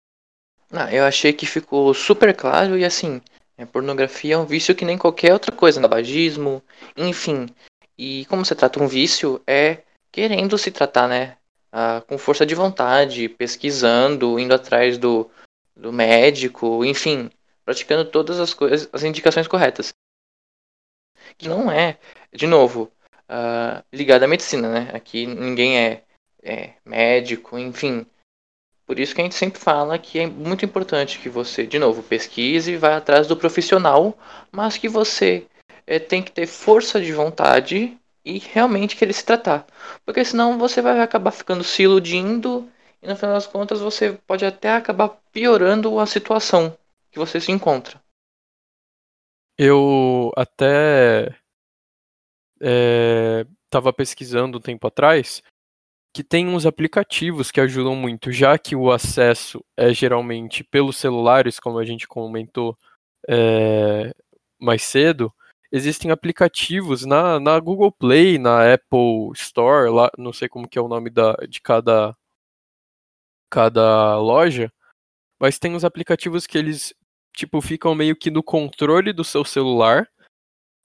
Ah, 0.70 0.92
eu 0.92 1.04
achei 1.04 1.32
que 1.32 1.46
ficou 1.46 1.92
super 1.94 2.34
claro 2.34 2.76
e 2.76 2.84
assim, 2.84 3.20
é, 3.58 3.64
pornografia 3.64 4.34
é 4.34 4.38
um 4.38 4.46
vício 4.46 4.74
que 4.74 4.84
nem 4.84 4.98
qualquer 4.98 5.32
outra 5.32 5.54
coisa, 5.54 5.80
tabagismo, 5.80 6.62
enfim. 6.96 7.46
E 7.96 8.26
como 8.26 8.44
você 8.44 8.54
trata 8.54 8.82
um 8.82 8.86
vício, 8.86 9.42
é 9.46 9.82
querendo 10.12 10.58
se 10.58 10.70
tratar, 10.70 11.08
né? 11.08 11.36
Ah, 11.72 12.02
com 12.06 12.18
força 12.18 12.44
de 12.46 12.54
vontade, 12.54 13.28
pesquisando, 13.28 14.38
indo 14.38 14.54
atrás 14.54 14.98
do, 14.98 15.30
do 15.74 15.92
médico, 15.92 16.84
enfim, 16.84 17.30
praticando 17.64 18.10
todas 18.10 18.40
as 18.40 18.54
coisas, 18.54 18.88
as 18.92 19.02
indicações 19.02 19.48
corretas. 19.48 19.92
Que 21.36 21.48
não 21.48 21.70
é, 21.70 21.98
de 22.32 22.46
novo, 22.46 22.90
uh, 23.28 23.84
ligado 23.92 24.22
à 24.22 24.26
medicina, 24.26 24.72
né? 24.72 24.90
Aqui 24.94 25.26
ninguém 25.26 25.78
é, 25.78 26.04
é 26.42 26.74
médico, 26.84 27.58
enfim. 27.58 28.06
Por 28.86 29.00
isso 29.00 29.14
que 29.14 29.20
a 29.20 29.24
gente 29.24 29.34
sempre 29.34 29.60
fala 29.60 29.98
que 29.98 30.20
é 30.20 30.26
muito 30.26 30.64
importante 30.64 31.18
que 31.18 31.28
você, 31.28 31.66
de 31.66 31.76
novo, 31.76 32.04
pesquise 32.04 32.72
e 32.72 32.76
vá 32.76 32.96
atrás 32.96 33.26
do 33.26 33.36
profissional, 33.36 34.16
mas 34.52 34.78
que 34.78 34.88
você 34.88 35.44
é, 35.84 35.98
tem 35.98 36.22
que 36.22 36.30
ter 36.30 36.46
força 36.46 37.00
de 37.00 37.12
vontade 37.12 37.98
e 38.24 38.38
realmente 38.38 38.96
querer 38.96 39.12
se 39.12 39.24
tratar. 39.24 39.66
Porque 40.04 40.24
senão 40.24 40.56
você 40.56 40.80
vai 40.80 41.00
acabar 41.00 41.32
ficando 41.32 41.64
se 41.64 41.82
iludindo 41.82 42.68
e 43.02 43.08
no 43.08 43.16
final 43.16 43.34
das 43.34 43.46
contas 43.46 43.80
você 43.80 44.12
pode 44.24 44.44
até 44.44 44.72
acabar 44.72 45.08
piorando 45.32 45.98
a 45.98 46.06
situação 46.06 46.76
que 47.10 47.18
você 47.18 47.40
se 47.40 47.50
encontra. 47.50 48.00
Eu 49.58 50.32
até 50.36 51.34
estava 53.66 53.88
é, 53.88 53.92
pesquisando 53.92 54.58
um 54.58 54.60
tempo 54.60 54.86
atrás 54.86 55.42
que 56.16 56.24
tem 56.24 56.48
uns 56.48 56.64
aplicativos 56.64 57.50
que 57.50 57.60
ajudam 57.60 57.94
muito, 57.94 58.32
já 58.32 58.56
que 58.56 58.74
o 58.74 58.90
acesso 58.90 59.62
é 59.76 59.92
geralmente 59.92 60.64
pelos 60.64 60.96
celulares, 60.96 61.60
como 61.60 61.78
a 61.78 61.84
gente 61.84 62.08
comentou 62.08 62.74
é, 63.28 64.14
mais 64.58 64.82
cedo, 64.82 65.30
existem 65.70 66.10
aplicativos 66.10 67.04
na, 67.04 67.38
na 67.38 67.60
Google 67.60 67.92
Play, 67.92 68.38
na 68.38 68.72
Apple 68.72 69.30
Store, 69.34 69.90
lá, 69.90 70.10
não 70.16 70.32
sei 70.32 70.48
como 70.48 70.66
que 70.66 70.78
é 70.78 70.80
o 70.80 70.88
nome 70.88 71.10
da, 71.10 71.34
de 71.46 71.60
cada, 71.60 72.16
cada 73.50 74.16
loja, 74.18 74.72
mas 75.38 75.58
tem 75.58 75.74
uns 75.74 75.84
aplicativos 75.84 76.46
que 76.46 76.56
eles 76.56 76.94
tipo 77.34 77.60
ficam 77.60 77.94
meio 77.94 78.16
que 78.16 78.30
no 78.30 78.42
controle 78.42 79.12
do 79.12 79.22
seu 79.22 79.44
celular 79.44 80.08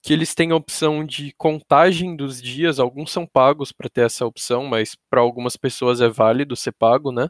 que 0.02 0.12
eles 0.12 0.34
têm 0.34 0.50
a 0.50 0.56
opção 0.56 1.06
de 1.06 1.32
contagem 1.34 2.16
dos 2.16 2.42
dias, 2.42 2.80
alguns 2.80 3.12
são 3.12 3.24
pagos 3.24 3.70
para 3.70 3.88
ter 3.88 4.04
essa 4.04 4.26
opção, 4.26 4.66
mas 4.66 4.96
para 5.08 5.20
algumas 5.20 5.56
pessoas 5.56 6.00
é 6.00 6.08
válido 6.08 6.56
ser 6.56 6.72
pago, 6.72 7.12
né? 7.12 7.28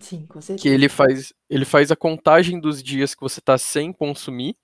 Sim, 0.00 0.26
com 0.26 0.40
certeza. 0.40 0.62
Que 0.62 0.68
ele 0.68 0.88
faz, 0.88 1.34
ele 1.48 1.66
faz 1.66 1.92
a 1.92 1.96
contagem 1.96 2.58
dos 2.58 2.82
dias 2.82 3.14
que 3.14 3.20
você 3.20 3.38
está 3.38 3.58
sem 3.58 3.92
consumir. 3.92 4.56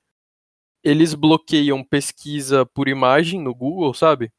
Eles 0.82 1.12
bloqueiam 1.12 1.84
pesquisa 1.84 2.64
por 2.64 2.88
imagem 2.88 3.38
no 3.38 3.54
Google, 3.54 3.92
sabe? 3.92 4.32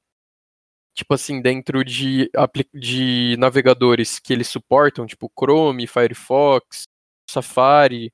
Tipo 0.95 1.13
assim, 1.13 1.39
dentro 1.39 1.86
de, 1.86 2.32
de 2.73 3.36
navegadores 3.38 4.17
que 4.17 4.34
eles 4.34 4.47
suportam, 4.47 5.05
tipo 5.05 5.32
Chrome, 5.39 5.86
Firefox, 5.86 6.88
Safari, 7.29 8.11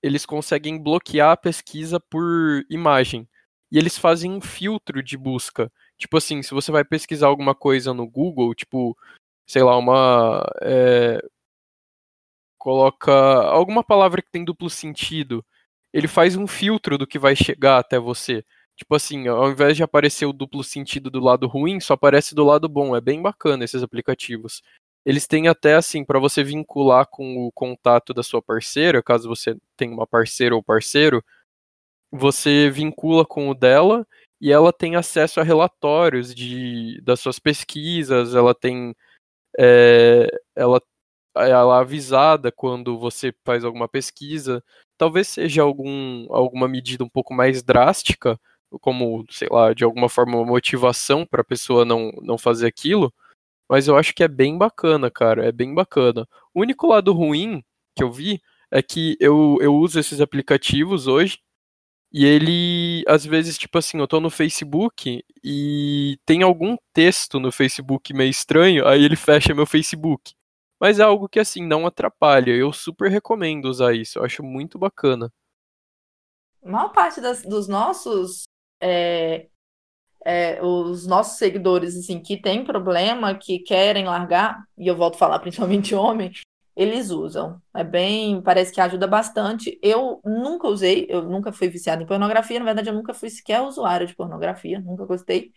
eles 0.00 0.24
conseguem 0.24 0.80
bloquear 0.80 1.32
a 1.32 1.36
pesquisa 1.36 1.98
por 1.98 2.64
imagem 2.70 3.28
e 3.70 3.78
eles 3.78 3.98
fazem 3.98 4.30
um 4.32 4.40
filtro 4.40 5.02
de 5.02 5.16
busca. 5.16 5.70
Tipo 5.96 6.16
assim, 6.16 6.42
se 6.42 6.52
você 6.52 6.72
vai 6.72 6.84
pesquisar 6.84 7.26
alguma 7.28 7.54
coisa 7.54 7.92
no 7.92 8.06
Google, 8.08 8.54
tipo, 8.54 8.96
sei 9.46 9.62
lá, 9.62 9.76
uma. 9.76 10.44
É, 10.62 11.20
coloca 12.58 13.12
alguma 13.12 13.84
palavra 13.84 14.20
que 14.22 14.30
tem 14.30 14.44
duplo 14.44 14.68
sentido, 14.68 15.44
ele 15.92 16.08
faz 16.08 16.36
um 16.36 16.46
filtro 16.46 16.98
do 16.98 17.06
que 17.06 17.18
vai 17.18 17.34
chegar 17.36 17.78
até 17.78 17.98
você. 17.98 18.44
Tipo 18.76 18.94
assim, 18.94 19.26
ao 19.26 19.50
invés 19.50 19.76
de 19.76 19.82
aparecer 19.82 20.26
o 20.26 20.32
duplo 20.32 20.62
sentido 20.62 21.10
do 21.10 21.20
lado 21.20 21.48
ruim, 21.48 21.80
só 21.80 21.94
aparece 21.94 22.34
do 22.34 22.44
lado 22.44 22.68
bom. 22.68 22.94
É 22.94 23.00
bem 23.00 23.20
bacana 23.20 23.64
esses 23.64 23.82
aplicativos. 23.82 24.62
Eles 25.04 25.26
têm 25.26 25.48
até 25.48 25.74
assim, 25.74 26.04
para 26.04 26.18
você 26.18 26.44
vincular 26.44 27.06
com 27.10 27.46
o 27.46 27.52
contato 27.52 28.12
da 28.14 28.22
sua 28.22 28.42
parceira, 28.42 29.02
caso 29.02 29.28
você 29.28 29.56
tenha 29.76 29.92
uma 29.92 30.06
parceira 30.06 30.54
ou 30.54 30.62
parceiro, 30.62 31.24
você 32.10 32.70
vincula 32.70 33.24
com 33.24 33.48
o 33.48 33.54
dela 33.54 34.06
e 34.40 34.52
ela 34.52 34.72
tem 34.72 34.96
acesso 34.96 35.40
a 35.40 35.42
relatórios 35.42 36.34
de, 36.34 37.00
das 37.02 37.20
suas 37.20 37.38
pesquisas, 37.38 38.34
ela 38.34 38.54
tem. 38.54 38.94
É, 39.58 40.28
ela, 40.56 40.80
ela 41.36 41.78
é 41.78 41.80
avisada 41.80 42.52
quando 42.52 42.98
você 42.98 43.34
faz 43.44 43.64
alguma 43.64 43.88
pesquisa. 43.88 44.62
Talvez 44.96 45.28
seja 45.28 45.62
algum, 45.62 46.26
alguma 46.30 46.68
medida 46.68 47.04
um 47.04 47.08
pouco 47.08 47.34
mais 47.34 47.62
drástica, 47.62 48.38
como, 48.80 49.24
sei 49.30 49.48
lá, 49.50 49.72
de 49.72 49.84
alguma 49.84 50.08
forma 50.08 50.36
uma 50.36 50.46
motivação 50.46 51.26
para 51.26 51.42
a 51.42 51.44
pessoa 51.44 51.84
não, 51.84 52.12
não 52.22 52.38
fazer 52.38 52.66
aquilo, 52.66 53.12
mas 53.68 53.88
eu 53.88 53.96
acho 53.96 54.14
que 54.14 54.22
é 54.24 54.28
bem 54.28 54.58
bacana, 54.58 55.10
cara, 55.10 55.46
é 55.46 55.52
bem 55.52 55.74
bacana. 55.74 56.28
O 56.54 56.60
único 56.60 56.86
lado 56.88 57.12
ruim 57.12 57.62
que 57.96 58.02
eu 58.02 58.12
vi 58.12 58.40
é 58.70 58.82
que 58.82 59.16
eu, 59.20 59.58
eu 59.60 59.74
uso 59.74 59.98
esses 59.98 60.20
aplicativos 60.20 61.06
hoje 61.06 61.38
e 62.10 62.24
ele, 62.24 63.04
às 63.06 63.24
vezes, 63.24 63.58
tipo 63.58 63.76
assim, 63.76 63.98
eu 63.98 64.08
tô 64.08 64.18
no 64.18 64.30
Facebook 64.30 65.22
e 65.44 66.18
tem 66.24 66.42
algum 66.42 66.76
texto 66.92 67.38
no 67.38 67.52
Facebook 67.52 68.14
meio 68.14 68.30
estranho, 68.30 68.86
aí 68.86 69.04
ele 69.04 69.16
fecha 69.16 69.54
meu 69.54 69.66
Facebook. 69.66 70.32
Mas 70.80 70.98
é 70.98 71.02
algo 71.02 71.28
que, 71.28 71.40
assim, 71.40 71.66
não 71.66 71.86
atrapalha. 71.86 72.52
Eu 72.52 72.72
super 72.72 73.10
recomendo 73.10 73.66
usar 73.66 73.94
isso. 73.94 74.18
Eu 74.18 74.24
acho 74.24 74.42
muito 74.42 74.78
bacana. 74.78 75.30
A 76.62 76.70
maior 76.70 76.90
parte 76.90 77.20
das, 77.20 77.42
dos 77.42 77.66
nossos. 77.68 78.44
É, 78.80 79.48
é, 80.24 80.62
os 80.62 81.06
nossos 81.06 81.38
seguidores, 81.38 81.96
assim, 81.96 82.20
que 82.20 82.40
tem 82.40 82.64
problema, 82.64 83.34
que 83.34 83.58
querem 83.60 84.04
largar, 84.04 84.62
e 84.76 84.86
eu 84.86 84.96
volto 84.96 85.14
a 85.16 85.18
falar 85.18 85.38
principalmente 85.40 85.94
homem, 85.94 86.32
eles 86.78 87.10
usam. 87.10 87.60
É 87.74 87.82
bem, 87.82 88.40
parece 88.40 88.72
que 88.72 88.80
ajuda 88.80 89.08
bastante. 89.08 89.76
Eu 89.82 90.20
nunca 90.24 90.68
usei, 90.68 91.06
eu 91.10 91.22
nunca 91.22 91.52
fui 91.52 91.68
viciada 91.68 92.00
em 92.00 92.06
pornografia, 92.06 92.60
na 92.60 92.64
verdade 92.64 92.88
eu 92.88 92.94
nunca 92.94 93.12
fui 93.12 93.28
sequer 93.28 93.60
usuário 93.60 94.06
de 94.06 94.14
pornografia, 94.14 94.78
nunca 94.78 95.04
gostei. 95.04 95.52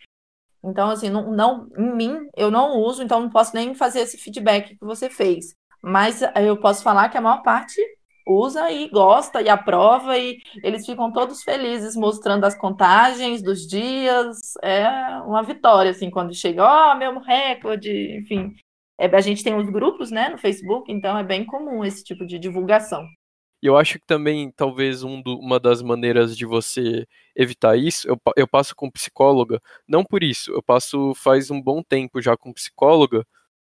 Então, 0.64 0.90
assim, 0.90 1.08
não, 1.08 1.30
não 1.30 1.68
em 1.78 1.94
mim 1.94 2.28
eu 2.36 2.50
não 2.50 2.76
uso, 2.80 3.04
então 3.04 3.20
não 3.20 3.30
posso 3.30 3.54
nem 3.54 3.72
fazer 3.72 4.00
esse 4.00 4.18
feedback 4.18 4.76
que 4.76 4.84
você 4.84 5.08
fez. 5.08 5.54
Mas 5.80 6.22
eu 6.36 6.56
posso 6.56 6.82
falar 6.82 7.08
que 7.08 7.16
a 7.16 7.20
maior 7.20 7.42
parte 7.42 7.80
usa 8.26 8.70
e 8.70 8.88
gosta 8.88 9.40
e 9.40 9.48
aprova 9.48 10.18
e 10.18 10.40
eles 10.62 10.84
ficam 10.86 11.12
todos 11.12 11.42
felizes 11.42 11.96
mostrando 11.96 12.44
as 12.44 12.56
contagens 12.56 13.42
dos 13.42 13.66
dias. 13.66 14.38
É 14.60 14.88
uma 15.24 15.42
vitória, 15.44 15.92
assim, 15.92 16.10
quando 16.10 16.34
chega, 16.34 16.64
ó, 16.64 16.92
oh, 16.92 16.96
meu 16.96 17.20
recorde, 17.20 18.18
enfim. 18.18 18.54
É, 19.02 19.16
a 19.16 19.20
gente 19.20 19.42
tem 19.42 19.52
os 19.56 19.68
grupos, 19.68 20.12
né, 20.12 20.28
no 20.28 20.38
Facebook, 20.38 20.90
então 20.92 21.18
é 21.18 21.24
bem 21.24 21.44
comum 21.44 21.84
esse 21.84 22.04
tipo 22.04 22.24
de 22.24 22.38
divulgação. 22.38 23.04
E 23.60 23.66
eu 23.66 23.76
acho 23.76 23.98
que 23.98 24.06
também, 24.06 24.52
talvez, 24.52 25.02
um 25.02 25.20
do, 25.20 25.36
uma 25.40 25.58
das 25.58 25.82
maneiras 25.82 26.36
de 26.36 26.46
você 26.46 27.04
evitar 27.34 27.76
isso, 27.76 28.06
eu, 28.08 28.16
eu 28.36 28.46
passo 28.46 28.76
com 28.76 28.88
psicóloga, 28.88 29.60
não 29.88 30.04
por 30.04 30.22
isso, 30.22 30.52
eu 30.52 30.62
passo 30.62 31.14
faz 31.16 31.50
um 31.50 31.60
bom 31.60 31.82
tempo 31.82 32.22
já 32.22 32.36
com 32.36 32.52
psicóloga, 32.52 33.26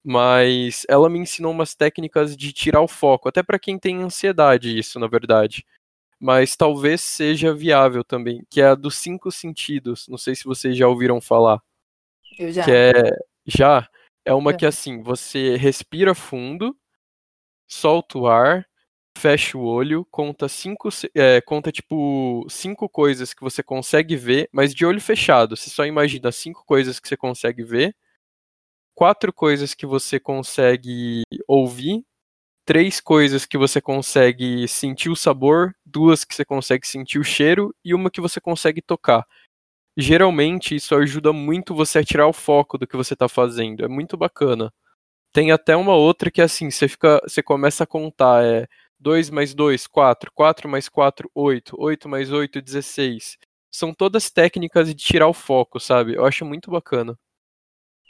mas 0.01 0.85
ela 0.87 1.09
me 1.09 1.19
ensinou 1.19 1.51
umas 1.51 1.75
técnicas 1.75 2.35
de 2.37 2.53
tirar 2.53 2.79
o 2.79 2.87
foco, 2.87 3.27
até 3.27 3.43
para 3.43 3.59
quem 3.59 3.77
tem 3.77 4.01
ansiedade, 4.01 4.79
isso, 4.79 4.97
na 4.97 5.07
verdade. 5.07 5.65
Mas 6.17 6.55
talvez 6.55 7.01
seja 7.01 7.53
viável 7.53 8.01
também, 8.01 8.45
que 8.49 8.61
é 8.61 8.67
a 8.67 8.75
dos 8.75 8.95
cinco 8.95 9.29
sentidos. 9.29 10.07
Não 10.07 10.17
sei 10.17 10.35
se 10.35 10.45
vocês 10.45 10.77
já 10.77 10.87
ouviram 10.87 11.19
falar. 11.19 11.61
Eu 12.39 12.51
já. 12.51 12.63
Que 12.63 12.71
é. 12.71 12.93
Já? 13.45 13.87
É 14.27 14.33
uma 14.33 14.53
que 14.53 14.65
assim, 14.65 15.01
você 15.01 15.55
respira 15.55 16.13
fundo, 16.13 16.77
solta 17.67 18.17
o 18.17 18.27
ar, 18.27 18.67
fecha 19.17 19.57
o 19.57 19.63
olho, 19.63 20.05
conta 20.11 20.49
cinco, 20.49 20.89
é, 21.15 21.41
conta 21.41 21.71
tipo 21.71 22.45
cinco 22.49 22.89
coisas 22.89 23.33
que 23.33 23.41
você 23.41 23.63
consegue 23.63 24.15
ver, 24.15 24.49
mas 24.51 24.73
de 24.75 24.85
olho 24.85 24.99
fechado. 24.99 25.55
Você 25.55 25.69
só 25.69 25.85
imagina 25.85 26.31
cinco 26.31 26.63
coisas 26.65 26.99
que 26.99 27.07
você 27.07 27.15
consegue 27.15 27.63
ver, 27.63 27.95
quatro 28.93 29.31
coisas 29.31 29.73
que 29.73 29.85
você 29.85 30.19
consegue 30.19 31.21
ouvir, 31.47 32.03
três 32.65 32.99
coisas 32.99 33.45
que 33.45 33.57
você 33.57 33.79
consegue 33.79 34.67
sentir 34.67 35.09
o 35.09 35.15
sabor, 35.15 35.73
duas 35.85 36.25
que 36.25 36.35
você 36.35 36.43
consegue 36.43 36.85
sentir 36.85 37.17
o 37.17 37.23
cheiro 37.23 37.73
e 37.83 37.93
uma 37.93 38.11
que 38.11 38.19
você 38.19 38.41
consegue 38.41 38.81
tocar. 38.81 39.25
Geralmente 39.97 40.75
isso 40.75 40.93
ajuda 40.95 41.33
muito 41.33 41.73
você 41.73 41.99
a 41.99 42.03
tirar 42.03 42.27
o 42.27 42.33
foco 42.33 42.77
do 42.77 42.85
que 42.85 42.95
você 42.95 43.13
está 43.15 43.27
fazendo. 43.27 43.83
É 43.83 43.87
muito 43.87 44.15
bacana. 44.15 44.71
Tem 45.33 45.51
até 45.51 45.75
uma 45.75 45.95
outra 45.95 46.31
que 46.31 46.41
é 46.41 46.45
assim, 46.45 46.71
você 46.71 46.87
fica, 46.87 47.21
você 47.27 47.43
começa 47.43 47.83
a 47.85 47.87
contar, 47.87 48.43
é 48.45 48.67
2 48.99 49.29
mais 49.29 49.53
2, 49.55 49.87
4, 49.87 50.31
4 50.33 50.69
mais 50.69 50.89
4, 50.89 51.29
8, 51.35 51.75
8 51.79 52.09
mais 52.09 52.31
8, 52.31 52.61
16. 52.61 53.37
São 53.71 53.93
todas 53.93 54.31
técnicas 54.31 54.89
de 54.89 54.95
tirar 54.95 55.27
o 55.27 55.33
foco, 55.33 55.79
sabe? 55.79 56.15
Eu 56.15 56.25
acho 56.25 56.45
muito 56.45 56.71
bacana. 56.71 57.17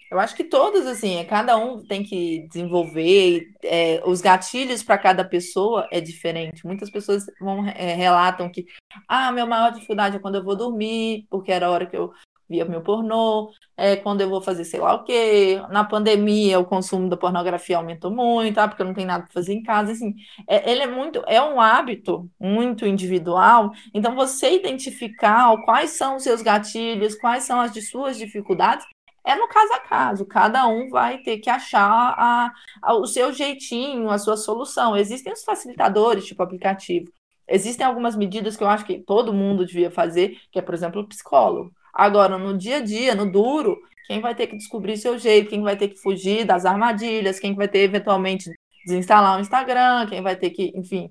Eu 0.10 0.20
acho 0.20 0.36
que 0.36 0.44
todos, 0.44 0.86
assim, 0.86 1.18
é, 1.18 1.26
cada 1.26 1.58
um 1.58 1.86
tem 1.86 2.04
que 2.04 2.48
desenvolver, 2.48 3.48
é, 3.64 4.02
os 4.06 4.22
gatilhos 4.22 4.82
para 4.84 4.98
cada 4.98 5.24
pessoa 5.26 5.88
é 5.92 6.00
diferente. 6.00 6.66
Muitas 6.66 6.90
pessoas 6.90 7.26
vão, 7.40 7.68
é, 7.68 7.94
relatam 7.94 8.50
que, 8.50 8.66
ah, 9.08 9.32
minha 9.32 9.46
maior 9.46 9.72
dificuldade 9.72 10.16
é 10.16 10.20
quando 10.20 10.36
eu 10.36 10.44
vou 10.44 10.56
dormir, 10.56 11.26
porque 11.30 11.52
era 11.52 11.68
a 11.68 11.72
hora 11.72 11.86
que 11.86 11.98
eu 11.98 12.12
via 12.50 12.66
meu 12.66 12.82
pornô, 12.82 13.52
é, 13.76 13.96
quando 13.96 14.22
eu 14.22 14.30
vou 14.30 14.42
fazer 14.42 14.64
sei 14.64 14.80
lá 14.80 14.94
o 14.94 15.04
quê. 15.04 15.62
Na 15.70 15.84
pandemia, 15.84 16.60
o 16.60 16.66
consumo 16.66 17.10
da 17.10 17.18
pornografia 17.18 17.78
aumentou 17.78 18.10
muito, 18.10 18.58
ah, 18.60 18.68
porque 18.68 18.82
eu 18.82 18.86
não 18.86 18.94
tenho 18.94 19.08
nada 19.08 19.24
para 19.24 19.34
fazer 19.34 19.54
em 19.54 19.64
casa. 19.64 19.92
Assim, 19.92 20.16
é, 20.48 20.72
ele 20.72 20.84
é 20.84 20.88
muito, 20.88 21.24
é 21.28 21.42
um 21.42 21.60
hábito 21.60 22.30
muito 22.40 22.86
individual. 22.86 23.72
Então, 23.94 24.16
você 24.16 24.56
identificar 24.56 25.56
quais 25.66 25.92
são 25.92 26.16
os 26.16 26.24
seus 26.24 26.42
gatilhos, 26.42 27.16
quais 27.16 27.44
são 27.44 27.60
as 27.60 27.74
de 27.74 27.82
suas 27.82 28.18
dificuldades, 28.18 28.86
é 29.28 29.36
no 29.36 29.48
caso 29.50 29.74
a 29.74 29.80
caso. 29.80 30.26
Cada 30.26 30.66
um 30.68 30.90
vai 30.90 31.18
ter 31.20 31.40
que 31.40 31.50
achar 31.50 32.16
a, 32.18 32.54
a, 32.82 32.94
o 32.96 33.06
seu 33.06 33.34
jeitinho, 33.34 34.10
a 34.10 34.18
sua 34.18 34.38
solução. 34.38 34.96
Existem 34.96 35.34
os 35.34 35.44
facilitadores, 35.44 36.26
tipo 36.26 36.42
aplicativo. 36.42 37.12
Existem 37.48 37.86
algumas 37.86 38.16
medidas 38.16 38.56
que 38.56 38.64
eu 38.64 38.70
acho 38.70 38.86
que 38.86 39.00
todo 39.00 39.34
mundo 39.34 39.66
devia 39.66 39.92
fazer, 39.92 40.38
que 40.52 40.60
é, 40.60 40.62
por 40.62 40.74
exemplo, 40.74 41.02
o 41.02 41.08
psicólogo. 41.08 41.72
Agora, 41.94 42.38
no 42.38 42.58
dia 42.58 42.78
a 42.78 42.82
dia, 42.82 43.16
no 43.16 43.30
duro, 43.30 43.78
quem 44.08 44.22
vai 44.22 44.34
ter 44.34 44.48
que 44.48 44.56
descobrir 44.56 44.98
seu 44.98 45.18
jeito, 45.18 45.50
quem 45.50 45.62
vai 45.62 45.76
ter 45.76 45.90
que 45.90 45.98
fugir 45.98 46.46
das 46.46 46.66
armadilhas, 46.66 47.40
quem 47.40 47.54
vai 47.54 47.68
ter 47.68 47.80
eventualmente 47.80 48.50
desinstalar 48.86 49.38
o 49.38 49.42
Instagram, 49.42 50.08
quem 50.08 50.22
vai 50.22 50.38
ter 50.38 50.52
que, 50.52 50.72
enfim, 50.76 51.10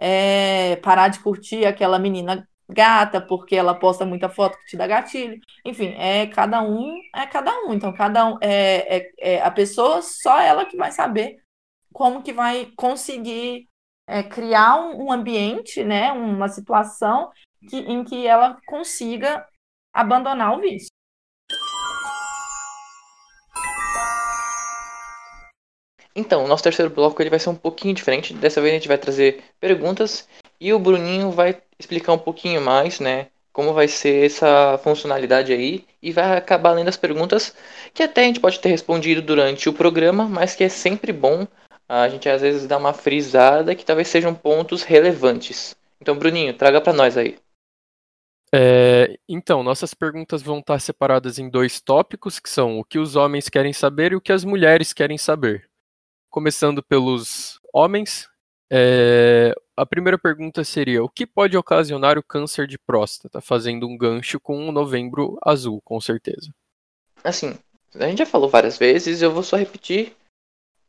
é, 0.00 0.76
parar 0.76 1.08
de 1.08 1.18
curtir 1.20 1.64
aquela 1.66 1.98
menina 1.98 2.48
gata 2.68 3.20
porque 3.20 3.54
ela 3.54 3.74
posta 3.74 4.04
muita 4.04 4.28
foto 4.28 4.58
que 4.58 4.66
te 4.66 4.76
dá 4.76 4.86
gatilho. 4.86 5.40
Enfim, 5.64 5.94
é 5.96 6.26
cada 6.26 6.62
um, 6.62 7.00
é 7.14 7.26
cada 7.26 7.52
um. 7.64 7.72
Então, 7.72 7.92
cada 7.92 8.26
um 8.26 8.38
é, 8.40 8.96
é, 8.96 9.12
é 9.18 9.42
a 9.42 9.50
pessoa 9.50 10.02
só 10.02 10.38
ela 10.38 10.64
que 10.64 10.76
vai 10.76 10.90
saber 10.90 11.36
como 11.92 12.22
que 12.22 12.32
vai 12.32 12.72
conseguir 12.76 13.68
é, 14.06 14.22
criar 14.22 14.76
um, 14.76 15.06
um, 15.06 15.12
ambiente, 15.12 15.82
né, 15.82 16.12
uma 16.12 16.48
situação 16.48 17.30
que, 17.68 17.78
em 17.78 18.04
que 18.04 18.26
ela 18.26 18.58
consiga 18.66 19.46
abandonar 19.92 20.56
o 20.56 20.60
vício. 20.60 20.88
Então, 26.14 26.44
o 26.44 26.48
nosso 26.48 26.62
terceiro 26.62 26.90
bloco 26.90 27.20
ele 27.20 27.28
vai 27.28 27.38
ser 27.38 27.50
um 27.50 27.54
pouquinho 27.54 27.94
diferente. 27.94 28.32
Dessa 28.32 28.60
vez 28.60 28.72
a 28.72 28.76
gente 28.76 28.88
vai 28.88 28.96
trazer 28.96 29.44
perguntas 29.60 30.26
e 30.60 30.72
o 30.72 30.78
Bruninho 30.78 31.30
vai 31.30 31.60
explicar 31.78 32.12
um 32.12 32.18
pouquinho 32.18 32.60
mais, 32.60 33.00
né, 33.00 33.28
como 33.52 33.72
vai 33.72 33.88
ser 33.88 34.26
essa 34.26 34.78
funcionalidade 34.78 35.52
aí 35.52 35.84
e 36.02 36.12
vai 36.12 36.36
acabar 36.36 36.72
lendo 36.72 36.88
as 36.88 36.96
perguntas 36.96 37.54
que 37.94 38.02
até 38.02 38.22
a 38.22 38.24
gente 38.24 38.40
pode 38.40 38.60
ter 38.60 38.68
respondido 38.68 39.22
durante 39.22 39.68
o 39.68 39.72
programa, 39.72 40.28
mas 40.28 40.54
que 40.54 40.64
é 40.64 40.68
sempre 40.68 41.12
bom 41.12 41.46
a 41.88 42.08
gente 42.08 42.28
às 42.28 42.42
vezes 42.42 42.66
dar 42.66 42.78
uma 42.78 42.92
frisada 42.92 43.74
que 43.74 43.84
talvez 43.84 44.08
sejam 44.08 44.34
pontos 44.34 44.82
relevantes. 44.82 45.74
Então, 46.00 46.18
Bruninho, 46.18 46.52
traga 46.52 46.80
para 46.80 46.92
nós 46.92 47.16
aí. 47.16 47.38
É, 48.54 49.18
então, 49.28 49.62
nossas 49.62 49.94
perguntas 49.94 50.42
vão 50.42 50.58
estar 50.58 50.78
separadas 50.78 51.38
em 51.38 51.48
dois 51.48 51.80
tópicos, 51.80 52.38
que 52.38 52.48
são 52.48 52.78
o 52.78 52.84
que 52.84 52.98
os 52.98 53.16
homens 53.16 53.48
querem 53.48 53.72
saber 53.72 54.12
e 54.12 54.16
o 54.16 54.20
que 54.20 54.32
as 54.32 54.44
mulheres 54.44 54.92
querem 54.92 55.18
saber. 55.18 55.68
Começando 56.30 56.82
pelos 56.82 57.60
homens, 57.72 58.28
é, 58.70 59.54
a 59.76 59.86
primeira 59.86 60.18
pergunta 60.18 60.64
seria: 60.64 61.02
o 61.02 61.08
que 61.08 61.26
pode 61.26 61.56
ocasionar 61.56 62.18
o 62.18 62.22
câncer 62.22 62.66
de 62.66 62.78
próstata? 62.78 63.40
Fazendo 63.40 63.86
um 63.86 63.96
gancho 63.96 64.40
com 64.40 64.68
o 64.68 64.72
novembro 64.72 65.38
azul, 65.44 65.80
com 65.84 66.00
certeza. 66.00 66.50
Assim, 67.22 67.56
a 67.94 68.06
gente 68.08 68.18
já 68.18 68.26
falou 68.26 68.48
várias 68.48 68.78
vezes, 68.78 69.22
eu 69.22 69.32
vou 69.32 69.42
só 69.42 69.56
repetir. 69.56 70.14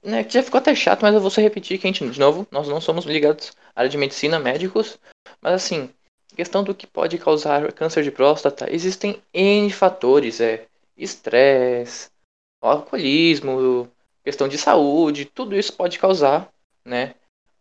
Né, 0.03 0.23
que 0.23 0.35
já 0.35 0.43
ficou 0.43 0.59
até 0.59 0.73
chato, 0.75 1.01
mas 1.01 1.13
eu 1.13 1.19
vou 1.19 1.29
só 1.29 1.41
repetir 1.41 1.77
que 1.79 1.87
a 1.87 1.91
gente, 1.91 2.07
de 2.07 2.19
novo, 2.19 2.47
nós 2.51 2.67
não 2.67 2.79
somos 2.79 3.03
ligados 3.03 3.51
à 3.75 3.81
área 3.81 3.89
de 3.89 3.97
medicina, 3.97 4.39
médicos, 4.39 4.97
mas 5.41 5.53
assim, 5.53 5.89
questão 6.35 6.63
do 6.63 6.73
que 6.73 6.85
pode 6.85 7.17
causar 7.17 7.73
câncer 7.73 8.03
de 8.03 8.11
próstata, 8.11 8.71
existem 8.71 9.21
N 9.33 9.69
fatores, 9.71 10.39
é 10.39 10.65
estresse, 10.95 12.09
alcoolismo, 12.61 13.89
questão 14.23 14.47
de 14.47 14.57
saúde, 14.57 15.25
tudo 15.25 15.57
isso 15.57 15.73
pode 15.73 15.97
causar, 15.99 16.47
né? 16.85 17.15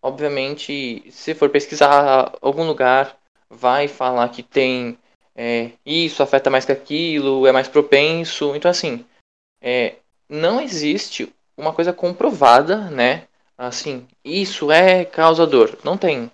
Obviamente, 0.07 1.03
se 1.11 1.35
for 1.35 1.51
pesquisar 1.51 2.33
algum 2.41 2.65
lugar, 2.65 3.19
vai 3.51 3.89
falar 3.89 4.29
que 4.29 4.41
tem 4.41 4.97
é, 5.35 5.73
isso 5.85 6.23
afeta 6.23 6.49
mais 6.49 6.65
que 6.65 6.71
aquilo, 6.71 7.45
é 7.45 7.51
mais 7.51 7.67
propenso. 7.67 8.55
Então, 8.55 8.71
assim, 8.71 9.05
é, 9.61 9.97
não 10.29 10.61
existe 10.61 11.29
uma 11.57 11.73
coisa 11.73 11.93
comprovada, 11.93 12.89
né? 12.89 13.27
Assim, 13.59 14.07
isso 14.25 14.71
é 14.71 15.05
causador. 15.05 15.77
Não 15.83 15.99
tem. 15.99 16.31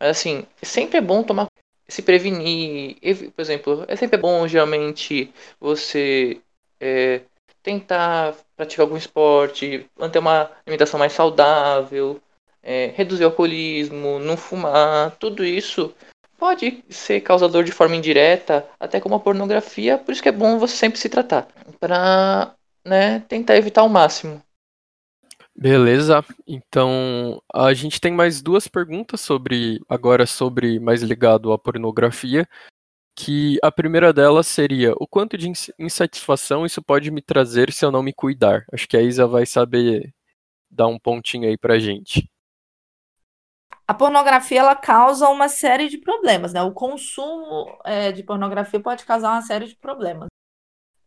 Mas 0.00 0.16
assim, 0.16 0.46
sempre 0.62 0.96
é 0.96 1.02
bom 1.02 1.22
tomar 1.22 1.48
se 1.86 2.00
prevenir. 2.00 2.96
Por 3.34 3.42
exemplo, 3.42 3.84
é 3.88 3.94
sempre 3.94 4.16
bom 4.16 4.48
geralmente 4.48 5.30
você 5.60 6.40
é, 6.80 7.20
tentar 7.62 8.34
praticar 8.56 8.84
algum 8.84 8.96
esporte, 8.96 9.86
manter 9.98 10.18
uma 10.18 10.50
alimentação 10.64 10.98
mais 10.98 11.12
saudável, 11.12 12.18
é, 12.66 12.92
reduzir 12.96 13.22
o 13.22 13.28
alcoolismo, 13.28 14.18
não 14.18 14.36
fumar, 14.36 15.12
tudo 15.20 15.44
isso 15.44 15.94
pode 16.36 16.84
ser 16.90 17.20
causador 17.20 17.62
de 17.62 17.70
forma 17.70 17.94
indireta, 17.94 18.68
até 18.78 19.00
como 19.00 19.14
a 19.14 19.20
pornografia, 19.20 19.96
por 19.96 20.12
isso 20.12 20.22
que 20.22 20.28
é 20.28 20.32
bom 20.32 20.58
você 20.58 20.76
sempre 20.76 20.98
se 20.98 21.08
tratar, 21.08 21.46
para 21.78 22.52
né, 22.84 23.20
tentar 23.20 23.56
evitar 23.56 23.84
o 23.84 23.88
máximo. 23.88 24.42
Beleza. 25.54 26.22
Então, 26.46 27.40
a 27.54 27.72
gente 27.72 27.98
tem 27.98 28.12
mais 28.12 28.42
duas 28.42 28.68
perguntas 28.68 29.22
sobre 29.22 29.80
agora 29.88 30.26
sobre 30.26 30.78
mais 30.78 31.02
ligado 31.02 31.52
à 31.52 31.58
pornografia, 31.58 32.46
que 33.16 33.58
a 33.62 33.72
primeira 33.72 34.12
delas 34.12 34.46
seria: 34.46 34.92
o 35.00 35.06
quanto 35.06 35.38
de 35.38 35.50
insatisfação 35.78 36.66
isso 36.66 36.82
pode 36.82 37.10
me 37.10 37.22
trazer 37.22 37.72
se 37.72 37.86
eu 37.86 37.90
não 37.90 38.02
me 38.02 38.12
cuidar? 38.12 38.66
Acho 38.70 38.86
que 38.86 38.96
a 38.96 39.02
Isa 39.02 39.26
vai 39.26 39.46
saber 39.46 40.12
dar 40.70 40.88
um 40.88 40.98
pontinho 40.98 41.48
aí 41.48 41.56
pra 41.56 41.78
gente. 41.78 42.28
A 43.88 43.94
pornografia 43.94 44.60
ela 44.60 44.74
causa 44.74 45.28
uma 45.28 45.48
série 45.48 45.88
de 45.88 45.98
problemas, 45.98 46.52
né? 46.52 46.62
O 46.62 46.72
consumo 46.72 47.78
é, 47.84 48.10
de 48.12 48.22
pornografia 48.24 48.80
pode 48.80 49.04
causar 49.04 49.30
uma 49.32 49.42
série 49.42 49.66
de 49.66 49.76
problemas. 49.76 50.28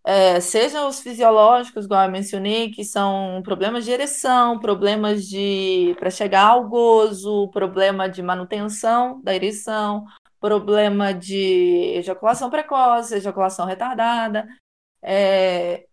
é, 0.05 0.39
sejam 0.39 0.87
os 0.87 1.01
fisiológicos, 1.01 1.85
igual 1.85 2.05
eu 2.05 2.11
mencionei, 2.11 2.71
que 2.71 2.83
são 2.83 3.41
problemas 3.43 3.85
de 3.85 3.91
ereção, 3.91 4.59
problemas 4.59 5.27
de 5.27 5.95
para 5.99 6.09
chegar 6.09 6.47
ao 6.47 6.67
gozo, 6.69 7.49
problema 7.51 8.09
de 8.09 8.21
manutenção 8.23 9.21
da 9.21 9.35
ereção, 9.35 10.05
problema 10.39 11.13
de 11.13 11.93
ejaculação 11.97 12.49
precoce, 12.49 13.15
ejaculação 13.15 13.65
retardada. 13.65 14.47
É, 15.03 15.85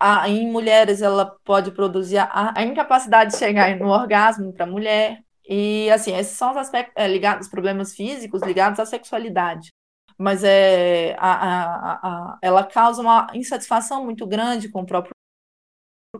a, 0.00 0.28
em 0.28 0.50
mulheres, 0.50 1.02
ela 1.02 1.26
pode 1.44 1.72
produzir 1.72 2.18
a, 2.18 2.54
a 2.58 2.62
incapacidade 2.64 3.32
de 3.32 3.38
chegar 3.38 3.76
no 3.78 3.88
orgasmo 3.88 4.52
para 4.52 4.64
a 4.64 4.68
mulher. 4.70 5.22
E, 5.48 5.90
assim, 5.90 6.14
esses 6.16 6.36
são 6.36 6.52
os 6.52 6.56
aspectos 6.56 6.94
é, 6.96 7.08
ligados, 7.08 7.46
os 7.46 7.50
problemas 7.50 7.94
físicos 7.94 8.42
ligados 8.42 8.78
à 8.78 8.86
sexualidade. 8.86 9.70
Mas 10.18 10.44
é, 10.44 11.16
a, 11.18 11.32
a, 11.32 12.32
a, 12.34 12.38
ela 12.42 12.64
causa 12.64 13.02
uma 13.02 13.26
insatisfação 13.34 14.04
muito 14.04 14.26
grande 14.26 14.68
com 14.68 14.82
o 14.82 14.86
próprio 14.86 15.14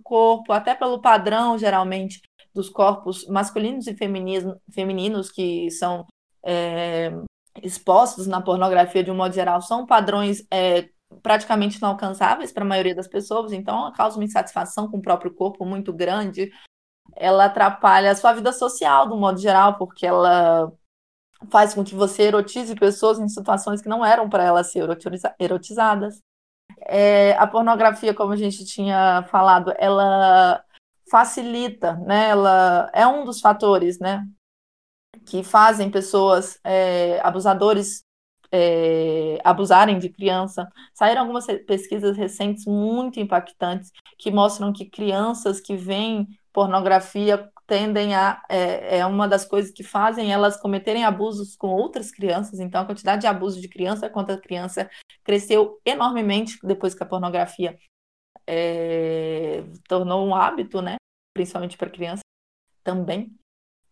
corpo, 0.02 0.52
até 0.52 0.74
pelo 0.74 1.00
padrão, 1.00 1.58
geralmente, 1.58 2.20
dos 2.54 2.68
corpos 2.68 3.26
masculinos 3.28 3.86
e 3.86 3.94
femininos, 3.94 4.56
femininos 4.72 5.30
que 5.30 5.70
são 5.70 6.06
é, 6.44 7.12
expostos 7.62 8.26
na 8.26 8.40
pornografia 8.40 9.04
de 9.04 9.10
um 9.10 9.16
modo 9.16 9.34
geral, 9.34 9.60
são 9.60 9.86
padrões 9.86 10.44
é, 10.50 10.88
praticamente 11.22 11.78
inalcançáveis 11.78 12.52
para 12.52 12.64
a 12.64 12.66
maioria 12.66 12.94
das 12.94 13.08
pessoas, 13.08 13.52
então 13.52 13.78
ela 13.78 13.92
causa 13.92 14.16
uma 14.16 14.24
insatisfação 14.24 14.90
com 14.90 14.98
o 14.98 15.02
próprio 15.02 15.34
corpo 15.34 15.64
muito 15.64 15.92
grande. 15.92 16.50
Ela 17.16 17.46
atrapalha 17.46 18.10
a 18.10 18.14
sua 18.14 18.32
vida 18.32 18.52
social, 18.52 19.08
do 19.08 19.16
modo 19.16 19.38
geral, 19.38 19.76
porque 19.76 20.06
ela 20.06 20.72
faz 21.50 21.74
com 21.74 21.84
que 21.84 21.94
você 21.94 22.24
erotize 22.24 22.74
pessoas 22.74 23.18
em 23.18 23.28
situações 23.28 23.82
que 23.82 23.88
não 23.88 24.04
eram 24.04 24.28
para 24.28 24.44
elas 24.44 24.70
ser 24.70 24.84
erotizadas. 25.38 26.20
É, 26.86 27.32
a 27.32 27.46
pornografia, 27.46 28.14
como 28.14 28.32
a 28.32 28.36
gente 28.36 28.64
tinha 28.64 29.24
falado, 29.30 29.72
ela 29.78 30.62
facilita, 31.10 31.94
né? 31.96 32.30
Ela 32.30 32.90
é 32.94 33.06
um 33.06 33.24
dos 33.24 33.40
fatores, 33.40 33.98
né? 33.98 34.26
Que 35.26 35.42
fazem 35.42 35.90
pessoas 35.90 36.58
é, 36.64 37.20
abusadores 37.22 38.04
é, 38.52 39.38
abusarem 39.42 39.98
de 39.98 40.10
criança. 40.10 40.68
Saíram 40.94 41.22
algumas 41.22 41.46
pesquisas 41.66 42.16
recentes 42.16 42.66
muito 42.66 43.18
impactantes 43.18 43.90
que 44.18 44.30
mostram 44.30 44.72
que 44.72 44.88
crianças 44.88 45.60
que 45.60 45.76
veem 45.76 46.26
pornografia 46.52 47.50
tendem 47.66 48.14
a 48.14 48.42
é, 48.48 48.98
é, 48.98 49.06
uma 49.06 49.26
das 49.26 49.44
coisas 49.44 49.72
que 49.72 49.82
fazem 49.82 50.32
elas 50.32 50.56
cometerem 50.56 51.04
abusos 51.04 51.56
com 51.56 51.68
outras 51.68 52.10
crianças. 52.10 52.60
Então, 52.60 52.82
a 52.82 52.84
quantidade 52.84 53.22
de 53.22 53.26
abuso 53.26 53.60
de 53.60 53.68
criança 53.68 54.10
contra 54.10 54.40
criança 54.40 54.90
cresceu 55.24 55.80
enormemente 55.84 56.58
depois 56.62 56.94
que 56.94 57.02
a 57.02 57.06
pornografia 57.06 57.78
é, 58.46 59.62
tornou 59.88 60.26
um 60.26 60.34
hábito, 60.34 60.82
né? 60.82 60.96
Principalmente 61.34 61.78
para 61.78 61.90
criança 61.90 62.22
também. 62.84 63.34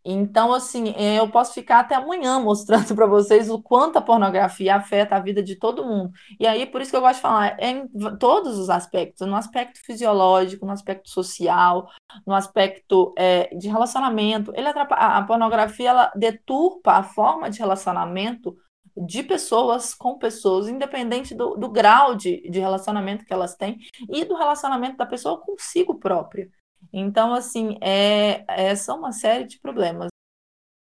Então, 0.05 0.53
assim, 0.53 0.95
é, 0.97 1.19
eu 1.19 1.29
posso 1.29 1.53
ficar 1.53 1.81
até 1.81 1.95
amanhã 1.95 2.39
mostrando 2.41 2.95
para 2.95 3.07
vocês 3.07 3.51
o 3.51 3.61
quanto 3.61 3.99
a 3.99 4.03
pornografia 4.03 4.77
afeta 4.77 5.17
a 5.17 5.21
vida 5.21 5.43
de 5.43 5.57
todo 5.57 5.85
mundo. 5.85 6.13
E 6.39 6.47
aí, 6.47 6.67
por 6.67 6.81
isso 6.81 6.91
que 6.91 6.97
eu 6.97 7.01
gosto 7.01 7.17
de 7.17 7.23
falar, 7.23 7.57
é 7.59 7.71
em 7.71 7.89
todos 8.19 8.59
os 8.59 8.71
aspectos, 8.71 9.27
no 9.27 9.37
aspecto 9.37 9.81
fisiológico, 9.85 10.65
no 10.65 10.73
aspecto 10.73 11.11
social, 11.11 11.89
no 12.27 12.35
aspecto 12.35 13.15
é, 13.17 13.55
de 13.55 13.69
relacionamento. 13.69 14.53
Ele 14.55 14.69
a 14.69 15.23
pornografia 15.23 15.91
ela 15.91 16.13
deturpa 16.15 16.93
a 16.93 17.03
forma 17.03 17.51
de 17.51 17.59
relacionamento 17.59 18.57
de 18.97 19.23
pessoas 19.23 19.95
com 19.95 20.19
pessoas, 20.19 20.69
independente 20.69 21.35
do, 21.35 21.57
do 21.57 21.69
grau 21.69 22.15
de, 22.15 22.49
de 22.51 22.59
relacionamento 22.59 23.25
que 23.25 23.33
elas 23.33 23.57
têm 23.57 23.79
e 24.09 24.25
do 24.25 24.37
relacionamento 24.37 24.97
da 24.97 25.07
pessoa 25.07 25.39
consigo 25.41 25.99
própria. 25.99 26.51
Então, 26.93 27.35
assim, 27.35 27.79
é, 27.81 28.45
é 28.49 28.75
só 28.75 28.97
uma 28.97 29.13
série 29.13 29.47
de 29.47 29.59
problemas. 29.59 30.09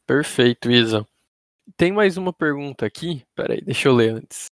Perfeito, 0.06 0.70
Isa. 0.70 1.06
Tem 1.76 1.92
mais 1.92 2.16
uma 2.16 2.32
pergunta 2.32 2.84
aqui. 2.84 3.24
Peraí, 3.34 3.60
deixa 3.60 3.88
eu 3.88 3.94
ler 3.94 4.14
antes. 4.14 4.46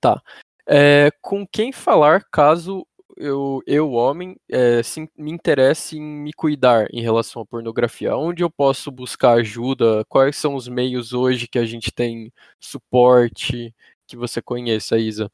Tá. 0.00 0.22
É, 0.66 1.10
com 1.20 1.46
quem 1.46 1.72
falar 1.72 2.24
caso 2.30 2.86
eu, 3.16 3.62
eu 3.66 3.92
homem, 3.92 4.36
é, 4.50 4.82
se, 4.82 5.08
me 5.16 5.30
interesse 5.30 5.96
em 5.96 6.02
me 6.02 6.32
cuidar 6.32 6.88
em 6.92 7.02
relação 7.02 7.42
à 7.42 7.46
pornografia? 7.46 8.16
Onde 8.16 8.42
eu 8.42 8.50
posso 8.50 8.90
buscar 8.90 9.34
ajuda? 9.34 10.04
Quais 10.08 10.36
são 10.36 10.54
os 10.54 10.66
meios 10.68 11.12
hoje 11.12 11.46
que 11.46 11.58
a 11.58 11.64
gente 11.64 11.92
tem 11.92 12.32
suporte 12.60 13.74
que 14.06 14.16
você 14.16 14.42
conheça, 14.42 14.98
Isa? 14.98 15.30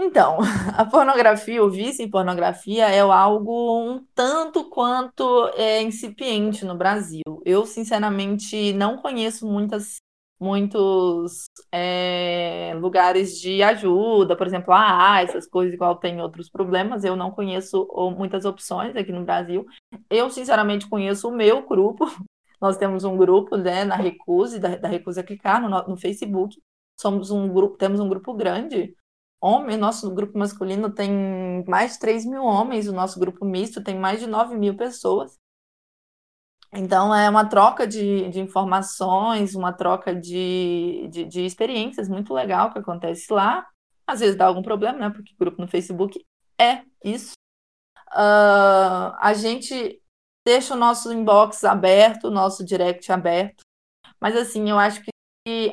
Então, 0.00 0.38
a 0.78 0.84
pornografia, 0.84 1.62
o 1.62 1.68
vício 1.68 2.04
em 2.04 2.10
pornografia 2.10 2.88
é 2.88 3.00
algo 3.00 3.80
um 3.80 4.06
tanto 4.14 4.70
quanto 4.70 5.48
é, 5.56 5.82
incipiente 5.82 6.64
no 6.64 6.76
Brasil. 6.76 7.42
Eu, 7.44 7.66
sinceramente, 7.66 8.72
não 8.74 8.98
conheço 8.98 9.44
muitas, 9.44 9.96
muitos 10.40 11.46
é, 11.72 12.74
lugares 12.76 13.40
de 13.40 13.60
ajuda, 13.60 14.36
por 14.36 14.46
exemplo, 14.46 14.72
ah, 14.72 15.20
essas 15.20 15.48
coisas, 15.48 15.74
igual 15.74 15.96
tem 15.96 16.22
outros 16.22 16.48
problemas. 16.48 17.02
Eu 17.02 17.16
não 17.16 17.32
conheço 17.32 17.88
muitas 18.16 18.44
opções 18.44 18.94
aqui 18.94 19.10
no 19.10 19.24
Brasil. 19.24 19.66
Eu, 20.08 20.30
sinceramente, 20.30 20.88
conheço 20.88 21.28
o 21.28 21.34
meu 21.34 21.66
grupo. 21.66 22.06
Nós 22.60 22.76
temos 22.76 23.02
um 23.02 23.16
grupo 23.16 23.56
né, 23.56 23.84
na 23.84 23.96
Recuse, 23.96 24.60
da, 24.60 24.76
da 24.76 24.88
Recuse 24.88 25.18
a 25.18 25.24
Clicar, 25.24 25.60
no, 25.60 25.68
no 25.88 25.96
Facebook. 25.96 26.56
Somos 27.00 27.32
um 27.32 27.48
grupo, 27.48 27.76
temos 27.76 27.98
um 27.98 28.08
grupo 28.08 28.32
grande 28.34 28.94
homem, 29.40 29.76
nosso 29.76 30.12
grupo 30.14 30.38
masculino 30.38 30.90
tem 30.90 31.64
mais 31.66 31.94
de 31.94 32.00
3 32.00 32.26
mil 32.26 32.42
homens, 32.42 32.88
o 32.88 32.92
nosso 32.92 33.18
grupo 33.18 33.44
misto 33.44 33.82
tem 33.82 33.98
mais 33.98 34.20
de 34.20 34.26
9 34.26 34.56
mil 34.56 34.76
pessoas. 34.76 35.38
Então, 36.72 37.14
é 37.14 37.30
uma 37.30 37.48
troca 37.48 37.86
de, 37.86 38.28
de 38.28 38.40
informações, 38.40 39.54
uma 39.54 39.72
troca 39.72 40.14
de, 40.14 41.08
de, 41.10 41.24
de, 41.24 41.46
experiências 41.46 42.08
muito 42.08 42.34
legal 42.34 42.70
que 42.72 42.78
acontece 42.78 43.32
lá. 43.32 43.66
Às 44.06 44.20
vezes 44.20 44.36
dá 44.36 44.46
algum 44.46 44.62
problema, 44.62 44.98
né? 44.98 45.10
Porque 45.10 45.32
o 45.32 45.38
grupo 45.38 45.62
no 45.62 45.68
Facebook 45.68 46.22
é 46.60 46.82
isso. 47.02 47.32
Uh, 48.12 49.16
a 49.18 49.32
gente 49.34 50.00
deixa 50.46 50.74
o 50.74 50.78
nosso 50.78 51.12
inbox 51.12 51.64
aberto, 51.64 52.24
o 52.28 52.30
nosso 52.30 52.64
direct 52.64 53.10
aberto. 53.10 53.62
Mas, 54.20 54.36
assim, 54.36 54.68
eu 54.68 54.78
acho 54.78 55.02
que 55.02 55.10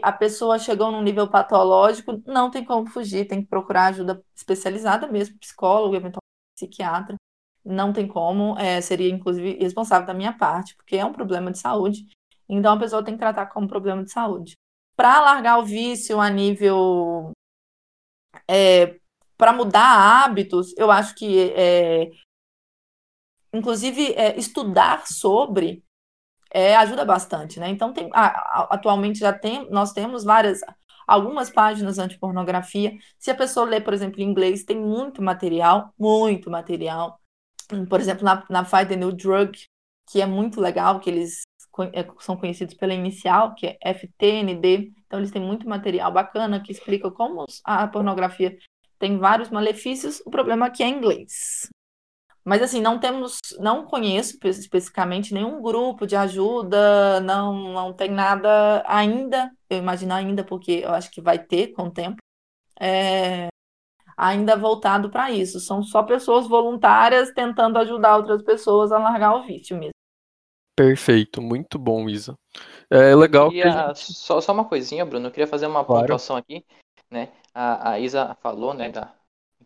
a 0.01 0.11
pessoa 0.11 0.59
chegou 0.59 0.91
num 0.91 1.01
nível 1.01 1.29
patológico, 1.29 2.21
não 2.25 2.49
tem 2.51 2.63
como 2.63 2.87
fugir, 2.87 3.27
tem 3.27 3.41
que 3.41 3.49
procurar 3.49 3.87
ajuda 3.87 4.23
especializada 4.35 5.07
mesmo, 5.07 5.37
psicólogo, 5.39 5.95
eventualmente 5.95 6.19
psiquiatra. 6.55 7.15
Não 7.63 7.91
tem 7.91 8.07
como, 8.07 8.57
é, 8.59 8.79
seria 8.81 9.09
inclusive 9.09 9.57
responsável 9.59 10.05
da 10.05 10.13
minha 10.13 10.33
parte, 10.37 10.75
porque 10.75 10.97
é 10.97 11.05
um 11.05 11.13
problema 11.13 11.51
de 11.51 11.59
saúde. 11.59 12.05
Então 12.47 12.73
a 12.73 12.79
pessoa 12.79 13.03
tem 13.03 13.15
que 13.15 13.19
tratar 13.19 13.47
como 13.47 13.67
problema 13.67 14.03
de 14.03 14.11
saúde. 14.11 14.53
Para 14.95 15.21
largar 15.21 15.59
o 15.59 15.65
vício 15.65 16.19
a 16.19 16.29
nível. 16.29 17.31
É, 18.47 18.99
para 19.37 19.51
mudar 19.51 20.23
hábitos, 20.25 20.73
eu 20.77 20.91
acho 20.91 21.15
que, 21.15 21.51
é, 21.51 22.11
inclusive, 23.53 24.13
é, 24.13 24.37
estudar 24.37 25.07
sobre 25.07 25.84
é, 26.51 26.75
ajuda 26.75 27.03
bastante, 27.03 27.59
né? 27.59 27.69
Então 27.69 27.93
tem, 27.93 28.09
atualmente 28.13 29.19
já 29.19 29.33
tem, 29.33 29.69
nós 29.69 29.91
temos 29.91 30.23
várias, 30.23 30.61
algumas 31.07 31.49
páginas 31.49 31.99
anti-pornografia. 31.99 32.93
Se 33.19 33.31
a 33.31 33.35
pessoa 33.35 33.65
ler, 33.65 33.83
por 33.83 33.93
exemplo, 33.93 34.21
em 34.21 34.29
inglês, 34.29 34.63
tem 34.63 34.79
muito 34.79 35.21
material, 35.21 35.93
muito 35.99 36.49
material. 36.49 37.19
Por 37.89 37.99
exemplo, 37.99 38.23
na, 38.23 38.45
na 38.49 38.63
Fight 38.63 38.87
the 38.87 38.95
New 38.95 39.11
Drug, 39.11 39.57
que 40.09 40.21
é 40.21 40.25
muito 40.25 40.61
legal, 40.61 40.99
que 40.99 41.09
eles 41.09 41.41
é, 41.93 42.07
são 42.19 42.37
conhecidos 42.37 42.75
pela 42.75 42.93
inicial, 42.93 43.53
que 43.55 43.67
é 43.67 43.93
FTND. 43.93 44.93
Então 45.05 45.19
eles 45.19 45.31
têm 45.31 45.41
muito 45.41 45.67
material 45.67 46.11
bacana 46.11 46.61
que 46.61 46.71
explica 46.71 47.11
como 47.11 47.45
a 47.63 47.87
pornografia 47.87 48.57
tem 48.97 49.17
vários 49.17 49.49
malefícios. 49.49 50.21
O 50.25 50.31
problema 50.31 50.67
aqui 50.67 50.83
é 50.83 50.87
inglês. 50.87 51.69
Mas 52.45 52.61
assim, 52.61 52.79
não 52.79 52.99
temos, 52.99 53.39
não 53.59 53.87
conheço 53.87 54.37
especificamente 54.43 55.33
nenhum 55.33 55.59
grupo 55.63 56.05
de 56.05 56.15
ajuda, 56.15 57.19
não, 57.21 57.73
não 57.73 57.91
tem 57.91 58.11
nada 58.11 58.83
ainda, 58.85 59.51
eu 59.67 59.79
imagino 59.79 60.13
ainda, 60.13 60.43
porque 60.43 60.81
eu 60.83 60.91
acho 60.91 61.09
que 61.09 61.19
vai 61.19 61.39
ter 61.39 61.73
com 61.73 61.87
o 61.87 61.91
tempo, 61.91 62.17
é, 62.79 63.47
ainda 64.15 64.55
voltado 64.55 65.09
para 65.09 65.31
isso. 65.31 65.59
São 65.59 65.81
só 65.81 66.03
pessoas 66.03 66.47
voluntárias 66.47 67.31
tentando 67.31 67.79
ajudar 67.79 68.17
outras 68.17 68.43
pessoas 68.43 68.91
a 68.91 68.99
largar 68.99 69.35
o 69.35 69.43
vício 69.43 69.75
mesmo. 69.75 69.95
Perfeito, 70.77 71.41
muito 71.41 71.79
bom, 71.79 72.07
Isa. 72.07 72.35
É 72.91 73.15
legal 73.15 73.49
queria, 73.49 73.63
que. 73.63 73.71
Gente... 73.71 74.13
Só, 74.13 74.39
só 74.39 74.51
uma 74.51 74.65
coisinha, 74.65 75.05
Bruno, 75.05 75.27
eu 75.27 75.31
queria 75.31 75.47
fazer 75.47 75.65
uma 75.65 75.83
claro. 75.83 76.01
pontuação 76.01 76.35
aqui, 76.35 76.63
né? 77.09 77.29
A, 77.53 77.91
a 77.91 77.99
Isa 77.99 78.35
falou, 78.41 78.73
né, 78.73 78.89
da 78.89 79.11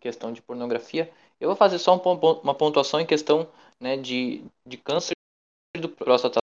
questão 0.00 0.32
de 0.32 0.40
pornografia. 0.40 1.10
Eu 1.40 1.48
vou 1.48 1.56
fazer 1.56 1.78
só 1.78 1.96
um, 1.96 2.00
uma 2.42 2.54
pontuação 2.54 3.00
em 3.00 3.06
questão 3.06 3.50
né, 3.80 3.96
de, 3.96 4.44
de 4.66 4.76
câncer 4.76 5.14
do 5.78 5.88
próstata. 5.88 6.38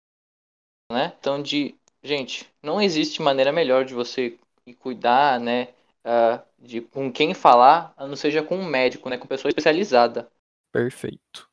Né? 0.90 1.12
Então, 1.18 1.42
de 1.42 1.74
gente, 2.02 2.48
não 2.62 2.80
existe 2.80 3.20
maneira 3.20 3.50
melhor 3.50 3.84
de 3.84 3.94
você 3.94 4.38
cuidar, 4.78 5.40
né, 5.40 5.68
uh, 6.04 6.40
de 6.58 6.80
com 6.80 7.10
quem 7.10 7.34
falar, 7.34 7.92
a 7.96 8.06
não 8.06 8.16
seja 8.16 8.42
com 8.42 8.56
um 8.56 8.64
médico, 8.64 9.08
né, 9.08 9.18
com 9.18 9.26
pessoa 9.26 9.50
especializada. 9.50 10.30
Perfeito. 10.72 11.48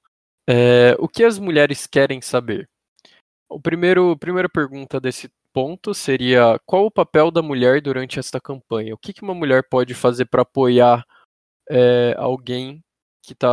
É, 0.48 0.96
o 1.00 1.08
que 1.08 1.24
as 1.24 1.39
mulheres 1.39 1.88
querem 1.88 2.22
saber? 2.22 2.70
O 3.50 3.60
primeiro, 3.60 4.18
primeira 4.18 4.50
pergunta 4.50 5.00
desse 5.00 5.30
ponto 5.54 5.94
seria 5.94 6.60
qual 6.66 6.86
o 6.86 6.92
papel 6.92 7.30
da 7.32 7.42
mulher 7.42 7.82
durante 7.82 8.20
esta 8.20 8.39
campanha? 8.39 8.94
O 8.94 8.98
que, 8.98 9.14
que 9.14 9.22
uma 9.22 9.34
mulher 9.34 9.68
pode 9.70 9.94
fazer 9.94 10.26
para 10.26 10.42
apoiar 10.42 11.06
é, 11.70 12.16
alguém 12.18 12.82
que 13.22 13.34
está 13.34 13.50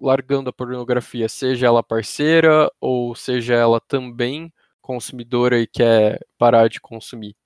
largando 0.00 0.50
a 0.50 0.52
pornografia, 0.52 1.28
seja 1.28 1.66
ela 1.66 1.82
parceira 1.82 2.70
ou 2.80 3.14
seja 3.14 3.54
ela 3.54 3.80
também 3.80 4.52
consumidora 4.80 5.58
e 5.58 5.66
quer 5.66 6.20
parar 6.38 6.68
de 6.68 6.80
consumir? 6.80 7.36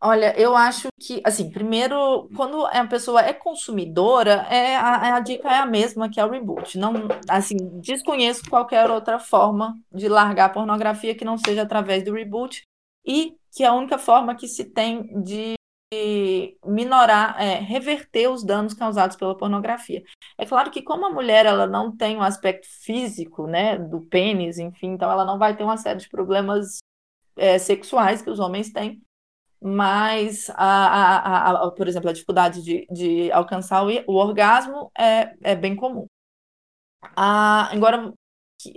Olha, 0.00 0.38
eu 0.38 0.54
acho 0.54 0.88
que, 1.00 1.22
assim, 1.24 1.50
primeiro, 1.50 2.28
quando 2.36 2.66
a 2.66 2.86
pessoa 2.86 3.22
é 3.22 3.32
consumidora, 3.32 4.46
é 4.50 4.76
a, 4.76 5.16
a 5.16 5.20
dica 5.20 5.48
é 5.48 5.58
a 5.58 5.66
mesma 5.66 6.08
que 6.10 6.20
é 6.20 6.24
o 6.24 6.30
reboot. 6.30 6.78
Não, 6.78 6.92
assim, 7.28 7.56
desconheço 7.80 8.48
qualquer 8.48 8.90
outra 8.90 9.18
forma 9.18 9.74
de 9.92 10.06
largar 10.06 10.46
a 10.46 10.52
pornografia 10.52 11.14
que 11.14 11.24
não 11.24 11.38
seja 11.38 11.62
através 11.62 12.04
do 12.04 12.12
reboot 12.12 12.62
e 13.06 13.36
que 13.50 13.64
a 13.64 13.72
única 13.72 13.96
forma 13.96 14.34
que 14.34 14.46
se 14.46 14.66
tem 14.66 15.22
de 15.22 15.54
minorar, 16.64 17.40
é, 17.40 17.60
reverter 17.60 18.28
os 18.28 18.44
danos 18.44 18.74
causados 18.74 19.16
pela 19.16 19.36
pornografia. 19.36 20.02
É 20.36 20.44
claro 20.44 20.70
que 20.70 20.82
como 20.82 21.06
a 21.06 21.10
mulher 21.10 21.46
ela 21.46 21.66
não 21.66 21.96
tem 21.96 22.16
um 22.16 22.22
aspecto 22.22 22.66
físico, 22.82 23.46
né, 23.46 23.78
do 23.78 24.00
pênis, 24.00 24.58
enfim, 24.58 24.88
então 24.88 25.10
ela 25.10 25.24
não 25.24 25.38
vai 25.38 25.56
ter 25.56 25.62
uma 25.62 25.76
série 25.76 26.00
de 26.00 26.08
problemas 26.08 26.78
é, 27.36 27.58
sexuais 27.58 28.20
que 28.20 28.30
os 28.30 28.40
homens 28.40 28.72
têm, 28.72 29.00
mas, 29.60 30.50
a, 30.50 31.50
a, 31.50 31.66
a, 31.66 31.70
por 31.70 31.88
exemplo, 31.88 32.10
a 32.10 32.12
dificuldade 32.12 32.62
de, 32.62 32.86
de 32.90 33.32
alcançar 33.32 33.84
o, 33.84 33.88
o 34.06 34.14
orgasmo 34.14 34.90
é, 34.96 35.34
é 35.42 35.54
bem 35.56 35.74
comum. 35.74 36.06
A, 37.16 37.72
agora, 37.72 38.12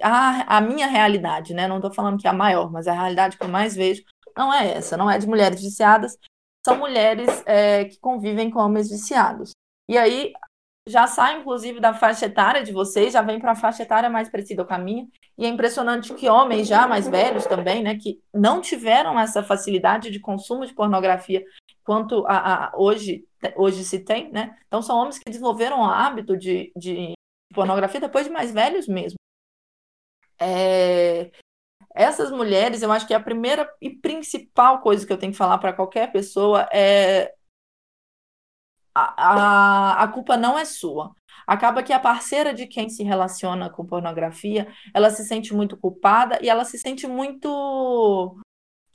a, 0.01 0.57
a 0.57 0.61
minha 0.61 0.87
realidade, 0.87 1.53
né? 1.53 1.67
Não 1.67 1.77
estou 1.77 1.93
falando 1.93 2.19
que 2.19 2.27
é 2.27 2.29
a 2.29 2.33
maior, 2.33 2.71
mas 2.71 2.87
a 2.87 2.93
realidade 2.93 3.37
que 3.37 3.43
eu 3.43 3.49
mais 3.49 3.75
vejo 3.75 4.03
não 4.37 4.53
é 4.53 4.77
essa, 4.77 4.95
não 4.97 5.09
é 5.09 5.17
de 5.17 5.27
mulheres 5.27 5.61
viciadas, 5.61 6.17
são 6.65 6.77
mulheres 6.77 7.43
é, 7.45 7.85
que 7.85 7.99
convivem 7.99 8.49
com 8.49 8.59
homens 8.59 8.89
viciados. 8.89 9.51
E 9.87 9.97
aí 9.97 10.33
já 10.87 11.05
sai, 11.07 11.39
inclusive, 11.39 11.79
da 11.79 11.93
faixa 11.93 12.25
etária 12.25 12.63
de 12.63 12.71
vocês, 12.71 13.13
já 13.13 13.21
vem 13.21 13.39
para 13.39 13.51
a 13.51 13.55
faixa 13.55 13.83
etária 13.83 14.09
mais 14.09 14.29
parecida 14.29 14.65
com 14.65 14.73
a 14.73 14.77
minha. 14.77 15.07
E 15.37 15.45
é 15.45 15.47
impressionante 15.47 16.13
que 16.13 16.27
homens 16.27 16.67
já 16.67 16.87
mais 16.87 17.07
velhos 17.07 17.45
também, 17.45 17.83
né, 17.83 17.95
que 17.95 18.19
não 18.33 18.59
tiveram 18.59 19.19
essa 19.19 19.43
facilidade 19.43 20.09
de 20.09 20.19
consumo 20.19 20.65
de 20.65 20.73
pornografia 20.73 21.43
quanto 21.83 22.25
a, 22.27 22.65
a 22.65 22.77
hoje, 22.77 23.25
hoje 23.55 23.83
se 23.83 23.99
tem, 23.99 24.31
né? 24.31 24.55
Então 24.67 24.81
são 24.81 24.97
homens 24.97 25.17
que 25.17 25.29
desenvolveram 25.29 25.79
o 25.79 25.85
hábito 25.85 26.37
de, 26.37 26.71
de 26.75 27.13
pornografia 27.53 27.99
depois 27.99 28.25
de 28.25 28.31
mais 28.31 28.51
velhos 28.51 28.87
mesmo. 28.87 29.17
É, 30.39 31.31
essas 31.95 32.31
mulheres, 32.31 32.81
eu 32.81 32.91
acho 32.91 33.07
que 33.07 33.13
a 33.13 33.19
primeira 33.19 33.69
e 33.81 33.89
principal 33.89 34.81
coisa 34.81 35.05
que 35.05 35.11
eu 35.11 35.17
tenho 35.17 35.31
que 35.31 35.37
falar 35.37 35.57
para 35.57 35.73
qualquer 35.73 36.11
pessoa 36.11 36.67
é 36.71 37.33
a, 38.93 40.01
a, 40.01 40.03
a 40.03 40.07
culpa 40.07 40.37
não 40.37 40.57
é 40.57 40.65
sua. 40.65 41.13
Acaba 41.47 41.81
que 41.81 41.93
a 41.93 41.99
parceira 41.99 42.53
de 42.53 42.67
quem 42.67 42.89
se 42.89 43.03
relaciona 43.03 43.69
com 43.69 43.85
pornografia, 43.85 44.67
ela 44.93 45.09
se 45.09 45.25
sente 45.25 45.53
muito 45.53 45.77
culpada 45.77 46.39
e 46.41 46.49
ela 46.49 46.63
se 46.63 46.77
sente 46.77 47.07
muito 47.07 48.39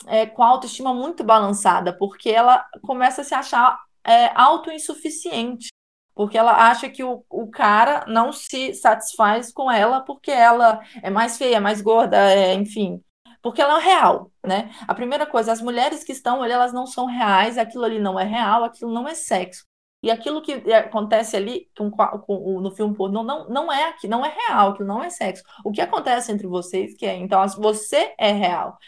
é, 0.07 0.27
com 0.27 0.43
a 0.43 0.49
autoestima 0.49 0.95
muito 0.95 1.25
balançada, 1.25 1.97
porque 1.97 2.31
ela 2.31 2.65
começa 2.83 3.23
a 3.23 3.25
se 3.25 3.35
achar 3.35 3.79
é, 4.05 4.27
autoinsuficiente. 4.35 5.69
Porque 6.15 6.39
ela 6.39 6.69
acha 6.69 6.89
que 6.89 7.03
o, 7.03 7.25
o 7.29 7.51
cara 7.51 8.05
não 8.07 8.33
se 8.33 8.73
satisfaz 8.75 9.53
com 9.53 9.71
ela 9.71 10.01
porque 10.01 10.31
ela 10.31 10.81
é 11.03 11.11
mais 11.11 11.37
feia, 11.37 11.57
é 11.57 11.61
mais 11.61 11.81
gorda, 11.81 12.17
é, 12.17 12.55
enfim. 12.55 13.03
Porque 13.43 13.61
ela 13.61 13.79
é 13.81 13.85
real, 13.85 14.31
né? 14.43 14.71
A 14.87 14.95
primeira 14.95 15.27
coisa, 15.27 15.53
as 15.53 15.61
mulheres 15.61 16.05
que 16.05 16.13
estão 16.13 16.43
ali, 16.43 16.53
elas 16.53 16.73
não 16.73 16.87
são 16.87 17.07
reais, 17.07 17.59
aquilo 17.59 17.85
ali 17.85 17.99
não 17.99 18.19
é 18.19 18.25
real, 18.25 18.65
aquilo 18.65 18.93
não 18.93 19.09
é 19.09 19.15
sexo. 19.15 19.65
E 20.03 20.11
aquilo 20.11 20.43
que 20.43 20.53
acontece 20.73 21.37
ali 21.37 21.69
com, 21.77 21.91
com, 21.91 22.61
no 22.61 22.71
filme 22.71 22.95
pornô 22.95 23.23
não, 23.23 23.49
não 23.49 23.73
é 23.73 23.89
aqui, 23.89 24.07
não 24.07 24.25
é 24.25 24.29
real, 24.29 24.71
aquilo 24.71 24.87
não 24.87 25.03
é 25.03 25.11
sexo. 25.11 25.43
O 25.65 25.73
que 25.73 25.81
acontece 25.81 26.31
entre 26.31 26.47
vocês 26.47 26.95
que 26.97 27.07
é, 27.07 27.17
então, 27.17 27.47
você 27.59 28.15
é 28.19 28.31
real. 28.31 28.79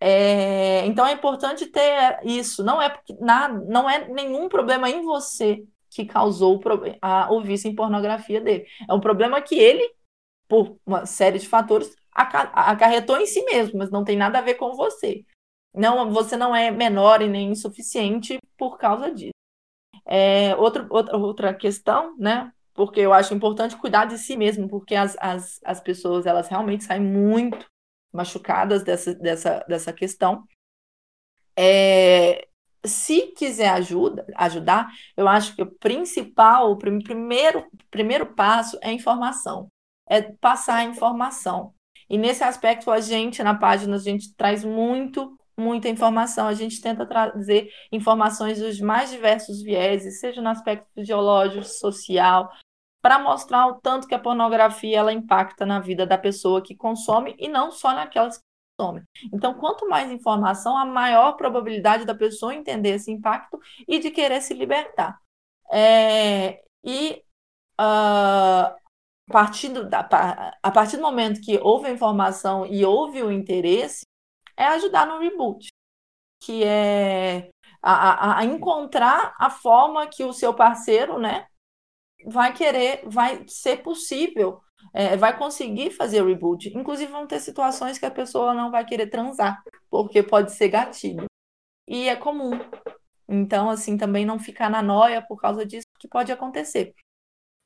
É, 0.00 0.86
então 0.86 1.06
é 1.06 1.12
importante 1.12 1.66
ter 1.66 2.20
isso. 2.24 2.62
Não 2.64 2.80
é 2.80 2.88
porque 2.88 3.14
nada, 3.20 3.54
não 3.68 3.88
é 3.88 4.06
nenhum 4.08 4.48
problema 4.48 4.88
em 4.88 5.02
você 5.02 5.64
que 5.90 6.04
causou 6.04 6.56
o, 6.56 6.60
a, 7.02 7.32
o 7.32 7.42
vício 7.42 7.68
em 7.68 7.74
pornografia 7.74 8.40
dele. 8.40 8.66
É 8.88 8.94
um 8.94 9.00
problema 9.00 9.40
que 9.42 9.56
ele, 9.56 9.92
por 10.48 10.78
uma 10.86 11.04
série 11.06 11.38
de 11.38 11.48
fatores, 11.48 11.94
acarretou 12.12 13.16
em 13.18 13.26
si 13.26 13.42
mesmo, 13.44 13.78
mas 13.78 13.90
não 13.90 14.04
tem 14.04 14.16
nada 14.16 14.38
a 14.38 14.42
ver 14.42 14.54
com 14.54 14.74
você. 14.74 15.24
Não, 15.74 16.10
você 16.12 16.36
não 16.36 16.54
é 16.54 16.70
menor 16.70 17.22
e 17.22 17.28
nem 17.28 17.50
insuficiente 17.50 18.38
por 18.56 18.78
causa 18.78 19.12
disso. 19.12 19.30
É, 20.04 20.56
outro, 20.56 20.86
outra, 20.90 21.16
outra 21.16 21.54
questão, 21.54 22.16
né? 22.18 22.52
Porque 22.74 23.00
eu 23.00 23.12
acho 23.12 23.34
importante 23.34 23.76
cuidar 23.76 24.06
de 24.06 24.18
si 24.18 24.36
mesmo, 24.36 24.68
porque 24.68 24.94
as, 24.94 25.16
as, 25.20 25.60
as 25.64 25.80
pessoas 25.80 26.26
elas 26.26 26.48
realmente 26.48 26.84
saem 26.84 27.02
muito 27.02 27.64
machucadas 28.12 28.82
dessa, 28.82 29.14
dessa, 29.14 29.64
dessa 29.68 29.92
questão. 29.92 30.44
É, 31.56 32.48
se 32.84 33.32
quiser 33.32 33.70
ajuda, 33.70 34.26
ajudar, 34.36 34.88
eu 35.16 35.28
acho 35.28 35.54
que 35.54 35.62
o 35.62 35.70
principal, 35.70 36.72
o 36.72 36.78
primeiro, 36.78 37.66
primeiro 37.90 38.34
passo 38.34 38.78
é 38.82 38.92
informação, 38.92 39.68
é 40.08 40.22
passar 40.22 40.76
a 40.76 40.84
informação. 40.84 41.72
E 42.08 42.18
nesse 42.18 42.42
aspecto, 42.42 42.90
a 42.90 43.00
gente, 43.00 43.42
na 43.42 43.54
página, 43.54 43.96
a 43.96 44.00
gente 44.00 44.34
traz 44.34 44.64
muito 44.64 45.36
muita 45.60 45.88
informação. 45.88 46.48
A 46.48 46.54
gente 46.54 46.80
tenta 46.80 47.06
trazer 47.06 47.70
informações 47.92 48.58
dos 48.58 48.80
mais 48.80 49.10
diversos 49.10 49.62
vieses, 49.62 50.18
seja 50.18 50.40
no 50.40 50.48
aspecto 50.48 50.88
fisiológico, 50.94 51.64
social, 51.64 52.50
para 53.02 53.18
mostrar 53.18 53.66
o 53.66 53.74
tanto 53.80 54.06
que 54.06 54.14
a 54.14 54.18
pornografia 54.18 54.98
ela 54.98 55.12
impacta 55.12 55.64
na 55.64 55.78
vida 55.78 56.06
da 56.06 56.18
pessoa 56.18 56.62
que 56.62 56.74
consome 56.74 57.34
e 57.38 57.48
não 57.48 57.70
só 57.70 57.94
naquelas 57.94 58.40
Então, 59.32 59.54
quanto 59.54 59.88
mais 59.88 60.10
informação, 60.10 60.76
a 60.76 60.84
maior 60.84 61.32
probabilidade 61.32 62.04
da 62.04 62.14
pessoa 62.14 62.54
entender 62.54 62.90
esse 62.90 63.10
impacto 63.10 63.58
e 63.86 63.98
de 63.98 64.10
querer 64.10 64.40
se 64.40 64.54
libertar. 64.54 65.18
É, 65.72 66.62
e 66.84 67.22
uh, 67.80 68.74
partindo 69.30 69.88
da, 69.88 70.00
a 70.62 70.70
partir 70.70 70.96
do 70.96 71.02
momento 71.02 71.40
que 71.40 71.58
houve 71.58 71.86
a 71.86 71.92
informação 71.92 72.66
e 72.66 72.84
houve 72.84 73.22
o 73.22 73.30
interesse, 73.30 74.04
é 74.56 74.66
ajudar 74.66 75.06
no 75.06 75.20
reboot, 75.20 75.68
que 76.42 76.64
é 76.64 77.50
a, 77.82 77.92
a, 77.92 78.38
a 78.40 78.44
encontrar 78.44 79.34
a 79.38 79.48
forma 79.48 80.06
que 80.08 80.24
o 80.24 80.32
seu 80.32 80.52
parceiro, 80.52 81.18
né, 81.18 81.46
vai 82.26 82.52
querer, 82.52 83.02
vai 83.08 83.44
ser 83.48 83.82
possível, 83.82 84.60
é, 84.92 85.16
vai 85.16 85.36
conseguir 85.36 85.90
fazer 85.90 86.22
o 86.22 86.26
reboot. 86.26 86.68
Inclusive, 86.76 87.10
vão 87.10 87.26
ter 87.26 87.40
situações 87.40 87.98
que 87.98 88.06
a 88.06 88.10
pessoa 88.10 88.54
não 88.54 88.70
vai 88.70 88.84
querer 88.84 89.08
transar, 89.08 89.62
porque 89.90 90.22
pode 90.22 90.52
ser 90.52 90.68
gatilho. 90.68 91.26
E 91.88 92.08
é 92.08 92.16
comum. 92.16 92.52
Então, 93.28 93.70
assim, 93.70 93.96
também 93.96 94.24
não 94.24 94.38
ficar 94.38 94.68
na 94.68 94.82
noia 94.82 95.22
por 95.22 95.40
causa 95.40 95.64
disso, 95.64 95.86
que 95.98 96.08
pode 96.08 96.32
acontecer. 96.32 96.94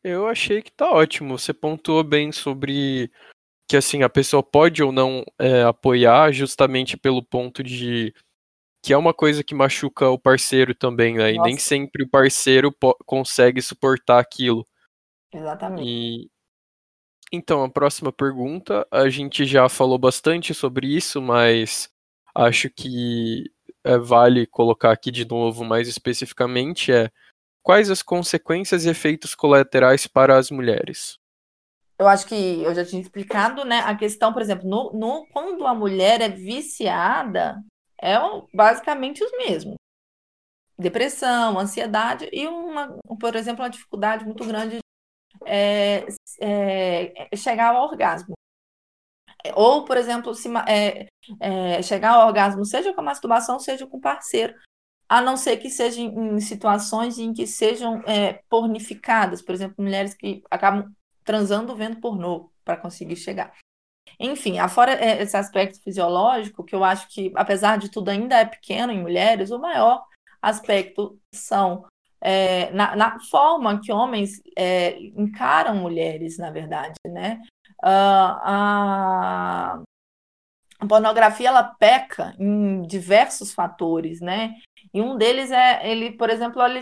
Eu 0.02 0.28
achei 0.28 0.60
que 0.60 0.70
tá 0.70 0.90
ótimo. 0.90 1.38
Você 1.38 1.54
pontuou 1.54 2.04
bem 2.04 2.30
sobre 2.30 3.10
que 3.66 3.76
assim 3.76 4.02
a 4.02 4.08
pessoa 4.10 4.42
pode 4.42 4.82
ou 4.82 4.92
não 4.92 5.24
é, 5.38 5.62
apoiar 5.62 6.30
justamente 6.32 6.96
pelo 6.96 7.22
ponto 7.22 7.62
de 7.62 8.12
que 8.84 8.92
é 8.92 8.96
uma 8.98 9.14
coisa 9.14 9.42
que 9.42 9.54
machuca 9.54 10.10
o 10.10 10.18
parceiro 10.18 10.74
também, 10.74 11.14
né? 11.14 11.32
E 11.32 11.40
nem 11.40 11.56
sempre 11.56 12.04
o 12.04 12.08
parceiro 12.08 12.70
consegue 13.06 13.62
suportar 13.62 14.18
aquilo. 14.18 14.62
Exatamente. 15.32 15.88
E 15.88 16.30
então 17.34 17.64
a 17.64 17.70
próxima 17.70 18.12
pergunta, 18.12 18.86
a 18.90 19.08
gente 19.08 19.44
já 19.44 19.68
falou 19.68 19.98
bastante 19.98 20.54
sobre 20.54 20.86
isso, 20.86 21.20
mas 21.20 21.90
acho 22.34 22.70
que 22.70 23.50
é, 23.84 23.98
vale 23.98 24.46
colocar 24.46 24.92
aqui 24.92 25.10
de 25.10 25.26
novo 25.26 25.64
mais 25.64 25.88
especificamente 25.88 26.92
é 26.92 27.10
quais 27.62 27.90
as 27.90 28.02
consequências 28.02 28.84
e 28.84 28.90
efeitos 28.90 29.34
colaterais 29.34 30.06
para 30.06 30.38
as 30.38 30.50
mulheres? 30.50 31.18
eu 31.98 32.08
acho 32.08 32.26
que 32.26 32.62
eu 32.62 32.74
já 32.74 32.84
tinha 32.84 33.00
explicado, 33.00 33.64
né? 33.64 33.78
A 33.80 33.96
questão, 33.96 34.32
por 34.32 34.42
exemplo, 34.42 34.68
no, 34.68 34.92
no 34.92 35.26
quando 35.28 35.66
a 35.66 35.74
mulher 35.74 36.20
é 36.20 36.28
viciada, 36.28 37.62
é 38.00 38.16
basicamente 38.52 39.22
os 39.22 39.30
mesmos. 39.32 39.76
Depressão, 40.76 41.58
ansiedade 41.58 42.28
e 42.32 42.48
uma, 42.48 42.98
por 43.20 43.36
exemplo, 43.36 43.62
uma 43.62 43.70
dificuldade 43.70 44.24
muito 44.24 44.44
grande 44.44 44.78
é, 45.44 46.06
é, 46.40 47.36
chegar 47.36 47.74
ao 47.74 47.84
orgasmo. 47.84 48.34
Ou, 49.54 49.84
por 49.84 49.96
exemplo, 49.96 50.34
se, 50.34 50.48
é, 50.66 51.06
é, 51.40 51.82
chegar 51.82 52.12
ao 52.12 52.26
orgasmo, 52.26 52.64
seja 52.64 52.94
com 52.94 53.02
masturbação, 53.02 53.58
seja 53.58 53.86
com 53.86 54.00
parceiro. 54.00 54.54
a 55.08 55.20
não 55.20 55.36
ser 55.36 55.58
que 55.58 55.68
sejam 55.68 56.06
em 56.06 56.40
situações 56.40 57.18
em 57.18 57.32
que 57.34 57.46
sejam 57.46 58.02
é, 58.06 58.42
pornificadas, 58.48 59.42
por 59.42 59.54
exemplo, 59.54 59.84
mulheres 59.84 60.14
que 60.14 60.42
acabam 60.50 60.94
transando 61.24 61.76
vendo 61.76 62.00
pornô 62.00 62.50
para 62.64 62.76
conseguir 62.76 63.16
chegar. 63.16 63.54
Enfim, 64.18 64.58
afora 64.58 64.92
é, 64.92 65.22
esse 65.22 65.36
aspecto 65.36 65.80
fisiológico, 65.82 66.64
que 66.64 66.74
eu 66.74 66.84
acho 66.84 67.08
que, 67.08 67.32
apesar 67.34 67.78
de 67.78 67.90
tudo, 67.90 68.10
ainda 68.10 68.38
é 68.38 68.44
pequeno 68.44 68.92
em 68.92 69.00
mulheres, 69.00 69.50
o 69.50 69.58
maior 69.58 70.04
aspecto 70.40 71.18
são 71.34 71.86
é, 72.24 72.70
na, 72.70 72.96
na, 72.96 73.20
forma 73.20 73.78
que 73.80 73.92
homens 73.92 74.40
é, 74.56 74.98
encaram 74.98 75.74
mulheres, 75.74 76.38
na 76.38 76.50
verdade, 76.50 76.94
né? 77.06 77.42
Uh, 77.84 78.40
a, 78.42 79.82
a 80.80 80.86
pornografia 80.86 81.48
ela 81.48 81.62
peca 81.62 82.34
em 82.38 82.80
diversos 82.82 83.52
fatores, 83.52 84.22
né? 84.22 84.54
E 84.92 85.02
um 85.02 85.18
deles 85.18 85.50
é 85.50 85.86
ele, 85.86 86.12
por 86.12 86.30
exemplo, 86.30 86.62
ele 86.62 86.80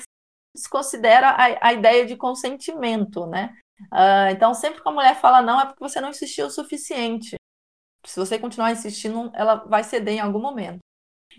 desconsidera 0.54 1.30
a, 1.30 1.68
a 1.68 1.72
ideia 1.72 2.06
de 2.06 2.14
consentimento, 2.14 3.26
né? 3.26 3.56
Uh, 3.92 4.30
então, 4.30 4.54
sempre 4.54 4.80
que 4.80 4.88
a 4.88 4.92
mulher 4.92 5.16
fala 5.16 5.42
não, 5.42 5.60
é 5.60 5.66
porque 5.66 5.82
você 5.82 6.00
não 6.00 6.10
insistiu 6.10 6.46
o 6.46 6.50
suficiente. 6.50 7.34
Se 8.06 8.20
você 8.20 8.38
continuar 8.38 8.70
insistindo, 8.70 9.28
ela 9.34 9.56
vai 9.56 9.82
ceder 9.82 10.14
em 10.14 10.20
algum 10.20 10.40
momento. 10.40 10.78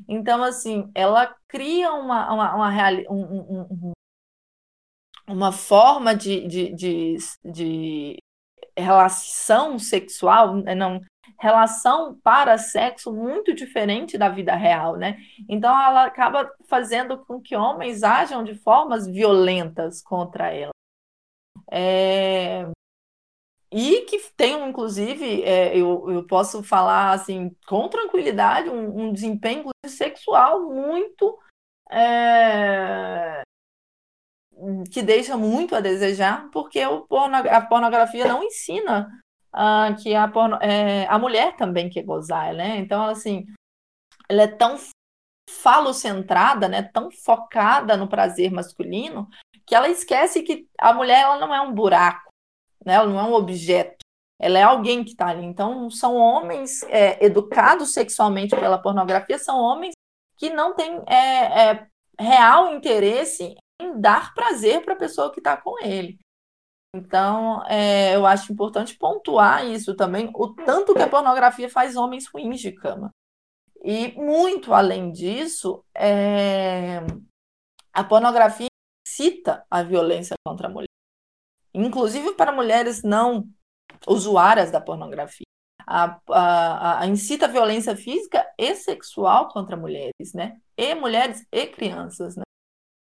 Então, 0.08 0.44
assim, 0.44 0.92
ela 0.96 1.36
cria 1.48 1.92
uma, 1.94 2.34
uma, 2.34 2.56
uma, 2.56 2.70
reali 2.70 3.06
um, 3.10 3.66
um, 3.72 3.92
uma 5.28 5.52
forma 5.52 6.16
de, 6.16 6.48
de, 6.48 6.74
de, 6.74 7.18
de 7.44 8.18
relação 8.78 9.78
sexual, 9.80 10.56
né, 10.56 10.76
não, 10.76 11.02
relação 11.40 12.18
para 12.24 12.58
sexo 12.58 13.12
muito 13.12 13.54
diferente 13.54 14.18
da 14.18 14.30
vida 14.30 14.56
real, 14.56 14.96
né? 14.96 15.18
Então 15.48 15.70
ela 15.72 16.06
acaba 16.06 16.50
fazendo 16.70 17.18
com 17.26 17.42
que 17.42 17.56
homens 17.56 18.04
ajam 18.04 18.44
de 18.44 18.56
formas 18.56 19.08
violentas 19.08 20.02
contra 20.02 20.52
ela. 20.52 20.72
É... 21.72 22.66
E 23.76 24.02
que 24.02 24.20
tenham, 24.38 24.70
inclusive, 24.70 25.42
é, 25.42 25.76
eu, 25.76 26.08
eu 26.12 26.28
posso 26.28 26.62
falar 26.62 27.12
assim, 27.12 27.56
com 27.68 27.90
tranquilidade, 27.90 28.70
um, 28.70 29.06
um 29.06 29.12
desempenho 29.12 29.70
sexual 29.88 30.62
muito 30.70 31.40
é, 31.90 33.42
que 34.92 35.02
deixa 35.02 35.36
muito 35.36 35.76
a 35.76 35.80
desejar, 35.80 36.50
porque 36.52 36.82
porno, 37.10 37.38
a 37.38 37.62
pornografia 37.62 38.28
não 38.28 38.44
ensina 38.44 39.10
uh, 39.54 39.96
que 40.02 40.14
a, 40.14 40.28
porno, 40.28 40.58
é, 40.62 41.08
a 41.08 41.18
mulher 41.18 41.56
também 41.56 41.90
quer 41.90 42.04
gozar, 42.04 42.54
né? 42.54 42.78
Então, 42.78 43.04
assim, 43.06 43.46
ela 44.30 44.44
é 44.44 44.48
tão 44.48 44.78
falocentrada, 45.50 46.68
né? 46.68 46.84
Tão 46.84 47.10
focada 47.12 47.98
no 47.98 48.08
prazer 48.08 48.52
masculino, 48.52 49.28
que 49.66 49.74
ela 49.74 49.90
esquece 49.90 50.44
que 50.44 50.68
a 50.80 50.94
mulher 50.94 51.22
ela 51.22 51.40
não 51.40 51.54
é 51.54 51.62
um 51.62 51.74
buraco, 51.74 52.33
né? 52.86 52.96
Ela 52.96 53.08
não 53.08 53.20
é 53.20 53.24
um 53.24 53.34
objeto. 53.34 54.04
Ela 54.40 54.60
é 54.60 54.64
alguém 54.64 55.04
que 55.04 55.12
está 55.12 55.28
ali. 55.28 55.46
Então, 55.46 55.90
são 55.90 56.16
homens 56.16 56.84
é, 56.84 57.24
educados 57.24 57.94
sexualmente 57.94 58.56
pela 58.56 58.82
pornografia, 58.82 59.38
são 59.38 59.58
homens 59.60 59.94
que 60.38 60.50
não 60.50 60.76
têm 60.76 61.02
é, 61.08 61.70
é, 61.70 61.88
real 62.20 62.74
interesse 62.74 63.56
em 63.82 64.00
dar 64.00 64.34
prazer 64.34 64.84
para 64.84 64.94
a 64.94 64.98
pessoa 64.98 65.32
que 65.32 65.40
está 65.40 65.56
com 65.56 65.80
ele. 65.84 66.20
Então, 66.96 67.64
é, 67.66 68.16
eu 68.16 68.26
acho 68.26 68.54
importante 68.54 68.96
pontuar 68.98 69.66
isso 69.66 69.96
também, 69.96 70.30
o 70.36 70.54
tanto 70.54 70.94
que 70.94 71.02
a 71.02 71.10
pornografia 71.10 71.70
faz 71.70 71.96
homens 71.96 72.28
ruins 72.28 72.60
de 72.60 72.72
cama. 72.72 73.10
E 73.84 74.14
muito 74.14 74.74
além 74.74 75.12
disso, 75.12 75.84
é, 75.96 77.00
a 77.92 78.04
pornografia 78.04 78.68
incita 79.06 79.66
a 79.70 79.82
violência 79.84 80.36
contra 80.46 80.68
a 80.68 80.70
mulher, 80.70 80.88
inclusive 81.74 82.34
para 82.36 82.52
mulheres 82.52 83.04
não 83.04 83.48
usuárias 84.08 84.72
da 84.72 84.82
pornografia. 84.82 85.46
A, 85.86 86.18
a, 86.30 87.02
a, 87.02 87.08
incita 87.08 87.48
violência 87.48 87.96
física 87.96 88.46
e 88.58 88.74
sexual 88.76 89.50
contra 89.50 89.76
mulheres, 89.76 90.34
né? 90.34 90.58
E 90.78 90.96
mulheres 90.96 91.46
e 91.52 91.68
crianças, 91.68 92.38
né? 92.38 92.44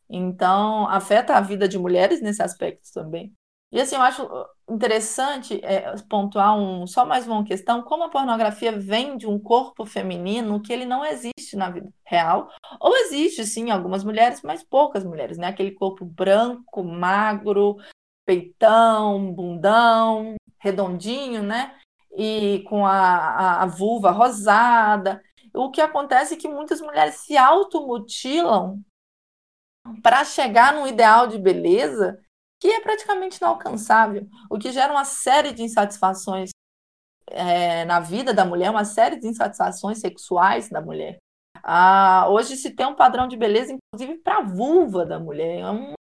Então, 0.10 0.88
afeta 0.88 1.36
a 1.36 1.42
vida 1.42 1.68
de 1.68 1.78
mulheres 1.78 2.22
nesse 2.22 2.42
aspecto 2.42 2.90
também. 2.94 3.34
E 3.72 3.80
assim, 3.80 3.96
eu 3.96 4.02
acho 4.02 4.28
interessante 4.68 5.60
é, 5.64 5.94
pontuar 6.10 6.58
um, 6.58 6.88
só 6.88 7.06
mais 7.06 7.28
uma 7.28 7.44
questão, 7.44 7.84
como 7.84 8.04
a 8.04 8.10
pornografia 8.10 8.72
vem 8.72 9.16
de 9.16 9.28
um 9.28 9.38
corpo 9.38 9.86
feminino 9.86 10.60
que 10.62 10.74
ele 10.74 10.86
não 10.86 11.06
existe 11.06 11.56
na 11.56 11.70
vida 11.70 11.92
real, 12.04 12.50
ou 12.80 12.96
existe 12.98 13.46
sim 13.46 13.70
algumas 13.70 14.04
mulheres, 14.04 14.42
mas 14.42 14.64
poucas 14.64 15.04
mulheres, 15.04 15.38
né? 15.38 15.48
Aquele 15.48 15.72
corpo 15.72 16.04
branco, 16.04 16.84
magro, 16.84 17.78
peitão, 18.30 19.34
bundão, 19.34 20.36
redondinho, 20.60 21.42
né? 21.42 21.76
E 22.16 22.64
com 22.70 22.86
a, 22.86 22.92
a, 22.92 23.64
a 23.64 23.66
vulva 23.66 24.12
rosada. 24.12 25.20
O 25.52 25.72
que 25.72 25.82
acontece 25.82 26.36
é 26.36 26.38
que 26.38 26.48
muitas 26.48 26.80
mulheres 26.80 27.16
se 27.16 27.36
automutilam 27.36 28.80
para 30.04 30.24
chegar 30.24 30.74
num 30.74 30.86
ideal 30.86 31.26
de 31.26 31.40
beleza 31.40 32.22
que 32.62 32.68
é 32.68 32.80
praticamente 32.82 33.38
inalcançável, 33.38 34.28
o 34.48 34.60
que 34.60 34.72
gera 34.72 34.92
uma 34.92 35.06
série 35.06 35.52
de 35.52 35.64
insatisfações 35.64 36.52
é, 37.32 37.84
na 37.86 38.00
vida 38.00 38.32
da 38.32 38.46
mulher, 38.46 38.70
uma 38.70 38.86
série 38.86 39.18
de 39.18 39.28
insatisfações 39.28 40.00
sexuais 40.00 40.70
da 40.70 40.82
mulher. 40.82 41.18
Ah, 41.64 42.28
hoje 42.30 42.58
se 42.58 42.76
tem 42.76 42.86
um 42.86 42.96
padrão 42.96 43.28
de 43.28 43.38
beleza, 43.38 43.74
inclusive 43.74 44.20
para 44.22 44.38
a 44.38 44.44
vulva 44.44 45.06
da 45.06 45.20
mulher. 45.20 45.62
É 45.62 45.72
um 45.72 45.94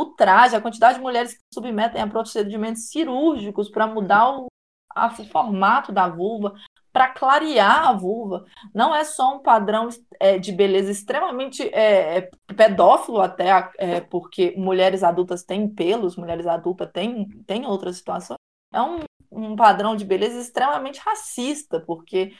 ultraje, 0.00 0.56
a 0.56 0.60
quantidade 0.60 0.98
de 0.98 1.02
mulheres 1.02 1.34
que 1.34 1.42
submetem 1.52 2.00
a 2.00 2.06
procedimentos 2.06 2.88
cirúrgicos 2.88 3.68
para 3.68 3.86
mudar 3.86 4.38
o, 4.38 4.46
o 4.46 5.24
formato 5.30 5.92
da 5.92 6.08
vulva, 6.08 6.54
para 6.92 7.08
clarear 7.08 7.88
a 7.88 7.92
vulva. 7.92 8.44
Não 8.74 8.94
é 8.94 9.04
só 9.04 9.36
um 9.36 9.42
padrão 9.42 9.88
é, 10.18 10.38
de 10.38 10.52
beleza 10.52 10.90
extremamente 10.90 11.62
é, 11.68 12.18
é, 12.18 12.30
pedófilo, 12.54 13.20
até 13.20 13.70
é, 13.78 14.00
porque 14.00 14.54
mulheres 14.56 15.02
adultas 15.02 15.44
têm 15.44 15.68
pelos, 15.68 16.16
mulheres 16.16 16.46
adultas 16.46 16.90
têm, 16.92 17.28
têm 17.46 17.66
outras 17.66 17.96
situações. 17.96 18.38
É 18.72 18.82
um, 18.82 19.00
um 19.30 19.56
padrão 19.56 19.94
de 19.96 20.04
beleza 20.04 20.40
extremamente 20.40 21.00
racista, 21.00 21.80
porque 21.80 22.34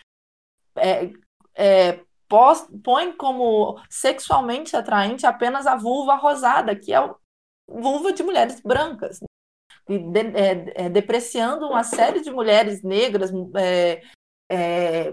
é, 0.76 1.10
é, 1.54 2.00
pós, 2.28 2.68
põe 2.82 3.12
como 3.12 3.80
sexualmente 3.88 4.76
atraente 4.76 5.26
apenas 5.26 5.66
a 5.66 5.76
vulva 5.76 6.14
rosada, 6.14 6.74
que 6.76 6.92
é 6.92 6.96
a 6.96 7.14
vulva 7.70 8.12
de 8.12 8.22
mulheres 8.22 8.60
brancas. 8.60 9.20
De, 9.88 10.20
é, 10.34 10.86
é, 10.86 10.88
depreciando 10.88 11.66
uma 11.66 11.82
série 11.82 12.20
de 12.20 12.30
mulheres 12.30 12.82
negras, 12.82 13.32
é, 13.56 14.02
é, 14.50 15.12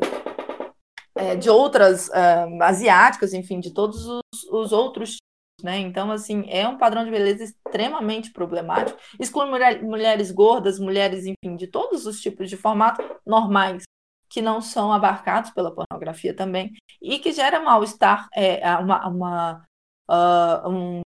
é, 1.16 1.36
de 1.36 1.50
outras 1.50 2.10
uh, 2.10 2.64
asiáticas, 2.64 3.34
enfim, 3.34 3.60
de 3.60 3.74
todos 3.74 4.06
os, 4.06 4.22
os 4.52 4.72
outros 4.72 5.12
tipos, 5.12 5.64
né? 5.64 5.80
Então, 5.80 6.12
assim, 6.12 6.46
é 6.48 6.68
um 6.68 6.78
padrão 6.78 7.04
de 7.04 7.10
beleza 7.10 7.44
extremamente 7.44 8.32
problemático. 8.32 9.00
Exclui 9.20 9.50
mulher, 9.50 9.82
mulheres 9.84 10.32
gordas, 10.32 10.80
mulheres, 10.80 11.26
enfim, 11.26 11.56
de 11.56 11.68
todos 11.68 12.06
os 12.06 12.22
tipos 12.22 12.50
de 12.50 12.58
formato 12.58 13.02
normais, 13.26 13.84
que 14.30 14.42
não 14.42 14.62
são 14.62 14.92
abarcados 14.92 15.50
pela 15.52 15.74
pornografia 15.74 16.36
também, 16.36 16.74
e 17.02 17.18
que 17.18 17.32
gera 17.32 17.60
mal-estar, 17.60 18.28
é, 18.36 18.76
uma, 18.78 19.08
uma 19.08 19.66
uh, 20.10 20.70
um, 20.70 21.02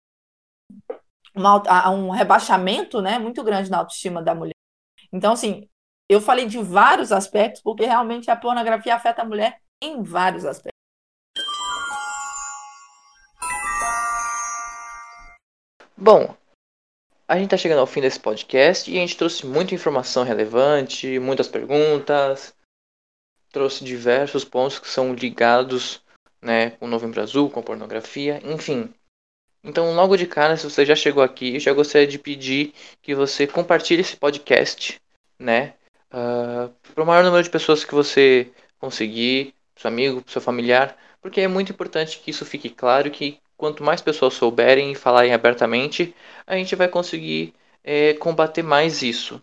uma, 1.38 1.90
um 1.90 2.10
rebaixamento 2.10 3.00
né, 3.00 3.18
muito 3.18 3.42
grande 3.42 3.70
na 3.70 3.78
autoestima 3.78 4.22
da 4.22 4.34
mulher. 4.34 4.52
Então, 5.12 5.32
assim, 5.32 5.68
eu 6.08 6.20
falei 6.20 6.46
de 6.46 6.58
vários 6.58 7.12
aspectos, 7.12 7.62
porque 7.62 7.84
realmente 7.84 8.30
a 8.30 8.36
pornografia 8.36 8.94
afeta 8.94 9.22
a 9.22 9.24
mulher 9.24 9.60
em 9.82 10.02
vários 10.02 10.44
aspectos. 10.44 10.72
Bom, 15.96 16.34
a 17.26 17.34
gente 17.34 17.46
está 17.46 17.56
chegando 17.56 17.80
ao 17.80 17.86
fim 17.86 18.00
desse 18.00 18.20
podcast 18.20 18.90
e 18.90 18.96
a 18.96 19.00
gente 19.00 19.16
trouxe 19.16 19.44
muita 19.44 19.74
informação 19.74 20.24
relevante, 20.24 21.18
muitas 21.18 21.48
perguntas, 21.48 22.54
trouxe 23.50 23.84
diversos 23.84 24.44
pontos 24.44 24.78
que 24.78 24.88
são 24.88 25.12
ligados 25.12 26.02
né, 26.40 26.70
com 26.70 26.86
o 26.86 26.88
Novembro 26.88 27.20
Azul, 27.20 27.50
com 27.50 27.60
a 27.60 27.62
pornografia, 27.62 28.40
enfim. 28.44 28.94
Então, 29.62 29.94
logo 29.94 30.16
de 30.16 30.26
cara, 30.26 30.56
se 30.56 30.64
você 30.64 30.86
já 30.86 30.94
chegou 30.94 31.22
aqui, 31.22 31.54
eu 31.54 31.60
já 31.60 31.72
gostaria 31.72 32.06
de 32.06 32.18
pedir 32.18 32.72
que 33.02 33.14
você 33.14 33.46
compartilhe 33.46 34.00
esse 34.00 34.16
podcast, 34.16 35.00
né? 35.38 35.74
uh, 36.12 36.72
para 36.94 37.02
o 37.02 37.06
maior 37.06 37.24
número 37.24 37.42
de 37.42 37.50
pessoas 37.50 37.84
que 37.84 37.94
você 37.94 38.50
conseguir, 38.78 39.54
seu 39.76 39.88
amigo, 39.88 40.22
seu 40.26 40.40
familiar, 40.40 40.96
porque 41.20 41.40
é 41.40 41.48
muito 41.48 41.72
importante 41.72 42.18
que 42.18 42.30
isso 42.30 42.44
fique 42.44 42.70
claro 42.70 43.10
que 43.10 43.38
quanto 43.56 43.82
mais 43.82 44.00
pessoas 44.00 44.34
souberem 44.34 44.92
e 44.92 44.96
falarem 44.96 45.34
abertamente, 45.34 46.14
a 46.46 46.56
gente 46.56 46.76
vai 46.76 46.88
conseguir 46.88 47.54
é, 47.82 48.14
combater 48.14 48.62
mais 48.62 49.02
isso. 49.02 49.42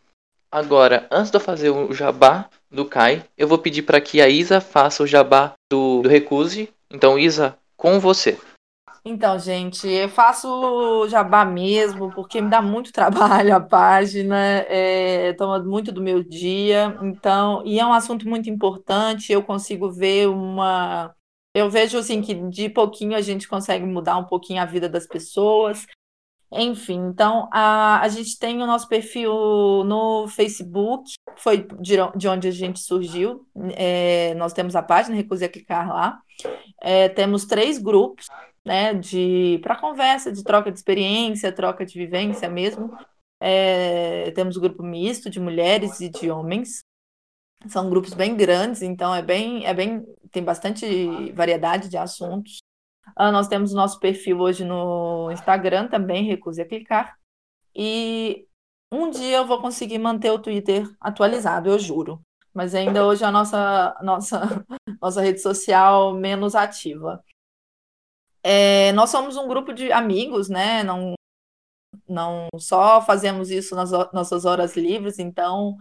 Agora, 0.50 1.06
antes 1.12 1.32
de 1.32 1.38
eu 1.38 1.42
fazer 1.42 1.70
o 1.70 1.94
jabá 1.94 2.50
do 2.72 2.86
Kai, 2.86 3.26
eu 3.38 3.48
vou 3.48 3.58
pedir 3.58 3.82
para 3.82 4.00
que 4.00 4.22
a 4.22 4.30
Isa 4.30 4.62
faça 4.62 5.04
o 5.04 5.08
jabá 5.08 5.54
do, 5.70 6.02
do 6.02 6.08
Recuse. 6.08 6.70
Então, 6.90 7.20
Isa, 7.20 7.58
com 7.76 8.00
você. 8.00 8.40
Então, 9.08 9.38
gente, 9.38 9.88
eu 9.88 10.10
faço 10.10 11.08
jabá 11.10 11.46
mesmo, 11.46 12.12
porque 12.16 12.42
me 12.42 12.50
dá 12.50 12.60
muito 12.60 12.92
trabalho 12.92 13.56
a 13.56 13.60
página, 13.60 14.36
é, 14.68 15.32
toma 15.34 15.60
muito 15.60 15.92
do 15.92 16.02
meu 16.02 16.24
dia, 16.24 16.98
então, 17.04 17.62
e 17.64 17.80
é 17.80 17.86
um 17.86 17.94
assunto 17.94 18.28
muito 18.28 18.50
importante, 18.50 19.32
eu 19.32 19.44
consigo 19.44 19.92
ver 19.92 20.28
uma. 20.28 21.14
Eu 21.54 21.70
vejo 21.70 22.00
assim 22.00 22.20
que 22.20 22.34
de 22.50 22.68
pouquinho 22.68 23.16
a 23.16 23.22
gente 23.22 23.48
consegue 23.48 23.86
mudar 23.86 24.18
um 24.18 24.26
pouquinho 24.26 24.62
a 24.62 24.66
vida 24.66 24.90
das 24.90 25.06
pessoas. 25.08 25.86
Enfim, 26.52 26.96
então 27.10 27.48
a, 27.52 28.02
a 28.02 28.08
gente 28.08 28.38
tem 28.40 28.62
o 28.62 28.68
nosso 28.68 28.88
perfil 28.88 29.84
no 29.86 30.28
Facebook, 30.28 31.14
foi 31.38 31.68
de, 31.80 31.96
de 32.16 32.28
onde 32.28 32.48
a 32.48 32.52
gente 32.52 32.80
surgiu. 32.80 33.46
É, 33.76 34.34
nós 34.36 34.52
temos 34.52 34.76
a 34.76 34.82
página 34.82 35.16
Recuse 35.16 35.46
a 35.46 35.50
Clicar 35.50 35.88
lá. 35.88 36.20
É, 36.82 37.08
temos 37.10 37.46
três 37.46 37.78
grupos 37.78 38.28
né, 38.66 38.94
de 38.94 39.60
para 39.62 39.80
conversa, 39.80 40.32
de 40.32 40.44
troca 40.44 40.72
de 40.72 40.78
experiência, 40.78 41.52
troca 41.52 41.86
de 41.86 41.98
vivência 41.98 42.50
mesmo. 42.50 42.98
É, 43.40 44.32
temos 44.32 44.58
o 44.58 44.62
grupo 44.62 44.82
misto 44.82 45.30
de 45.30 45.40
mulheres 45.40 46.00
e 46.02 46.10
de 46.10 46.32
homens. 46.32 46.84
São 47.68 47.90
grupos 47.90 48.14
bem 48.14 48.36
grandes, 48.36 48.82
então 48.82 49.14
é 49.14 49.22
bem, 49.22 49.66
é 49.66 49.74
bem, 49.74 50.06
tem 50.32 50.44
bastante 50.44 51.32
variedade 51.34 51.90
de 51.90 51.98
assuntos. 51.98 52.60
Ah, 53.16 53.32
nós 53.32 53.48
temos 53.48 53.72
o 53.72 53.76
nosso 53.76 54.00
perfil 54.00 54.40
hoje 54.40 54.66
no 54.66 55.32
Instagram 55.32 55.88
também, 55.88 56.26
recuse 56.26 56.62
a 56.62 56.68
clicar. 56.68 57.18
E 57.76 58.48
um 58.92 59.10
dia 59.10 59.38
eu 59.38 59.48
vou 59.48 59.62
conseguir 59.62 60.00
manter 60.00 60.32
o 60.32 60.40
Twitter 60.40 60.90
atualizado, 61.00 61.70
eu 61.70 61.80
juro. 61.80 62.22
Mas 62.54 62.74
ainda 62.74 63.06
hoje 63.06 63.24
é 63.24 63.28
a 63.28 63.32
nossa, 63.32 63.98
nossa, 64.02 64.66
nossa 65.02 65.22
rede 65.22 65.42
social 65.42 66.14
menos 66.14 66.56
ativa. 66.56 67.24
É, 68.48 68.92
nós 68.92 69.10
somos 69.10 69.38
um 69.38 69.48
grupo 69.48 69.74
de 69.74 69.92
amigos, 69.92 70.50
né? 70.50 70.84
Não, 70.84 71.16
não 72.08 72.48
só 72.60 73.02
fazemos 73.02 73.50
isso 73.50 73.76
nas 73.76 73.90
nossas 74.14 74.46
horas 74.46 74.78
livres, 74.78 75.18
então 75.18 75.76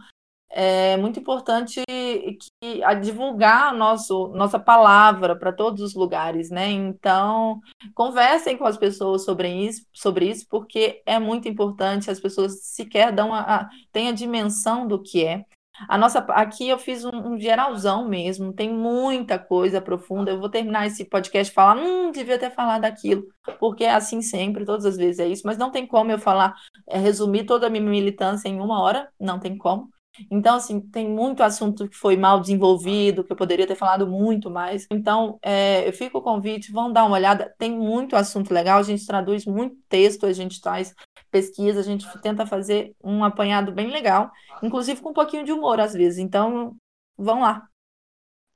é 0.49 0.97
muito 0.97 1.21
importante 1.21 1.83
que, 1.87 2.83
a 2.83 2.95
divulgar 2.95 3.75
nosso, 3.75 4.29
nossa 4.29 4.59
palavra 4.59 5.37
para 5.37 5.53
todos 5.53 5.83
os 5.83 5.95
lugares, 5.95 6.49
né? 6.49 6.71
Então, 6.71 7.61
conversem 7.95 8.57
com 8.57 8.65
as 8.65 8.79
pessoas 8.79 9.27
sobre 9.27 9.49
isso, 9.53 9.85
sobre 9.93 10.31
isso, 10.31 10.47
porque 10.49 11.03
é 11.05 11.19
muito 11.19 11.47
importante, 11.47 12.11
as 12.11 12.19
pessoas 12.19 12.65
sequer 12.65 13.13
dão 13.13 13.35
a, 13.35 13.41
a, 13.41 13.69
têm 13.93 14.09
a 14.09 14.13
dimensão 14.13 14.89
do 14.89 15.03
que 15.03 15.23
é. 15.23 15.45
A 15.89 15.99
nossa, 15.99 16.21
aqui 16.21 16.69
eu 16.69 16.79
fiz 16.79 17.05
um, 17.05 17.33
um, 17.33 17.39
geralzão 17.39 18.09
mesmo, 18.09 18.53
tem 18.53 18.73
muita 18.73 19.39
coisa 19.39 19.81
profunda. 19.81 20.31
Eu 20.31 20.39
vou 20.39 20.49
terminar 20.49 20.87
esse 20.87 21.05
podcast 21.05 21.53
falar, 21.53 21.77
hum, 21.77 22.11
devia 22.13 22.39
ter 22.39 22.51
falado 22.51 22.83
daquilo, 22.83 23.27
porque 23.59 23.85
é 23.85 23.93
assim 23.93 24.23
sempre, 24.23 24.65
todas 24.65 24.85
as 24.85 24.97
vezes 24.97 25.19
é 25.19 25.27
isso, 25.27 25.43
mas 25.45 25.59
não 25.59 25.71
tem 25.71 25.87
como 25.87 26.13
eu 26.13 26.19
falar, 26.19 26.55
é, 26.87 26.99
resumir 26.99 27.45
toda 27.45 27.67
a 27.67 27.71
minha 27.71 27.83
militância 27.83 28.49
em 28.49 28.61
uma 28.61 28.81
hora, 28.81 29.09
não 29.19 29.39
tem 29.39 29.57
como. 29.57 29.94
Então, 30.31 30.57
assim, 30.57 30.81
tem 30.81 31.09
muito 31.09 31.43
assunto 31.43 31.89
que 31.89 31.97
foi 31.97 32.17
mal 32.17 32.41
desenvolvido, 32.41 33.25
que 33.25 33.33
eu 33.33 33.37
poderia 33.37 33.67
ter 33.67 33.75
falado 33.75 34.07
muito 34.07 34.51
mais. 34.51 34.87
Então, 34.91 35.39
é, 35.43 35.87
eu 35.87 35.93
fico 35.93 36.19
o 36.19 36.23
convite, 36.23 36.73
vão 36.73 36.93
dar 36.93 37.05
uma 37.05 37.17
olhada. 37.17 37.55
Tem 37.59 37.71
muito 37.71 38.17
assunto 38.17 38.53
legal, 38.53 38.79
a 38.79 38.83
gente 38.83 39.07
traduz 39.07 39.45
muito 39.45 39.77
texto, 39.89 40.27
a 40.27 40.33
gente 40.33 40.61
traz 40.61 40.95
pesquisa, 41.31 41.81
a 41.81 41.83
gente 41.83 42.07
tenta 42.21 42.47
fazer 42.47 42.95
um 43.03 43.25
apanhado 43.25 43.73
bem 43.73 43.91
legal, 43.91 44.31
inclusive 44.63 45.01
com 45.01 45.11
um 45.11 45.15
pouquinho 45.15 45.45
de 45.45 45.53
humor 45.53 45.81
às 45.81 45.93
vezes. 45.93 46.19
Então, 46.19 46.77
vão 47.17 47.41
lá. 47.41 47.69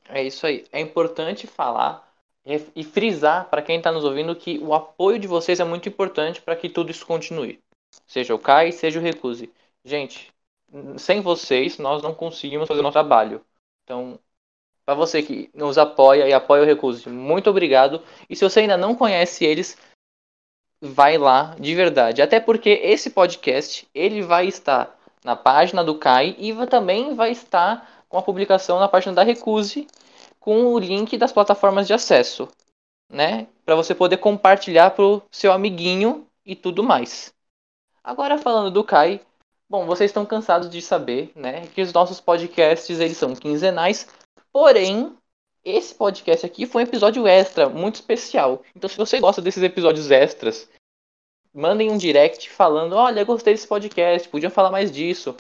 É 0.09 0.23
isso 0.23 0.47
aí. 0.47 0.65
É 0.73 0.81
importante 0.81 1.47
falar 1.47 2.09
e 2.75 2.83
frisar 2.83 3.51
para 3.51 3.61
quem 3.61 3.77
está 3.77 3.93
nos 3.93 4.05
ouvindo 4.05 4.35
que 4.35 4.59
o 4.59 4.73
apoio 4.73 5.19
de 5.19 5.27
vocês 5.27 5.61
é 5.61 5.65
muito 5.65 5.89
importante 5.89 6.41
para 6.41 6.57
que 6.57 6.71
tudo 6.71 6.91
isso 6.91 7.05
continue. 7.07 7.61
Seja 8.07 8.35
o 8.35 8.39
CAI, 8.39 8.73
seja 8.73 8.99
o 8.99 9.03
Recuse. 9.03 9.53
Gente, 9.85 10.33
sem 10.97 11.21
vocês, 11.21 11.79
nós 11.79 12.03
não 12.03 12.15
conseguimos 12.15 12.69
fazer 12.69 12.81
o 12.81 12.83
nosso 12.83 12.95
trabalho. 12.95 13.45
Então, 13.85 14.19
para 14.85 14.95
você 14.95 15.23
que 15.23 15.51
nos 15.55 15.79
apoia 15.79 16.29
e 16.29 16.33
apoia 16.33 16.63
o 16.63 16.67
Recurso, 16.67 17.11
muito 17.11 17.51
obrigado. 17.51 18.03
E 18.29 18.37
se 18.37 18.45
você 18.45 18.61
ainda 18.61 18.77
não 18.77 18.95
conhece 18.95 19.45
eles, 19.45 19.77
vai 20.81 21.19
lá 21.19 21.55
de 21.59 21.75
verdade. 21.75 22.23
Até 22.23 22.41
porque 22.41 22.71
esse 22.83 23.11
podcast, 23.11 23.89
ele 23.95 24.23
vai 24.23 24.47
estar 24.47 24.99
na 25.25 25.37
página 25.37 25.83
do 25.85 25.99
CAI 25.99 26.37
e 26.39 26.55
também 26.67 27.15
vai 27.15 27.33
estar 27.33 28.05
com 28.09 28.17
a 28.17 28.23
publicação 28.23 28.79
na 28.79 28.89
página 28.89 29.15
da 29.15 29.23
Recuse 29.23 29.87
com 30.41 30.73
o 30.73 30.79
link 30.79 31.19
das 31.19 31.33
plataformas 31.33 31.87
de 31.87 31.93
acesso, 31.93 32.49
né? 33.11 33.47
Para 33.65 33.75
você 33.75 33.95
poder 33.95 34.17
compartilhar 34.19 34.93
para 34.93 35.05
o 35.05 35.23
seu 35.31 35.53
amiguinho 35.53 36.27
e 36.47 36.57
tudo 36.57 36.83
mais. 36.83 37.35
Agora 38.03 38.39
falando 38.39 38.71
do 38.71 38.83
CAI, 38.83 39.21
Bom, 39.71 39.85
vocês 39.85 40.11
estão 40.11 40.25
cansados 40.25 40.71
de 40.71 40.81
saber, 40.81 41.31
né, 41.35 41.67
que 41.75 41.83
os 41.83 41.93
nossos 41.93 42.21
podcasts 42.21 43.01
eles 43.01 43.19
são 43.19 43.35
quinzenais, 43.35 44.09
porém 44.51 45.15
esse 45.63 45.95
podcast 45.95 46.47
aqui 46.47 46.65
foi 46.65 46.83
um 46.83 46.87
episódio 46.87 47.27
extra, 47.27 47.69
muito 47.69 47.97
especial. 47.97 48.63
Então, 48.75 48.89
se 48.89 48.97
você 48.97 49.21
gosta 49.21 49.43
desses 49.43 49.63
episódios 49.63 50.11
extras, 50.11 50.71
mandem 51.53 51.91
um 51.91 51.99
direct 51.99 52.49
falando: 52.49 52.95
olha, 52.95 53.25
gostei 53.25 53.53
desse 53.53 53.69
podcast, 53.69 54.29
podiam 54.29 54.51
falar 54.51 54.71
mais 54.71 54.91
disso. 54.91 55.37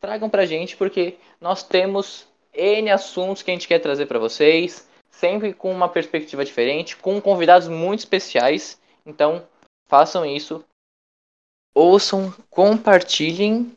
Tragam 0.00 0.30
pra 0.30 0.46
gente, 0.46 0.76
porque 0.76 1.18
nós 1.40 1.62
temos 1.62 2.26
N 2.54 2.90
assuntos 2.90 3.42
que 3.42 3.50
a 3.50 3.54
gente 3.54 3.68
quer 3.68 3.78
trazer 3.78 4.06
para 4.06 4.18
vocês, 4.18 4.88
sempre 5.10 5.52
com 5.52 5.70
uma 5.70 5.88
perspectiva 5.88 6.44
diferente, 6.44 6.96
com 6.96 7.20
convidados 7.20 7.68
muito 7.68 8.00
especiais. 8.00 8.80
Então, 9.04 9.46
façam 9.86 10.24
isso, 10.24 10.64
ouçam, 11.74 12.32
compartilhem 12.48 13.72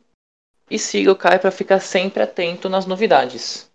e 0.69 0.79
siga 0.79 1.11
o 1.11 1.15
Kai 1.15 1.39
para 1.39 1.51
ficar 1.51 1.79
sempre 1.79 2.23
atento 2.23 2.69
nas 2.69 2.85
novidades. 2.85 3.69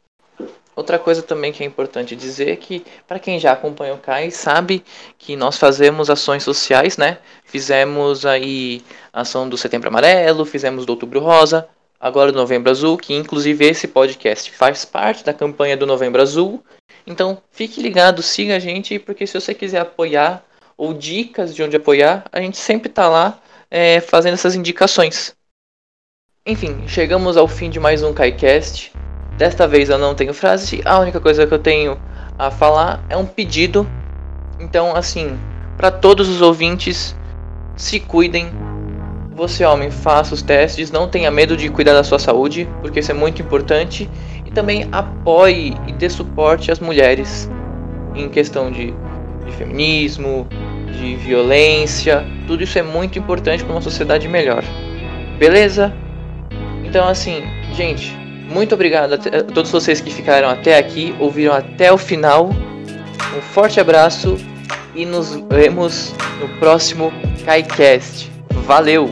Outra 0.75 0.97
coisa 0.97 1.23
também 1.23 1.53
que 1.53 1.63
é 1.63 1.67
importante 1.67 2.15
dizer 2.15 2.51
é 2.51 2.57
que, 2.57 2.85
para 3.07 3.19
quem 3.19 3.41
já 3.41 3.51
acompanha 3.51 3.95
o 3.95 3.99
Kai, 3.99 4.31
sabe 4.31 4.85
que 5.19 5.35
nós 5.35 5.59
fazemos 5.59 6.09
ações 6.09 6.45
sociais, 6.45 6.97
né? 6.97 7.19
Fizemos 7.45 8.25
aí 8.25 8.85
a 9.13 9.23
ação 9.23 9.49
do 9.49 9.59
Setembro 9.59 9.89
Amarelo, 9.89 10.45
fizemos 10.45 10.87
do 10.87 10.91
Outubro 10.91 11.19
Rosa, 11.19 11.69
agora 11.99 12.31
do 12.31 12.39
Novembro 12.39 12.71
Azul, 12.71 12.97
que 12.97 13.13
inclusive 13.13 13.67
esse 13.67 13.89
podcast 13.89 14.53
faz 14.53 14.85
parte 14.85 15.25
da 15.25 15.35
campanha 15.35 15.77
do 15.77 15.85
Novembro 15.85 16.23
Azul. 16.23 16.63
Então, 17.05 17.43
fique 17.51 17.83
ligado, 17.83 18.23
siga 18.23 18.55
a 18.55 18.61
gente, 18.61 19.01
porque 19.01 19.27
se 19.27 19.35
você 19.35 19.53
quiser 19.53 19.81
apoiar 19.81 20.45
ou 20.77 20.95
dicas 20.95 21.57
de 21.57 21.63
onde 21.63 21.77
apoiar, 21.77 22.25
a 22.31 22.41
gente 22.41 22.57
sempre 22.57 22.89
está 22.89 23.09
lá 23.09 23.43
é, 23.71 24.01
fazendo 24.01 24.35
essas 24.35 24.55
indicações. 24.55 25.35
Enfim, 26.47 26.85
chegamos 26.87 27.37
ao 27.37 27.47
fim 27.47 27.69
de 27.69 27.79
mais 27.79 28.03
um 28.03 28.13
KaiCast. 28.13 28.93
Desta 29.37 29.69
vez 29.69 29.91
eu 29.91 29.99
não 29.99 30.15
tenho 30.15 30.35
frase, 30.35 30.81
a 30.85 30.99
única 30.99 31.21
coisa 31.21 31.47
que 31.47 31.55
eu 31.55 31.59
tenho 31.59 32.01
a 32.39 32.51
falar 32.51 33.05
é 33.09 33.17
um 33.17 33.27
pedido. 33.27 33.87
Então, 34.59 34.97
assim, 34.97 35.39
para 35.77 35.91
todos 35.91 36.29
os 36.29 36.41
ouvintes, 36.41 37.15
se 37.77 38.01
cuidem. 38.01 38.51
Você, 39.33 39.65
homem, 39.65 39.91
faça 39.91 40.35
os 40.35 40.43
testes, 40.43 40.91
não 40.91 41.09
tenha 41.09 41.31
medo 41.31 41.57
de 41.57 41.69
cuidar 41.69 41.93
da 41.93 42.03
sua 42.03 42.19
saúde, 42.19 42.69
porque 42.81 42.99
isso 42.99 43.13
é 43.13 43.15
muito 43.15 43.41
importante. 43.41 44.11
E 44.45 44.51
também 44.51 44.89
apoie 44.91 45.77
e 45.87 45.93
dê 45.93 46.11
suporte 46.11 46.73
às 46.73 46.81
mulheres 46.81 47.49
em 48.17 48.29
questão 48.29 48.71
de, 48.71 48.93
de 49.45 49.53
feminismo, 49.57 50.49
de 50.93 51.17
violência, 51.17 52.25
tudo 52.47 52.63
isso 52.63 52.79
é 52.79 52.83
muito 52.83 53.19
importante 53.19 53.65
para 53.65 53.73
uma 53.73 53.83
sociedade 53.83 54.27
melhor. 54.29 54.65
Beleza? 55.39 55.95
Então 56.85 57.07
assim, 57.07 57.43
gente, 57.75 58.17
muito 58.49 58.75
obrigado 58.75 59.15
a, 59.15 59.19
todos 59.43 59.71
vocês 59.71 60.01
que 60.01 60.13
ficaram 60.13 60.49
até 60.49 60.79
aqui, 60.79 61.15
ouviram 61.19 61.55
até 61.55 61.93
o 61.93 61.99
final. 61.99 62.51
Um 63.37 63.41
forte 63.41 63.79
abraço 63.79 64.39
e 64.95 65.05
nos 65.05 65.35
vemos 65.51 66.15
no 66.41 66.49
próximo 66.59 67.13
KaiCast. 67.45 68.31
Valeu! 68.67 69.11